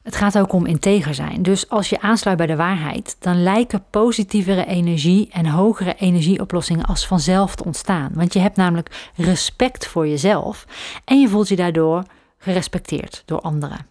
het 0.03 0.17
gaat 0.17 0.39
ook 0.39 0.53
om 0.53 0.67
integer 0.67 1.15
zijn. 1.15 1.43
Dus 1.43 1.69
als 1.69 1.89
je 1.89 2.01
aansluit 2.01 2.37
bij 2.37 2.47
de 2.47 2.57
waarheid, 2.57 3.17
dan 3.19 3.43
lijken 3.43 3.85
positievere 3.91 4.67
energie 4.67 5.29
en 5.31 5.47
hogere 5.47 5.95
energieoplossingen 5.95 6.85
als 6.85 7.07
vanzelf 7.07 7.55
te 7.55 7.65
ontstaan. 7.65 8.13
Want 8.15 8.33
je 8.33 8.39
hebt 8.39 8.57
namelijk 8.57 9.11
respect 9.15 9.87
voor 9.87 10.09
jezelf 10.09 10.67
en 11.05 11.21
je 11.21 11.29
voelt 11.29 11.49
je 11.49 11.57
daardoor 11.57 12.05
gerespecteerd 12.39 13.23
door 13.25 13.41
anderen. 13.41 13.87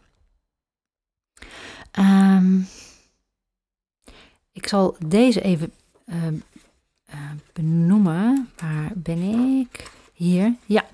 Um, 1.99 2.67
ik 4.51 4.67
zal 4.67 4.95
deze 5.05 5.41
even 5.41 5.71
uh, 6.05 6.15
uh, 6.25 7.15
benoemen. 7.53 8.49
Waar 8.61 8.91
ben 8.93 9.21
ik? 9.59 9.91
Hier. 10.13 10.53
Ja. 10.65 10.85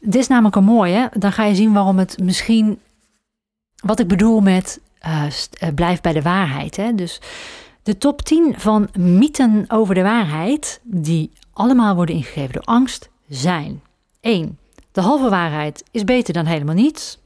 Dit 0.00 0.14
is 0.14 0.26
namelijk 0.26 0.56
een 0.56 0.64
mooie. 0.64 1.10
Dan 1.14 1.32
ga 1.32 1.44
je 1.44 1.54
zien 1.54 1.72
waarom 1.72 1.98
het 1.98 2.18
misschien 2.22 2.78
wat 3.84 3.98
ik 3.98 4.08
bedoel 4.08 4.40
met 4.40 4.80
uh, 5.06 5.26
blijf 5.74 6.00
bij 6.00 6.12
de 6.12 6.22
waarheid. 6.22 6.76
Hè? 6.76 6.94
Dus 6.94 7.20
de 7.82 7.98
top 7.98 8.22
10 8.22 8.54
van 8.58 8.88
mythen 8.98 9.64
over 9.68 9.94
de 9.94 10.02
waarheid, 10.02 10.80
die 10.82 11.30
allemaal 11.52 11.94
worden 11.94 12.14
ingegeven 12.14 12.52
door 12.52 12.64
angst, 12.64 13.08
zijn 13.28 13.82
1. 14.20 14.58
De 14.92 15.00
halve 15.00 15.28
waarheid 15.28 15.84
is 15.90 16.04
beter 16.04 16.34
dan 16.34 16.46
helemaal 16.46 16.74
niets. 16.74 17.18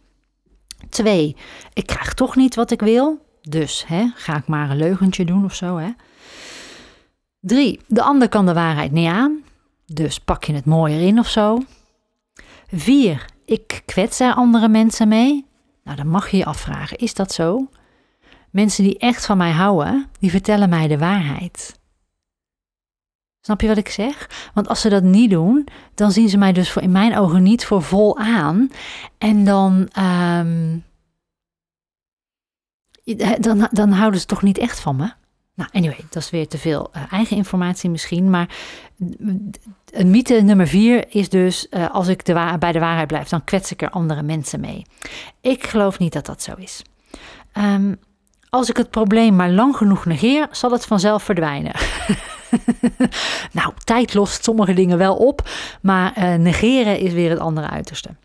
2. 0.89 1.37
Ik 1.73 1.87
krijg 1.87 2.15
toch 2.15 2.37
niet 2.37 2.55
wat 2.55 2.71
ik 2.71 2.81
wil, 2.81 3.27
dus 3.43 3.85
hè, 3.87 4.11
ga 4.15 4.37
ik 4.37 4.47
maar 4.47 4.71
een 4.71 4.77
leugentje 4.77 5.25
doen 5.25 5.45
of 5.45 5.55
zo. 5.55 5.81
3. 7.41 7.81
De 7.87 8.03
ander 8.03 8.29
kan 8.29 8.47
de 8.47 8.55
waarheid 8.55 8.93
niet 8.93 9.09
aan, 9.09 9.43
dus 9.87 10.19
pak 10.19 10.45
je 10.45 10.53
het 10.53 10.65
mooier 10.65 11.01
in 11.01 11.19
of 11.19 11.29
zo. 11.29 11.63
4. 12.73 13.27
Ik 13.45 13.83
kwets 13.85 14.21
er 14.21 14.35
andere 14.35 14.69
mensen 14.69 15.09
mee, 15.09 15.47
nou, 15.85 15.97
dan 15.97 16.09
mag 16.09 16.31
je 16.31 16.37
je 16.37 16.45
afvragen, 16.45 16.99
is 16.99 17.15
dat 17.15 17.33
zo? 17.33 17.69
Mensen 18.51 18.85
die 18.85 18.99
echt 18.99 19.27
van 19.27 19.37
mij 19.37 19.51
houden, 19.51 20.07
die 20.19 20.31
vertellen 20.31 20.69
mij 20.69 20.89
de 20.89 20.99
waarheid. 20.99 21.79
Snap 23.41 23.61
je 23.61 23.69
wat 23.69 23.77
ik 23.77 23.89
zeg? 23.89 24.51
Want 24.55 24.69
als 24.69 24.81
ze 24.81 24.89
dat 24.89 25.03
niet 25.03 25.31
doen, 25.31 25.69
dan 25.95 26.13
zien 26.13 26.29
ze 26.29 26.39
mij 26.39 26.53
dus 26.53 26.71
voor, 26.71 26.83
in 26.83 26.93
mijn 26.93 27.17
ogen 27.17 27.43
niet 27.43 27.65
voor 27.65 27.83
vol 27.83 28.19
aan. 28.19 28.71
En 29.19 29.45
dan, 29.45 29.89
um, 29.99 30.85
dan, 33.41 33.69
dan 33.71 33.91
houden 33.93 34.21
ze 34.21 34.27
toch 34.27 34.43
niet 34.43 34.59
echt 34.59 34.81
van 34.81 34.97
me. 34.97 35.13
Nou, 35.55 35.71
anyway, 35.73 35.99
dat 36.11 36.23
is 36.23 36.31
weer 36.31 36.49
te 36.49 36.59
veel 36.59 36.91
uh, 36.97 37.13
eigen 37.13 37.37
informatie 37.37 37.91
misschien. 37.91 38.31
Maar 38.31 38.57
een 39.91 40.11
mythe 40.11 40.41
nummer 40.41 40.67
vier 40.67 41.05
is 41.09 41.29
dus: 41.29 41.67
uh, 41.71 41.91
als 41.91 42.09
ik 42.09 42.25
bij 42.59 42.73
de 42.73 42.79
waarheid 42.79 43.07
blijf, 43.07 43.29
dan 43.29 43.45
kwets 43.45 43.73
ik 43.73 43.83
er 43.83 43.91
andere 43.91 44.23
mensen 44.23 44.61
mee. 44.61 44.87
Ik 45.41 45.67
geloof 45.67 45.99
niet 45.99 46.13
dat 46.13 46.27
dat 46.27 46.43
zo 46.43 46.55
is. 46.57 46.83
Um, 47.59 47.99
als 48.51 48.69
ik 48.71 48.77
het 48.77 48.91
probleem 48.91 49.37
maar 49.37 49.51
lang 49.51 49.77
genoeg 49.77 50.05
negeer, 50.05 50.49
zal 50.51 50.71
het 50.71 50.87
vanzelf 50.87 51.23
verdwijnen. 51.23 51.73
nou, 53.53 53.73
tijd 53.85 54.15
lost 54.15 54.45
sommige 54.45 54.73
dingen 54.73 54.99
wel 54.99 55.17
op, 55.17 55.49
maar 55.83 56.39
negeren 56.39 56.99
is 56.99 57.13
weer 57.13 57.31
het 57.31 57.39
andere 57.39 57.69
uiterste. 57.69 58.17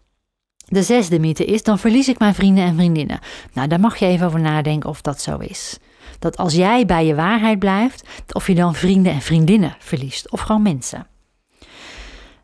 De 0.65 0.83
zesde 0.83 1.19
mythe 1.19 1.45
is: 1.45 1.63
dan 1.63 1.79
verlies 1.79 2.07
ik 2.07 2.19
mijn 2.19 2.35
vrienden 2.35 2.63
en 2.63 2.75
vriendinnen. 2.75 3.19
Nou, 3.53 3.67
daar 3.67 3.79
mag 3.79 3.97
je 3.97 4.05
even 4.05 4.25
over 4.25 4.39
nadenken 4.39 4.89
of 4.89 5.01
dat 5.01 5.21
zo 5.21 5.37
is. 5.37 5.79
Dat 6.19 6.37
als 6.37 6.53
jij 6.53 6.85
bij 6.85 7.05
je 7.05 7.15
waarheid 7.15 7.59
blijft, 7.59 8.07
of 8.31 8.47
je 8.47 8.55
dan 8.55 8.75
vrienden 8.75 9.13
en 9.13 9.21
vriendinnen 9.21 9.75
verliest, 9.79 10.31
of 10.31 10.41
gewoon 10.41 10.61
mensen. 10.61 11.07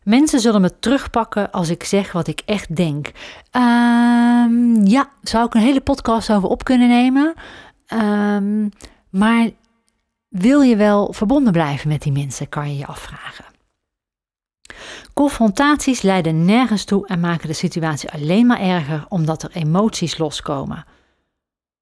Mensen 0.04 0.40
zullen 0.40 0.62
me 0.62 0.80
terugpakken 0.80 1.52
als 1.52 1.70
ik 1.70 1.84
zeg 1.84 2.12
wat 2.12 2.28
ik 2.28 2.42
echt 2.46 2.76
denk. 2.76 3.12
Um, 3.52 4.86
ja, 4.86 5.10
zou 5.22 5.46
ik 5.46 5.54
een 5.54 5.62
hele 5.62 5.82
podcast 5.82 6.32
over 6.32 6.50
op 6.50 6.64
kunnen 6.64 6.88
nemen. 6.88 7.34
Um, 7.94 8.70
maar 9.10 9.50
wil 10.28 10.62
je 10.62 10.76
wel 10.76 11.14
verbonden 11.14 11.54
blijven 11.54 11.90
met 11.90 12.02
die 12.02 12.12
mensen, 12.12 12.50
kan 12.50 12.70
je 12.70 12.78
je 12.78 12.86
afvragen. 12.86 13.46
Confrontaties 15.14 16.02
leiden 16.02 16.46
nergens 16.46 16.84
toe 16.84 17.08
en 17.08 17.20
maken 17.20 17.48
de 17.48 17.54
situatie 17.54 18.12
alleen 18.12 18.46
maar 18.46 18.60
erger 18.60 19.06
omdat 19.10 19.44
er 19.44 19.52
emoties 19.54 20.18
loskomen. 20.18 20.86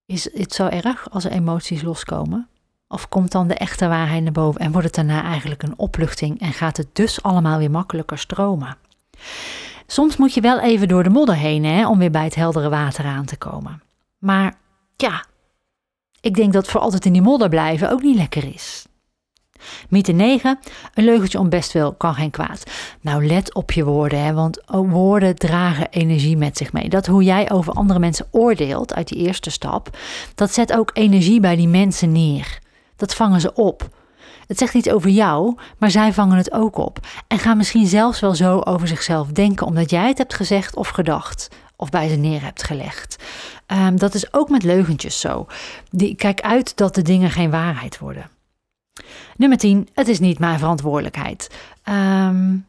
Is 0.10 0.34
het 0.34 0.54
zo 0.54 0.68
erg 0.68 1.10
als 1.12 1.26
er 1.26 1.32
emoties 1.32 1.82
loskomen? 1.82 2.48
Of 2.88 3.10
komt 3.10 3.32
dan 3.32 3.48
de 3.48 3.54
echte 3.54 3.88
waarheid 3.88 4.24
naar 4.24 4.32
boven 4.32 4.62
en 4.62 4.72
wordt 4.72 4.88
het 4.88 4.96
daarna 4.96 5.24
eigenlijk 5.24 5.64
een 5.64 5.78
opluchting 5.78 6.42
en 6.42 6.54
gaat 6.54 6.78
het 6.78 6.88
dus 6.94 7.24
allemaal 7.24 7.58
weer 7.58 7.72
makkelijker 7.72 8.18
stromen? 8.18 8.78
Soms 9.88 10.18
moet 10.18 10.34
je 10.34 10.42
wel 10.42 10.60
even 10.60 10.88
door 10.88 11.04
de 11.04 11.10
modder 11.10 11.36
heen 11.36 11.64
hè, 11.66 11.88
om 11.88 11.98
weer 11.98 12.12
bij 12.12 12.24
het 12.24 12.36
heldere 12.36 12.70
water 12.70 13.06
aan 13.06 13.26
te 13.26 13.38
komen. 13.38 13.82
Maar 14.18 14.58
ja, 14.96 15.26
ik 16.22 16.36
denk 16.36 16.54
dat 16.54 16.68
voor 16.68 16.82
altijd 16.82 17.06
in 17.06 17.14
die 17.14 17.22
modder 17.22 17.50
blijven 17.50 17.92
ook 17.92 18.02
niet 18.02 18.18
lekker 18.18 18.54
is. 18.54 18.88
Mythe 19.90 20.12
9. 20.12 20.60
Een 20.94 21.04
leugentje 21.04 21.40
om 21.40 21.50
best 21.50 21.72
wel 21.72 21.94
kan 21.94 22.14
geen 22.14 22.32
kwaad. 22.32 22.64
Nou, 23.02 23.26
let 23.26 23.54
op 23.54 23.72
je 23.72 23.84
woorden, 23.84 24.24
hè, 24.24 24.34
want 24.34 24.62
woorden 24.68 25.36
dragen 25.36 25.90
energie 25.90 26.38
met 26.38 26.58
zich 26.58 26.74
mee. 26.74 26.90
Dat 26.90 27.06
hoe 27.06 27.24
jij 27.24 27.52
over 27.52 27.74
andere 27.74 28.00
mensen 28.00 28.28
oordeelt 28.32 28.94
uit 28.94 29.08
die 29.08 29.18
eerste 29.18 29.50
stap, 29.50 29.98
dat 30.36 30.54
zet 30.54 30.74
ook 30.74 30.92
energie 30.94 31.40
bij 31.40 31.56
die 31.56 31.68
mensen 31.68 32.12
neer. 32.12 32.60
Dat 32.96 33.16
vangen 33.16 33.42
ze 33.42 33.54
op. 33.54 33.90
Het 34.48 34.58
zegt 34.58 34.74
iets 34.74 34.90
over 34.90 35.10
jou, 35.10 35.58
maar 35.78 35.92
zij 35.92 36.14
vangen 36.14 36.38
het 36.38 36.52
ook 36.52 36.78
op. 36.78 37.00
En 37.28 37.40
gaan 37.40 37.58
misschien 37.58 37.88
zelfs 37.88 38.20
wel 38.20 38.36
zo 38.36 38.60
over 38.60 38.88
zichzelf 38.88 39.28
denken, 39.28 39.66
omdat 39.66 39.90
jij 39.90 40.08
het 40.08 40.18
hebt 40.18 40.34
gezegd 40.34 40.76
of 40.76 40.88
gedacht, 40.88 41.48
of 41.76 41.90
bij 41.90 42.08
ze 42.08 42.16
neer 42.16 42.44
hebt 42.44 42.64
gelegd. 42.64 43.24
Um, 43.68 44.00
dat 44.00 44.14
is 44.14 44.34
ook 44.34 44.50
met 44.50 44.64
leugentjes 44.64 45.20
zo. 45.20 45.48
Die, 45.90 46.16
kijk 46.16 46.42
uit 46.42 46.78
dat 46.78 46.96
de 46.96 47.02
dingen 47.02 47.32
geen 47.32 47.52
waarheid 47.52 48.00
worden. 48.00 48.30
Nummer 49.40 49.58
10. 49.58 49.88
Het 49.94 50.08
is 50.08 50.20
niet 50.20 50.40
mijn 50.40 50.60
verantwoordelijkheid. 50.60 51.50
Um, 51.90 52.68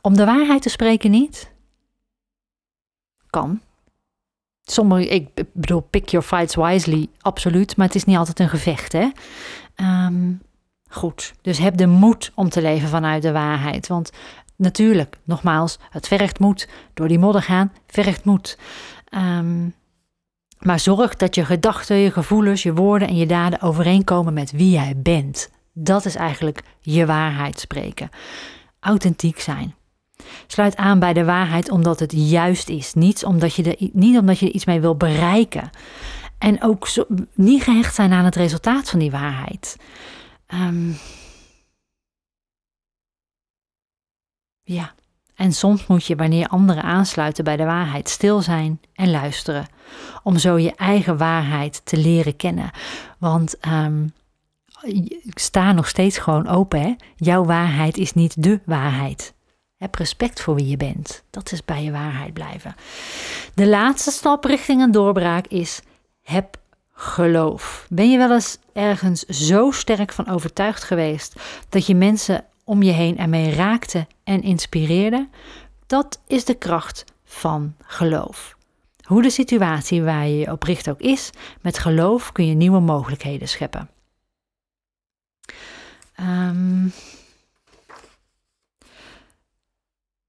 om 0.00 0.16
de 0.16 0.24
waarheid 0.24 0.62
te 0.62 0.68
spreken 0.68 1.10
niet? 1.10 1.52
Kan. 3.30 3.60
Sommige, 4.62 5.08
ik 5.08 5.28
bedoel, 5.52 5.80
pick 5.80 6.08
your 6.08 6.26
fights 6.26 6.54
wisely, 6.54 7.08
absoluut. 7.20 7.76
Maar 7.76 7.86
het 7.86 7.94
is 7.94 8.04
niet 8.04 8.16
altijd 8.16 8.40
een 8.40 8.48
gevecht, 8.48 8.92
hè? 8.92 9.08
Um, 9.76 10.42
goed, 10.88 11.34
dus 11.42 11.58
heb 11.58 11.76
de 11.76 11.86
moed 11.86 12.32
om 12.34 12.48
te 12.48 12.62
leven 12.62 12.88
vanuit 12.88 13.22
de 13.22 13.32
waarheid. 13.32 13.86
Want 13.86 14.10
natuurlijk, 14.56 15.18
nogmaals, 15.24 15.78
het 15.90 16.08
vergt 16.08 16.38
moed. 16.38 16.68
Door 16.94 17.08
die 17.08 17.18
modder 17.18 17.42
gaan, 17.42 17.72
vergt 17.86 18.24
moed. 18.24 18.58
Ehm, 19.04 19.68
maar 20.58 20.80
zorg 20.80 21.16
dat 21.16 21.34
je 21.34 21.44
gedachten, 21.44 21.96
je 21.96 22.10
gevoelens, 22.10 22.62
je 22.62 22.74
woorden 22.74 23.08
en 23.08 23.16
je 23.16 23.26
daden 23.26 23.60
overeenkomen 23.60 24.34
met 24.34 24.50
wie 24.50 24.70
jij 24.70 24.94
bent. 24.96 25.50
Dat 25.82 26.04
is 26.04 26.14
eigenlijk 26.14 26.62
je 26.80 27.06
waarheid 27.06 27.60
spreken. 27.60 28.08
Authentiek 28.80 29.40
zijn. 29.40 29.74
Sluit 30.46 30.76
aan 30.76 30.98
bij 30.98 31.12
de 31.12 31.24
waarheid 31.24 31.70
omdat 31.70 32.00
het 32.00 32.12
juist 32.14 32.68
is. 32.68 32.94
Niet 32.94 33.24
omdat 33.24 33.54
je 33.54 33.62
er, 33.62 33.88
niet 33.92 34.18
omdat 34.18 34.38
je 34.38 34.52
iets 34.52 34.64
mee 34.64 34.80
wil 34.80 34.96
bereiken. 34.96 35.70
En 36.38 36.62
ook 36.62 36.88
niet 37.34 37.62
gehecht 37.62 37.94
zijn 37.94 38.12
aan 38.12 38.24
het 38.24 38.36
resultaat 38.36 38.90
van 38.90 38.98
die 38.98 39.10
waarheid. 39.10 39.76
Um, 40.54 40.96
ja. 44.62 44.94
En 45.34 45.52
soms 45.52 45.86
moet 45.86 46.06
je, 46.06 46.16
wanneer 46.16 46.48
anderen 46.48 46.82
aansluiten 46.82 47.44
bij 47.44 47.56
de 47.56 47.64
waarheid, 47.64 48.08
stil 48.08 48.40
zijn 48.40 48.80
en 48.94 49.10
luisteren. 49.10 49.66
Om 50.22 50.38
zo 50.38 50.58
je 50.58 50.74
eigen 50.74 51.16
waarheid 51.16 51.80
te 51.84 51.96
leren 51.96 52.36
kennen. 52.36 52.70
Want 53.18 53.54
ik 53.54 54.12
sta 55.34 55.72
nog 55.72 55.88
steeds 55.88 56.18
gewoon 56.18 56.48
open. 56.48 56.80
Hè? 56.80 56.94
Jouw 57.16 57.44
waarheid 57.44 57.96
is 57.96 58.12
niet 58.12 58.42
de 58.42 58.60
waarheid. 58.64 59.34
Heb 59.76 59.94
respect 59.94 60.40
voor 60.40 60.54
wie 60.54 60.66
je 60.66 60.76
bent. 60.76 61.22
Dat 61.30 61.52
is 61.52 61.64
bij 61.64 61.82
je 61.84 61.90
waarheid 61.90 62.32
blijven. 62.32 62.74
De 63.54 63.68
laatste 63.68 64.10
stap 64.10 64.44
richting 64.44 64.82
een 64.82 64.90
doorbraak 64.90 65.46
is: 65.46 65.80
heb 66.22 66.56
geloof. 66.92 67.86
Ben 67.88 68.10
je 68.10 68.18
wel 68.18 68.32
eens 68.32 68.58
ergens 68.72 69.24
zo 69.24 69.70
sterk 69.70 70.12
van 70.12 70.28
overtuigd 70.28 70.82
geweest 70.82 71.40
dat 71.68 71.86
je 71.86 71.94
mensen 71.94 72.44
om 72.64 72.82
je 72.82 72.92
heen 72.92 73.18
ermee 73.18 73.54
raakte 73.54 74.06
en 74.24 74.42
inspireerde? 74.42 75.28
Dat 75.86 76.20
is 76.26 76.44
de 76.44 76.54
kracht 76.54 77.04
van 77.24 77.74
geloof. 77.82 78.56
Hoe 79.02 79.22
de 79.22 79.30
situatie 79.30 80.02
waar 80.02 80.26
je 80.26 80.38
je 80.38 80.52
op 80.52 80.62
richt 80.62 80.90
ook 80.90 81.00
is, 81.00 81.30
met 81.60 81.78
geloof 81.78 82.32
kun 82.32 82.46
je 82.46 82.54
nieuwe 82.54 82.80
mogelijkheden 82.80 83.48
scheppen. 83.48 83.90
Um, 86.20 86.92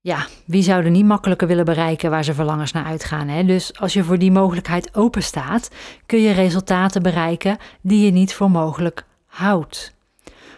ja, 0.01 0.27
wie 0.45 0.63
zou 0.63 0.83
er 0.83 0.89
niet 0.89 1.05
makkelijker 1.05 1.47
willen 1.47 1.65
bereiken 1.65 2.09
waar 2.09 2.23
ze 2.23 2.33
verlangens 2.33 2.71
naar 2.71 2.85
uitgaan? 2.85 3.27
Hè? 3.27 3.43
Dus 3.45 3.79
als 3.79 3.93
je 3.93 4.03
voor 4.03 4.17
die 4.17 4.31
mogelijkheid 4.31 4.95
open 4.95 5.23
staat, 5.23 5.69
kun 6.05 6.21
je 6.21 6.31
resultaten 6.31 7.03
bereiken 7.03 7.57
die 7.81 8.05
je 8.05 8.11
niet 8.11 8.33
voor 8.33 8.51
mogelijk 8.51 9.05
houdt. 9.25 9.93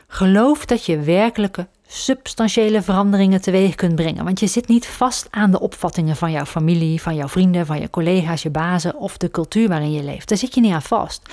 Geloof 0.07 0.65
dat 0.65 0.85
je 0.85 0.99
werkelijke 0.99 1.67
substantiële 1.87 2.81
veranderingen 2.81 3.41
teweeg 3.41 3.75
kunt 3.75 3.95
brengen. 3.95 4.23
Want 4.23 4.39
je 4.39 4.47
zit 4.47 4.67
niet 4.67 4.87
vast 4.87 5.27
aan 5.29 5.51
de 5.51 5.59
opvattingen 5.59 6.15
van 6.15 6.31
jouw 6.31 6.45
familie, 6.45 7.01
van 7.01 7.15
jouw 7.15 7.27
vrienden, 7.27 7.65
van 7.65 7.79
je 7.79 7.89
collega's, 7.89 8.43
je 8.43 8.49
bazen 8.49 8.95
of 8.95 9.17
de 9.17 9.31
cultuur 9.31 9.67
waarin 9.67 9.91
je 9.91 10.03
leeft. 10.03 10.29
Daar 10.29 10.37
zit 10.37 10.55
je 10.55 10.61
niet 10.61 10.73
aan 10.73 10.81
vast. 10.81 11.29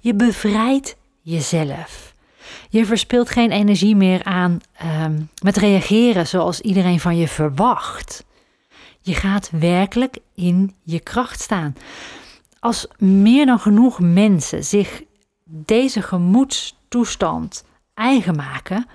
Je 0.00 0.14
bevrijdt 0.14 0.96
jezelf. 1.22 2.07
Je 2.68 2.86
verspilt 2.86 3.30
geen 3.30 3.50
energie 3.50 3.96
meer 3.96 4.24
aan 4.24 4.60
um, 5.02 5.30
met 5.42 5.56
reageren 5.56 6.26
zoals 6.26 6.60
iedereen 6.60 7.00
van 7.00 7.16
je 7.16 7.28
verwacht. 7.28 8.24
Je 9.00 9.14
gaat 9.14 9.50
werkelijk 9.50 10.18
in 10.34 10.74
je 10.82 11.00
kracht 11.00 11.40
staan. 11.40 11.76
Als 12.60 12.86
meer 12.98 13.46
dan 13.46 13.60
genoeg 13.60 14.00
mensen 14.00 14.64
zich 14.64 15.02
deze 15.44 16.02
gemoedstoestand 16.02 17.64
eigen 17.94 18.36
maken, 18.36 18.86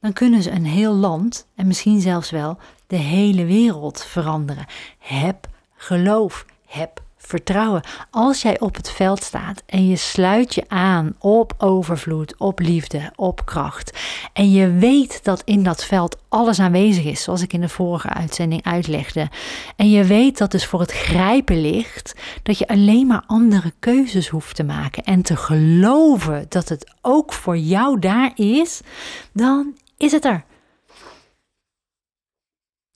dan 0.00 0.12
kunnen 0.12 0.42
ze 0.42 0.50
een 0.50 0.66
heel 0.66 0.94
land 0.94 1.46
en 1.54 1.66
misschien 1.66 2.00
zelfs 2.00 2.30
wel 2.30 2.58
de 2.86 2.96
hele 2.96 3.44
wereld 3.44 4.04
veranderen. 4.04 4.66
Heb 4.98 5.48
geloof, 5.76 6.46
heb 6.66 7.02
vertrouwen. 7.22 7.82
Als 8.10 8.42
jij 8.42 8.60
op 8.60 8.74
het 8.74 8.90
veld 8.90 9.22
staat 9.22 9.62
en 9.66 9.88
je 9.88 9.96
sluit 9.96 10.54
je 10.54 10.64
aan 10.68 11.14
op 11.18 11.54
overvloed, 11.58 12.34
op 12.38 12.58
liefde, 12.58 13.12
op 13.14 13.46
kracht. 13.46 13.98
En 14.32 14.50
je 14.50 14.72
weet 14.72 15.24
dat 15.24 15.42
in 15.44 15.62
dat 15.62 15.84
veld 15.84 16.16
alles 16.28 16.60
aanwezig 16.60 17.04
is, 17.04 17.22
zoals 17.22 17.42
ik 17.42 17.52
in 17.52 17.60
de 17.60 17.68
vorige 17.68 18.08
uitzending 18.08 18.64
uitlegde. 18.64 19.28
En 19.76 19.90
je 19.90 20.04
weet 20.04 20.38
dat 20.38 20.50
dus 20.50 20.66
voor 20.66 20.80
het 20.80 20.92
grijpen 20.92 21.60
ligt, 21.60 22.14
dat 22.42 22.58
je 22.58 22.68
alleen 22.68 23.06
maar 23.06 23.22
andere 23.26 23.72
keuzes 23.78 24.28
hoeft 24.28 24.56
te 24.56 24.64
maken. 24.64 25.02
En 25.02 25.22
te 25.22 25.36
geloven 25.36 26.46
dat 26.48 26.68
het 26.68 26.92
ook 27.00 27.32
voor 27.32 27.56
jou 27.56 27.98
daar 27.98 28.32
is, 28.34 28.80
dan 29.32 29.76
is 29.96 30.12
het 30.12 30.24
er. 30.24 30.44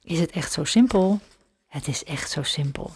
Is 0.02 0.20
het 0.20 0.30
echt 0.30 0.52
zo 0.52 0.64
simpel? 0.64 1.20
Het 1.66 1.88
is 1.88 2.04
echt 2.04 2.30
zo 2.30 2.42
simpel. 2.42 2.90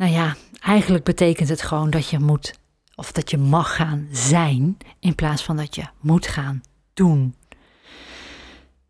Nou 0.00 0.12
ja, 0.12 0.36
eigenlijk 0.60 1.04
betekent 1.04 1.48
het 1.48 1.62
gewoon 1.62 1.90
dat 1.90 2.08
je 2.08 2.18
moet, 2.18 2.54
of 2.94 3.12
dat 3.12 3.30
je 3.30 3.38
mag 3.38 3.76
gaan 3.76 4.08
zijn, 4.12 4.76
in 5.00 5.14
plaats 5.14 5.44
van 5.44 5.56
dat 5.56 5.74
je 5.74 5.84
moet 6.00 6.26
gaan 6.26 6.62
doen. 6.94 7.34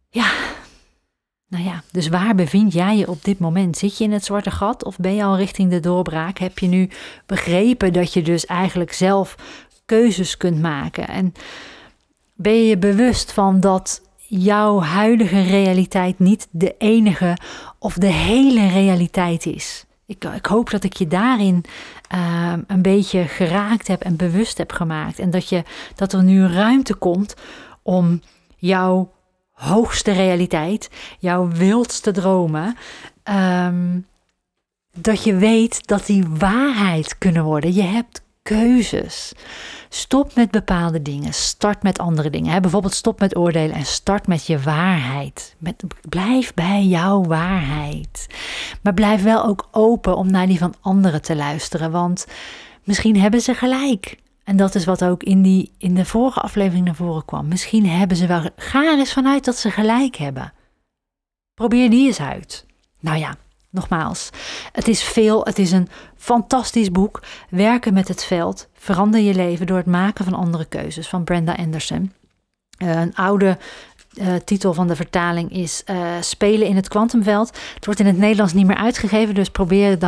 Ja, 0.09 0.33
nou 1.49 1.65
ja, 1.65 1.83
dus 1.93 2.09
waar 2.09 2.35
bevind 2.35 2.73
jij 2.73 2.97
je 2.97 3.09
op 3.09 3.25
dit 3.25 3.39
moment? 3.39 3.77
Zit 3.77 3.99
je 3.99 4.05
in 4.05 4.13
het 4.13 4.25
zwarte 4.25 4.51
gat 4.51 4.85
of 4.85 4.97
ben 4.97 5.15
je 5.15 5.25
al 5.25 5.37
richting 5.37 5.71
de 5.71 5.81
doorbraak? 5.81 6.39
Heb 6.39 6.59
je 6.59 6.67
nu 6.67 6.91
begrepen 7.27 7.93
dat 7.93 8.13
je 8.13 8.23
dus 8.23 8.47
eigenlijk 8.47 8.93
zelf 8.93 9.37
keuzes 9.87 10.37
kunt 10.37 10.61
maken? 10.61 11.09
En 11.09 11.33
ben 12.35 12.55
je 12.55 12.67
je 12.67 12.79
bewust 12.79 13.33
van 13.33 13.61
dat 13.61 14.03
jouw 14.27 14.81
huidige 14.81 15.43
realiteit 15.43 16.19
niet 16.19 16.49
de 16.51 16.75
enige 16.79 17.37
of 17.79 17.95
de 17.95 18.13
hele 18.13 18.69
realiteit 18.69 19.47
is? 19.47 19.85
Ik, 20.11 20.25
ik 20.25 20.47
hoop 20.47 20.71
dat 20.71 20.85
ik 20.85 20.93
je 20.93 21.07
daarin 21.07 21.65
uh, 22.15 22.53
een 22.67 22.83
beetje 22.83 23.25
geraakt 23.25 23.87
heb 23.87 24.03
en 24.03 24.17
bewust 24.17 24.59
heb 24.59 24.73
gemaakt. 24.73 25.19
En 25.19 25.31
dat, 25.31 25.49
je, 25.49 25.63
dat 25.95 26.13
er 26.13 26.23
nu 26.23 26.47
ruimte 26.47 26.95
komt 26.95 27.35
om 27.83 28.21
jouw 28.57 29.13
hoogste 29.51 30.13
realiteit, 30.13 30.91
jouw 31.19 31.49
wildste 31.49 32.11
dromen, 32.11 32.77
um, 33.65 34.07
dat 34.93 35.25
je 35.25 35.35
weet 35.35 35.87
dat 35.87 36.07
die 36.07 36.25
waarheid 36.29 37.19
kunnen 37.19 37.45
worden. 37.45 37.75
Je 37.75 37.83
hebt 37.83 38.23
keuzes. 38.43 39.33
Stop 39.89 40.35
met 40.35 40.51
bepaalde 40.51 41.03
dingen, 41.03 41.33
start 41.33 41.83
met 41.83 41.99
andere 41.99 42.31
dingen. 42.31 42.63
Bijvoorbeeld 42.63 42.95
stop 42.95 43.21
met 43.21 43.37
oordelen 43.37 43.77
en 43.77 43.85
start 43.85 44.27
met 44.27 44.47
je 44.47 44.59
waarheid. 44.59 45.55
Met, 45.59 45.85
blijf 46.09 46.55
bij 46.55 46.85
jouw 46.85 47.23
waarheid. 47.23 48.27
Maar 48.83 48.95
blijf 48.95 49.23
wel 49.23 49.45
ook 49.45 49.69
open 49.71 50.17
om 50.17 50.31
naar 50.31 50.47
die 50.47 50.59
van 50.59 50.75
anderen 50.81 51.23
te 51.23 51.37
luisteren, 51.37 51.91
want 51.91 52.27
misschien 52.85 53.21
hebben 53.21 53.41
ze 53.41 53.55
gelijk. 53.55 54.19
En 54.45 54.57
dat 54.57 54.75
is 54.75 54.85
wat 54.85 55.05
ook 55.05 55.23
in, 55.23 55.43
die, 55.43 55.73
in 55.79 55.95
de 55.95 56.05
vorige 56.05 56.41
aflevering 56.41 56.85
naar 56.85 56.95
voren 56.95 57.25
kwam. 57.25 57.49
Misschien 57.49 57.87
hebben 57.87 58.17
ze 58.17 58.27
wel. 58.27 58.43
Ga 58.57 58.85
er 58.85 58.99
eens 58.99 59.13
vanuit 59.13 59.45
dat 59.45 59.57
ze 59.57 59.71
gelijk 59.71 60.17
hebben. 60.17 60.53
Probeer 61.55 61.91
die 61.91 62.07
eens 62.07 62.21
uit. 62.21 62.67
Nou 63.01 63.19
ja, 63.19 63.37
Nogmaals, 63.71 64.31
het 64.73 64.89
is 64.89 65.03
veel, 65.03 65.45
het 65.45 65.59
is 65.59 65.73
een 65.73 65.89
fantastisch 66.17 66.91
boek. 66.91 67.23
Werken 67.51 67.95
met 67.95 68.09
het 68.09 68.25
veld, 68.25 68.69
verander 68.75 69.21
je 69.21 69.35
leven 69.35 69.67
door 69.67 69.77
het 69.77 69.87
maken 69.87 70.25
van 70.25 70.35
andere 70.35 70.65
keuzes 70.65 71.09
van 71.09 71.25
Brenda 71.25 71.55
Anderson. 71.55 72.13
Uh, 72.83 73.01
een 73.01 73.15
oude 73.15 73.59
uh, 74.15 74.35
titel 74.45 74.75
van 74.75 74.87
de 74.87 74.97
vertaling 74.97 75.53
is 75.53 75.83
uh, 75.91 75.97
Spelen 76.21 76.69
in 76.69 76.77
het 76.77 76.89
kwantumveld. 76.89 77.49
Het 77.75 77.85
wordt 77.85 78.01
in 78.01 78.07
het 78.07 78.19
Nederlands 78.19 78.53
niet 78.53 78.67
meer 78.67 78.77
uitgegeven, 78.77 79.35
dus 79.35 79.51
probeer 79.51 79.99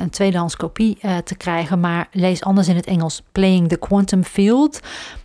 een 0.00 0.10
tweedehands 0.10 0.56
kopie 0.56 0.98
te 1.24 1.36
krijgen. 1.36 1.80
Maar 1.80 2.08
lees 2.12 2.42
anders 2.42 2.68
in 2.68 2.76
het 2.76 2.86
Engels 2.86 3.22
Playing 3.32 3.68
the 3.68 3.76
Quantum 3.76 4.24
Field. 4.24 4.80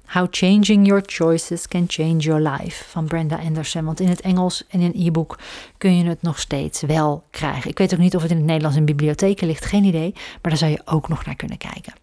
How 0.09 0.27
Changing 0.31 0.85
Your 0.85 1.01
Choices 1.05 1.67
Can 1.67 1.85
Change 1.87 2.17
Your 2.17 2.41
Life 2.41 2.83
van 2.83 3.05
Brenda 3.05 3.35
Anderson. 3.35 3.85
Want 3.85 3.99
in 3.99 4.07
het 4.07 4.21
Engels 4.21 4.63
en 4.69 4.79
in 4.79 5.07
e-book 5.07 5.39
kun 5.77 5.97
je 5.97 6.03
het 6.03 6.21
nog 6.21 6.39
steeds 6.39 6.81
wel 6.81 7.23
krijgen. 7.31 7.69
Ik 7.69 7.77
weet 7.77 7.93
ook 7.93 7.99
niet 7.99 8.15
of 8.15 8.21
het 8.21 8.31
in 8.31 8.37
het 8.37 8.45
Nederlands 8.45 8.77
in 8.77 8.85
bibliotheken 8.85 9.47
ligt, 9.47 9.65
geen 9.65 9.83
idee. 9.83 10.11
Maar 10.13 10.51
daar 10.51 10.57
zou 10.57 10.71
je 10.71 10.81
ook 10.85 11.07
nog 11.07 11.25
naar 11.25 11.35
kunnen 11.35 11.57
kijken. 11.57 11.93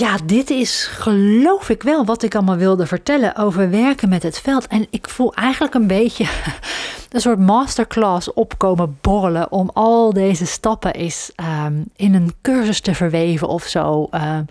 Ja, 0.00 0.16
dit 0.24 0.50
is 0.50 0.86
geloof 0.92 1.68
ik 1.68 1.82
wel 1.82 2.04
wat 2.04 2.22
ik 2.22 2.34
allemaal 2.34 2.56
wilde 2.56 2.86
vertellen 2.86 3.36
over 3.36 3.70
werken 3.70 4.08
met 4.08 4.22
het 4.22 4.40
veld. 4.40 4.66
En 4.66 4.86
ik 4.90 5.08
voel 5.08 5.34
eigenlijk 5.34 5.74
een 5.74 5.86
beetje 5.86 6.24
een 7.10 7.20
soort 7.20 7.38
masterclass 7.38 8.32
opkomen 8.32 8.98
borrelen 9.00 9.52
om 9.52 9.70
al 9.72 10.12
deze 10.12 10.46
stappen 10.46 10.94
eens 10.94 11.32
um, 11.66 11.84
in 11.96 12.14
een 12.14 12.32
cursus 12.42 12.80
te 12.80 12.94
verweven 12.94 13.48
of 13.48 13.64
zo. 13.64 14.08
Um, 14.10 14.46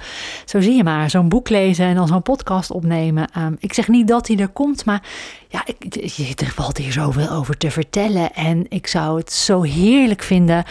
zo 0.46 0.62
zie 0.62 0.76
je 0.76 0.84
maar, 0.84 1.10
zo'n 1.10 1.30
boek 1.30 1.50
lezen 1.50 1.86
en 1.86 1.96
dan 1.96 2.08
zo'n 2.08 2.22
podcast 2.22 2.72
opnemen. 2.72 3.28
Um, 3.38 3.56
ik 3.60 3.74
zeg 3.74 3.88
niet 3.88 4.08
dat 4.08 4.26
die 4.26 4.38
er 4.38 4.48
komt, 4.48 4.86
maar 4.86 5.02
ja, 5.48 5.64
ik, 5.66 6.42
er 6.42 6.52
valt 6.56 6.78
hier 6.78 6.92
zoveel 6.92 7.30
over 7.30 7.58
te 7.58 7.72
vertellen. 7.72 8.34
En 8.34 8.66
ik 8.70 8.88
zou 8.88 9.18
het 9.18 9.32
zo 9.34 9.62
heerlijk 9.62 10.24
vinden 10.24 10.64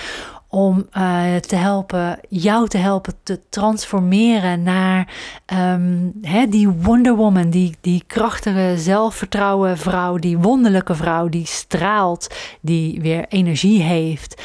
om 0.49 0.87
uh, 0.97 1.37
te 1.37 1.57
helpen, 1.57 2.19
jou 2.29 2.69
te 2.69 2.79
helpen 2.79 3.15
te 3.23 3.41
transformeren 3.49 4.63
naar 4.63 5.15
um, 5.47 6.13
hè, 6.23 6.47
die 6.47 6.69
Wonder 6.69 7.17
Woman, 7.17 7.51
die, 7.51 7.77
die 7.81 8.05
krachtige, 8.07 8.75
zelfvertrouwen 8.77 9.79
vrouw, 9.79 10.17
die 10.17 10.39
wonderlijke 10.39 10.95
vrouw 10.95 11.29
die 11.29 11.47
straalt, 11.47 12.35
die 12.61 13.01
weer 13.01 13.25
energie 13.29 13.83
heeft 13.83 14.43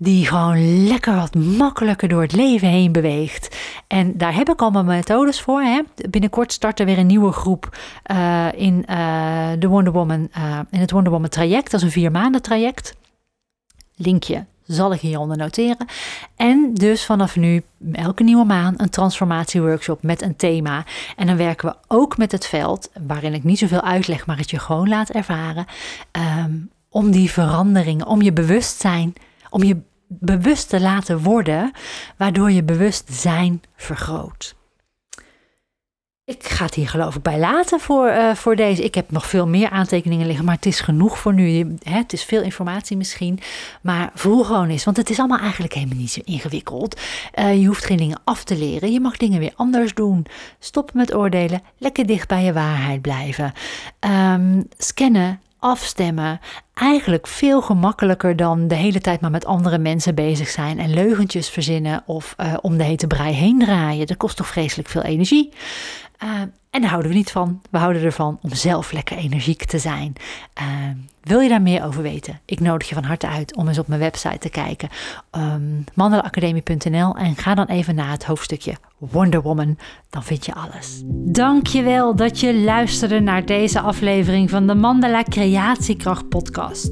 die 0.00 0.26
gewoon 0.26 0.86
lekker 0.86 1.14
wat 1.14 1.34
makkelijker 1.34 2.08
door 2.08 2.22
het 2.22 2.32
leven 2.32 2.68
heen 2.68 2.92
beweegt. 2.92 3.56
En 3.86 4.18
daar 4.18 4.34
heb 4.34 4.48
ik 4.48 4.60
allemaal 4.60 4.84
methodes 4.84 5.40
voor. 5.40 5.62
Hè. 5.62 5.80
Binnenkort 6.10 6.52
start 6.52 6.80
er 6.80 6.86
weer 6.86 6.98
een 6.98 7.06
nieuwe 7.06 7.32
groep 7.32 7.78
uh, 8.10 8.46
in, 8.54 8.84
uh, 8.90 9.48
de 9.58 9.68
Wonder 9.68 9.92
Woman, 9.92 10.28
in 10.70 10.80
het 10.80 10.90
Wonder 10.90 11.12
Woman 11.12 11.28
traject. 11.28 11.70
Dat 11.70 11.80
is 11.80 11.86
een 11.86 11.92
vier 11.92 12.10
maanden 12.10 12.42
traject. 12.42 12.96
Linkje 13.96 14.44
zal 14.68 14.92
ik 14.92 15.00
hieronder 15.00 15.36
noteren. 15.36 15.86
En 16.36 16.70
dus 16.74 17.04
vanaf 17.04 17.36
nu 17.36 17.62
elke 17.92 18.22
nieuwe 18.22 18.44
maand 18.44 18.80
een 18.80 18.90
transformatieworkshop 18.90 20.02
met 20.02 20.22
een 20.22 20.36
thema. 20.36 20.84
En 21.16 21.26
dan 21.26 21.36
werken 21.36 21.68
we 21.68 21.76
ook 21.86 22.16
met 22.16 22.32
het 22.32 22.46
veld, 22.46 22.90
waarin 23.06 23.34
ik 23.34 23.44
niet 23.44 23.58
zoveel 23.58 23.82
uitleg, 23.82 24.26
maar 24.26 24.36
het 24.36 24.50
je 24.50 24.58
gewoon 24.58 24.88
laat 24.88 25.10
ervaren. 25.10 25.66
Um, 26.42 26.70
om 26.90 27.10
die 27.10 27.30
veranderingen, 27.30 28.06
om 28.06 28.22
je 28.22 28.32
bewustzijn, 28.32 29.14
om 29.50 29.62
je 29.62 29.76
bewust 30.06 30.68
te 30.68 30.80
laten 30.80 31.22
worden, 31.22 31.72
waardoor 32.16 32.50
je 32.50 32.62
bewustzijn 32.62 33.62
vergroot. 33.76 34.56
Ik 36.28 36.48
ga 36.48 36.64
het 36.64 36.74
hier 36.74 36.88
geloof 36.88 37.14
ik 37.14 37.22
bij 37.22 37.38
laten 37.38 37.80
voor, 37.80 38.08
uh, 38.08 38.34
voor 38.34 38.56
deze. 38.56 38.84
Ik 38.84 38.94
heb 38.94 39.10
nog 39.10 39.26
veel 39.26 39.46
meer 39.46 39.70
aantekeningen 39.70 40.26
liggen, 40.26 40.44
maar 40.44 40.54
het 40.54 40.66
is 40.66 40.80
genoeg 40.80 41.18
voor 41.18 41.34
nu. 41.34 41.76
Hè, 41.82 41.96
het 41.96 42.12
is 42.12 42.24
veel 42.24 42.42
informatie 42.42 42.96
misschien, 42.96 43.40
maar 43.80 44.10
voel 44.14 44.44
gewoon 44.44 44.68
eens. 44.68 44.84
Want 44.84 44.96
het 44.96 45.10
is 45.10 45.18
allemaal 45.18 45.38
eigenlijk 45.38 45.72
helemaal 45.72 45.96
niet 45.96 46.10
zo 46.10 46.20
ingewikkeld. 46.24 47.00
Uh, 47.38 47.60
je 47.60 47.66
hoeft 47.66 47.84
geen 47.84 47.96
dingen 47.96 48.20
af 48.24 48.44
te 48.44 48.56
leren. 48.56 48.92
Je 48.92 49.00
mag 49.00 49.16
dingen 49.16 49.38
weer 49.38 49.52
anders 49.56 49.94
doen. 49.94 50.26
Stoppen 50.58 50.96
met 50.96 51.14
oordelen. 51.14 51.62
Lekker 51.78 52.06
dicht 52.06 52.28
bij 52.28 52.44
je 52.44 52.52
waarheid 52.52 53.02
blijven. 53.02 53.52
Um, 54.32 54.68
scannen, 54.78 55.40
afstemmen. 55.58 56.40
Eigenlijk 56.74 57.26
veel 57.26 57.62
gemakkelijker 57.62 58.36
dan 58.36 58.68
de 58.68 58.74
hele 58.74 59.00
tijd 59.00 59.20
maar 59.20 59.30
met 59.30 59.44
andere 59.44 59.78
mensen 59.78 60.14
bezig 60.14 60.48
zijn 60.48 60.78
en 60.78 60.94
leugentjes 60.94 61.48
verzinnen 61.48 62.02
of 62.06 62.34
uh, 62.40 62.54
om 62.60 62.76
de 62.76 62.84
hete 62.84 63.06
brei 63.06 63.32
heen 63.32 63.58
draaien. 63.58 64.06
Dat 64.06 64.16
kost 64.16 64.36
toch 64.36 64.46
vreselijk 64.46 64.88
veel 64.88 65.02
energie. 65.02 65.52
Uh, 66.24 66.40
en 66.70 66.80
daar 66.80 66.90
houden 66.90 67.10
we 67.10 67.16
niet 67.16 67.30
van. 67.30 67.60
We 67.70 67.78
houden 67.78 68.02
ervan 68.02 68.38
om 68.42 68.54
zelf 68.54 68.92
lekker 68.92 69.16
energiek 69.16 69.64
te 69.64 69.78
zijn. 69.78 70.12
Uh, 70.60 70.64
wil 71.22 71.40
je 71.40 71.48
daar 71.48 71.62
meer 71.62 71.84
over 71.84 72.02
weten? 72.02 72.40
Ik 72.44 72.60
nodig 72.60 72.88
je 72.88 72.94
van 72.94 73.04
harte 73.04 73.26
uit 73.26 73.56
om 73.56 73.68
eens 73.68 73.78
op 73.78 73.88
mijn 73.88 74.00
website 74.00 74.38
te 74.38 74.48
kijken. 74.48 74.88
Um, 75.36 75.84
mandelaacademie.nl 75.94 77.16
en 77.16 77.36
ga 77.36 77.54
dan 77.54 77.66
even 77.66 77.94
naar 77.94 78.10
het 78.10 78.24
hoofdstukje 78.24 78.74
Wonder 78.98 79.42
Woman. 79.42 79.78
Dan 80.10 80.22
vind 80.22 80.46
je 80.46 80.54
alles. 80.54 81.02
Dankjewel 81.14 82.16
dat 82.16 82.40
je 82.40 82.54
luisterde 82.54 83.20
naar 83.20 83.46
deze 83.46 83.80
aflevering 83.80 84.50
van 84.50 84.66
de 84.66 84.74
Mandela 84.74 85.22
Creatiekracht 85.22 86.28
podcast. 86.28 86.90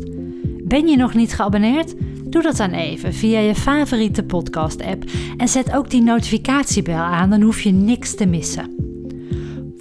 Ben 0.65 0.87
je 0.87 0.97
nog 0.97 1.15
niet 1.15 1.35
geabonneerd? 1.35 1.95
Doe 2.25 2.43
dat 2.43 2.57
dan 2.57 2.71
even 2.71 3.15
via 3.15 3.39
je 3.39 3.55
favoriete 3.55 4.23
podcast 4.23 4.83
app 4.83 5.05
en 5.37 5.49
zet 5.49 5.73
ook 5.73 5.91
die 5.91 6.03
notificatiebel 6.03 6.95
aan, 6.95 7.31
dan 7.31 7.41
hoef 7.41 7.61
je 7.61 7.73
niks 7.73 8.15
te 8.15 8.27
missen. 8.27 8.86